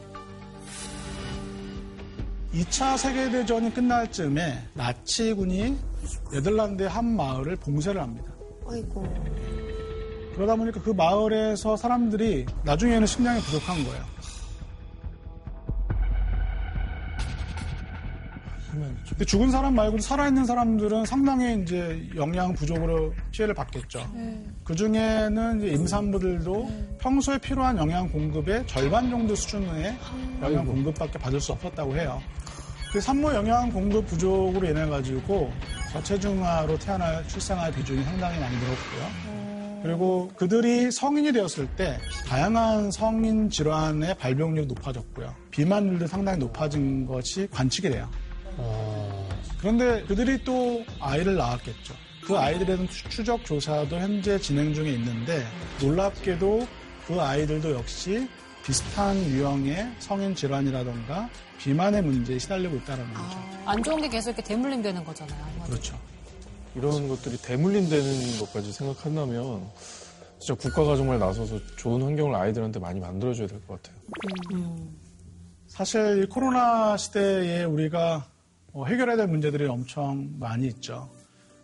2차 2.53 2.97
세계대전이 2.97 3.75
끝날 3.75 4.11
즈음에 4.11 4.62
나치군이 4.75 5.77
네덜란드의 6.33 6.89
한 6.89 7.05
마을을 7.16 7.57
봉쇄를 7.57 8.01
합니다. 8.01 8.33
아이고. 8.68 9.03
그러다 10.35 10.57
보니까 10.57 10.81
그 10.81 10.91
마을에서 10.91 11.77
사람들이 11.77 12.47
나중에는 12.64 13.07
식량이 13.07 13.41
부족한 13.41 13.85
거예요. 13.85 14.14
근데 19.09 19.25
죽은 19.25 19.51
사람 19.51 19.75
말고도 19.75 20.03
살아있는 20.03 20.45
사람들은 20.45 21.05
상당히 21.07 21.62
이제 21.62 22.09
영양 22.16 22.53
부족으로 22.53 23.12
피해를 23.31 23.55
받겠죠. 23.55 24.07
그 24.64 24.75
중에는 24.75 25.62
임산부들도 25.62 26.97
평소에 26.99 27.39
필요한 27.39 27.77
영양 27.79 28.09
공급의 28.09 28.66
절반 28.66 29.11
정도 29.11 29.35
수준의 29.35 29.97
영양 30.43 30.64
공급밖에 30.64 31.18
받을 31.18 31.41
수 31.41 31.53
없었다고 31.53 31.97
해요. 31.97 32.20
그 32.93 33.01
산모 33.01 33.33
영양 33.35 33.70
공급 33.70 34.07
부족으로 34.07 34.66
인해 34.68 34.87
가지고 34.87 35.53
저체중아로 35.93 36.79
태어날 36.79 37.27
출생할 37.29 37.72
비중이 37.72 38.03
상당히 38.05 38.39
많이 38.39 38.57
늘었고요. 38.57 39.35
그리고 39.83 40.31
그들이 40.35 40.91
성인이 40.91 41.33
되었을 41.33 41.66
때 41.77 41.99
다양한 42.27 42.91
성인 42.91 43.51
질환의 43.51 44.14
발병률이 44.16 44.66
높아졌고요. 44.66 45.35
비만율도 45.51 46.07
상당히 46.07 46.39
높아진 46.39 47.05
것이 47.05 47.47
관측이 47.51 47.91
돼요. 47.91 48.09
그런데 49.65 50.03
그들이 50.05 50.45
또 50.45 50.85
아이를 51.01 51.37
낳았겠죠. 51.37 51.95
그 52.27 52.37
아이들에 52.37 52.67
대한 52.67 52.87
추- 52.87 53.09
추적 53.09 53.43
조사도 53.47 53.97
현재 53.97 54.39
진행 54.39 54.75
중에 54.75 54.91
있는데 54.93 55.43
놀랍게도 55.81 56.69
그 57.07 57.19
아이들도 57.19 57.73
역시 57.73 58.29
비슷한 58.62 59.17
유형의 59.31 59.91
성인 60.01 60.35
질환이라던가 60.35 61.31
비만의 61.59 62.03
문제에 62.03 62.39
시달리고 62.39 62.77
있다는 62.77 63.11
거죠. 63.15 63.39
안 63.65 63.83
좋은 63.83 64.03
게 64.03 64.09
계속 64.11 64.31
이렇게 64.33 64.43
대물림 64.43 64.83
되는 64.83 65.03
거잖아요. 65.03 65.62
그렇죠. 65.65 65.99
이런 66.75 67.09
것들이 67.09 67.39
대물림되는 67.39 68.39
것까지 68.41 68.71
생각한다면 68.71 69.67
진짜 70.41 70.55
국가가 70.61 70.95
정말 70.95 71.19
나서서 71.19 71.59
좋은 71.77 72.03
환경을 72.03 72.35
아이들한테 72.35 72.81
많이 72.81 73.01
만들어줘야 73.01 73.47
될 73.47 73.59
것 73.67 73.81
같아요. 73.83 73.97
사실 75.69 76.23
이 76.23 76.27
코로나 76.27 76.99
시대에 76.99 77.65
우리가 77.65 78.27
어, 78.27 78.34
해결해야 78.83 79.16
될 79.16 79.29
문제들이 79.29 79.66
엄청 79.66 80.29
많이 80.39 80.66
있죠. 80.66 81.09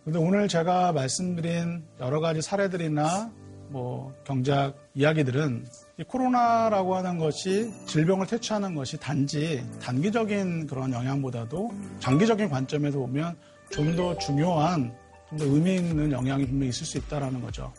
근데 0.05 0.17
오늘 0.17 0.47
제가 0.47 0.93
말씀드린 0.93 1.83
여러 1.99 2.19
가지 2.19 2.41
사례들이나 2.41 3.29
뭐 3.69 4.13
경제학 4.25 4.75
이야기들은 4.95 5.65
이 5.97 6.03
코로나라고 6.03 6.95
하는 6.95 7.17
것이 7.17 7.71
질병을 7.85 8.27
퇴치하는 8.27 8.75
것이 8.75 8.97
단지 8.97 9.63
단기적인 9.81 10.67
그런 10.67 10.91
영향보다도 10.91 11.71
장기적인 11.99 12.49
관점에서 12.49 12.97
보면 12.99 13.37
좀 13.69 13.95
더 13.95 14.17
중요한 14.17 14.93
좀 15.29 15.37
더 15.37 15.45
의미 15.45 15.75
있는 15.75 16.11
영향이 16.11 16.45
분명히 16.45 16.69
있을 16.69 16.85
수 16.85 16.97
있다라는 16.97 17.39
거죠. 17.41 17.71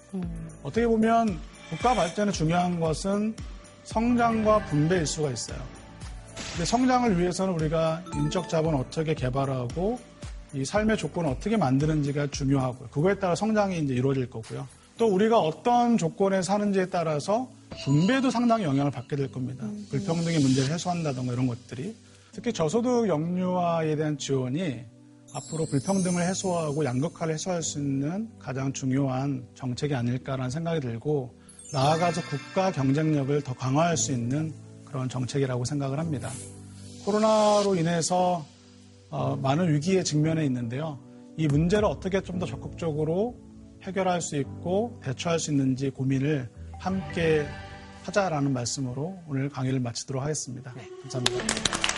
어떻게 0.62 0.86
보면 0.86 1.38
국가 1.68 1.94
발전에 1.94 2.32
중요한 2.32 2.80
것은 2.80 3.34
성장과 3.84 4.64
분배일 4.66 5.04
수가 5.06 5.30
있어요. 5.30 5.58
근데 6.52 6.66
성장을 6.66 7.18
위해서는 7.18 7.54
우리가 7.54 8.04
인적 8.14 8.50
자본을 8.50 8.78
어떻게 8.78 9.14
개발하고 9.14 9.98
이 10.52 10.66
삶의 10.66 10.98
조건을 10.98 11.30
어떻게 11.30 11.56
만드는지가 11.56 12.26
중요하고요. 12.30 12.90
그거에 12.90 13.18
따라 13.18 13.34
성장이 13.34 13.78
이제 13.78 13.94
이루어질 13.94 14.28
거고요. 14.28 14.68
또 14.98 15.06
우리가 15.06 15.38
어떤 15.38 15.96
조건에 15.96 16.42
사는지에 16.42 16.90
따라서 16.90 17.48
분배도 17.84 18.30
상당히 18.30 18.64
영향을 18.64 18.90
받게 18.90 19.16
될 19.16 19.32
겁니다. 19.32 19.66
불평등의 19.90 20.40
문제를 20.40 20.74
해소한다던가 20.74 21.32
이런 21.32 21.46
것들이. 21.46 21.96
특히 22.32 22.52
저소득 22.52 23.08
영유아에 23.08 23.96
대한 23.96 24.18
지원이 24.18 24.84
앞으로 25.34 25.64
불평등을 25.64 26.22
해소하고 26.22 26.84
양극화를 26.84 27.32
해소할 27.32 27.62
수 27.62 27.78
있는 27.78 28.28
가장 28.38 28.74
중요한 28.74 29.46
정책이 29.54 29.94
아닐까라는 29.94 30.50
생각이 30.50 30.80
들고 30.80 31.34
나아가서 31.72 32.20
국가 32.28 32.70
경쟁력을 32.70 33.40
더 33.40 33.54
강화할 33.54 33.96
수 33.96 34.12
있는 34.12 34.52
그런 34.92 35.08
정책이라고 35.08 35.64
생각을 35.64 35.98
합니다. 35.98 36.30
코로나로 37.04 37.74
인해서 37.74 38.44
어, 39.10 39.36
많은 39.36 39.72
위기에 39.74 40.02
직면해 40.04 40.44
있는데요. 40.44 40.98
이 41.36 41.46
문제를 41.48 41.84
어떻게 41.86 42.20
좀 42.20 42.38
더 42.38 42.46
적극적으로 42.46 43.36
해결할 43.82 44.20
수 44.20 44.36
있고 44.36 45.00
대처할 45.02 45.38
수 45.40 45.50
있는지 45.50 45.90
고민을 45.90 46.48
함께 46.78 47.44
하자라는 48.04 48.52
말씀으로 48.52 49.18
오늘 49.28 49.48
강의를 49.48 49.80
마치도록 49.80 50.22
하겠습니다. 50.22 50.72
감사합니다. 51.02 51.91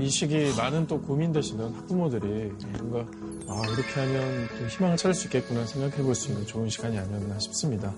이 0.00 0.08
시기 0.08 0.52
많은 0.56 0.86
또 0.86 1.00
고민되시는 1.00 1.74
학부모들이 1.74 2.52
뭔가 2.78 3.10
아, 3.48 3.62
이렇게 3.66 4.00
하면 4.00 4.48
좀 4.58 4.66
희망을 4.68 4.96
찾을 4.96 5.14
수 5.14 5.26
있겠구나 5.26 5.64
생각해 5.66 6.02
볼 6.02 6.14
수 6.14 6.30
있는 6.30 6.46
좋은 6.46 6.68
시간이 6.68 6.98
아니었나 6.98 7.38
싶습니다. 7.38 7.92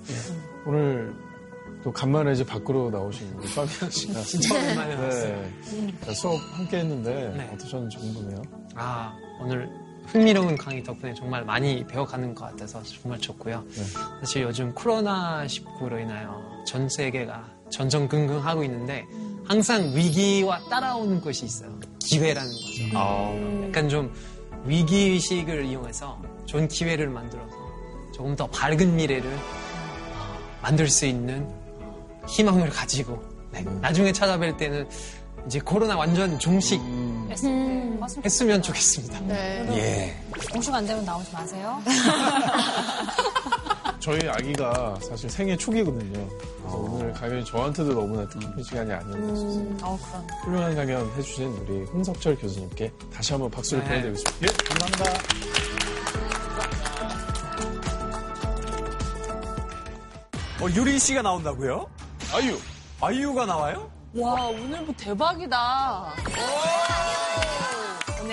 오늘 0.66 1.14
또 1.82 1.92
간만에 1.92 2.32
이제 2.32 2.44
밖으로 2.44 2.90
나오신 2.90 3.28
우리 3.36 3.46
파비안 3.54 3.90
씨가 3.90 4.20
진짜 4.22 4.54
오랜만에 4.54 4.96
나왔어요. 4.96 5.36
네. 5.36 6.14
수업 6.14 6.40
함께 6.52 6.78
했는데 6.78 7.34
네. 7.36 7.50
어떠셨는지 7.54 7.98
궁금해요. 7.98 8.42
아, 8.74 9.14
오늘 9.40 9.68
흥미로운 10.06 10.56
강의 10.56 10.82
덕분에 10.82 11.12
정말 11.14 11.44
많이 11.44 11.86
배워가는 11.86 12.34
것 12.34 12.46
같아서 12.46 12.82
정말 12.82 13.18
좋고요. 13.20 13.64
사실 14.20 14.42
요즘 14.42 14.74
코로나19로 14.74 16.00
인하여 16.00 16.40
전 16.66 16.88
세계가 16.88 17.52
전전긍긍하고 17.70 18.64
있는데 18.64 19.04
항상 19.46 19.94
위기와 19.94 20.60
따라오는 20.70 21.20
것이 21.20 21.44
있어요. 21.44 21.70
기회라는 22.00 22.50
거죠. 22.52 23.66
약간 23.68 23.88
좀 23.88 24.12
위기의식을 24.64 25.66
이용해서 25.66 26.20
좋은 26.46 26.66
기회를 26.68 27.08
만들어서 27.08 27.52
조금 28.14 28.34
더 28.36 28.46
밝은 28.46 28.96
미래를 28.96 29.30
어, 29.32 30.38
만들 30.62 30.88
수 30.88 31.04
있는 31.04 31.46
희망을 32.28 32.70
가지고 32.70 33.22
네, 33.50 33.62
나중에 33.80 34.12
찾아뵐 34.12 34.56
때는 34.56 34.88
이제 35.46 35.58
코로나 35.60 35.96
완전 35.96 36.38
종식 36.38 36.80
음, 36.80 37.26
맞습니다. 37.28 38.06
했으면 38.24 38.62
좋겠습니다. 38.62 39.20
네. 39.20 39.66
예. 39.76 40.16
공식 40.50 40.72
안 40.72 40.86
되면 40.86 41.04
나오지 41.04 41.30
마세요. 41.32 41.82
저희 44.04 44.28
아기가 44.28 44.98
사실 45.00 45.30
생애 45.30 45.56
초기거든요. 45.56 46.28
그래서 46.60 46.76
오늘 46.76 47.10
강연이 47.14 47.42
저한테도 47.42 47.94
너무나 47.94 48.28
뜻깊은 48.28 48.62
시간이 48.62 48.92
아니었나 48.92 49.34
싶습니다. 49.34 49.86
어, 49.86 49.98
그럼. 49.98 50.26
훌륭한 50.42 50.74
강연 50.74 51.10
해주신 51.16 51.46
우리 51.46 51.84
홍석철 51.84 52.36
교수님께 52.36 52.92
다시 53.10 53.32
한번 53.32 53.50
박수를 53.50 53.82
네. 53.84 53.88
보내드리고 53.88 54.18
싶습니다. 54.18 54.52
예, 54.52 54.68
감사합니다. 54.68 55.04
어, 60.60 60.68
유린 60.76 60.98
씨가 60.98 61.22
나온다고요? 61.22 61.88
아이유. 62.34 62.58
아이유가 63.00 63.46
나와요? 63.46 63.90
와, 64.16 64.48
오늘 64.48 64.82
뭐 64.82 64.94
대박이다. 64.98 66.12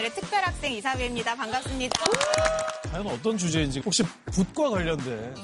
오늘의 0.01 0.15
특별 0.15 0.43
학생 0.43 0.73
이사배입니다. 0.73 1.35
반갑습니다. 1.35 1.95
과연 2.91 3.05
어떤 3.05 3.37
주제인지 3.37 3.81
혹시 3.85 4.01
붓과 4.31 4.71
관련된 4.71 5.35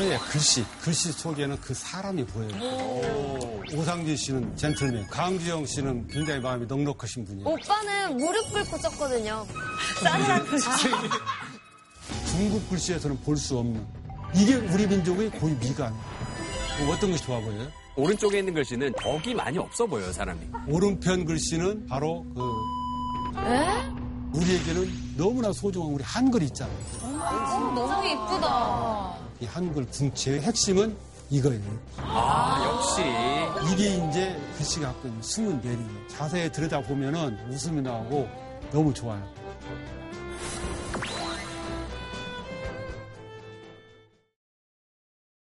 예, 0.00 0.18
글씨. 0.30 0.62
글씨 0.82 1.10
속에는 1.12 1.58
그 1.60 1.72
사람이 1.72 2.26
보여요. 2.26 3.62
오 3.74 3.82
상진 3.82 4.14
씨는 4.14 4.56
젠틀맨, 4.56 5.06
강주영 5.08 5.64
씨는 5.64 6.06
굉장히 6.08 6.40
마음이 6.40 6.66
넉넉하신 6.66 7.24
분이에요. 7.24 7.48
오빠는 7.48 8.16
무릎 8.18 8.52
꿇고 8.52 8.76
썼거든요. 8.76 9.46
싸늘한 10.02 10.44
글씨. 10.46 10.66
중국 12.30 12.68
글씨에서는 12.68 13.18
볼 13.22 13.36
수 13.38 13.56
없는. 13.58 13.86
이게 14.34 14.54
우리 14.56 14.86
민족의 14.86 15.30
고유 15.30 15.56
미간. 15.58 15.94
뭐 16.84 16.94
어떤 16.94 17.10
것이 17.10 17.22
좋아 17.24 17.40
보여요? 17.40 17.68
오른쪽에 17.96 18.40
있는 18.40 18.52
글씨는 18.52 18.92
덕이 19.00 19.32
많이 19.34 19.56
없어 19.56 19.86
보여요, 19.86 20.12
사람이. 20.12 20.40
오른편 20.68 21.24
글씨는 21.24 21.86
바로 21.86 22.26
그 22.34 22.40
에? 23.36 23.94
우리에게는 24.34 25.16
너무나 25.16 25.52
소중한 25.52 25.92
우리 25.92 26.02
한글이 26.02 26.46
있잖아요. 26.46 26.76
어, 27.02 27.72
너무 27.74 28.06
이쁘다. 28.06 29.16
이 29.40 29.46
한글 29.46 29.86
궁치의 29.86 30.40
핵심은 30.42 30.96
이거예요. 31.30 31.62
아, 31.98 32.62
역시. 32.66 33.72
이게 33.72 33.94
이제 34.08 34.40
글씨가 34.56 34.88
갖고 34.88 35.08
있는 35.08 35.22
숨은 35.22 35.60
매력이에요. 35.62 36.08
자세히 36.08 36.50
들여다보면 36.52 37.48
웃음이 37.50 37.82
나오고 37.82 38.28
너무 38.72 38.92
좋아요. 38.92 39.22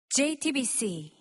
JTBC 0.10 1.15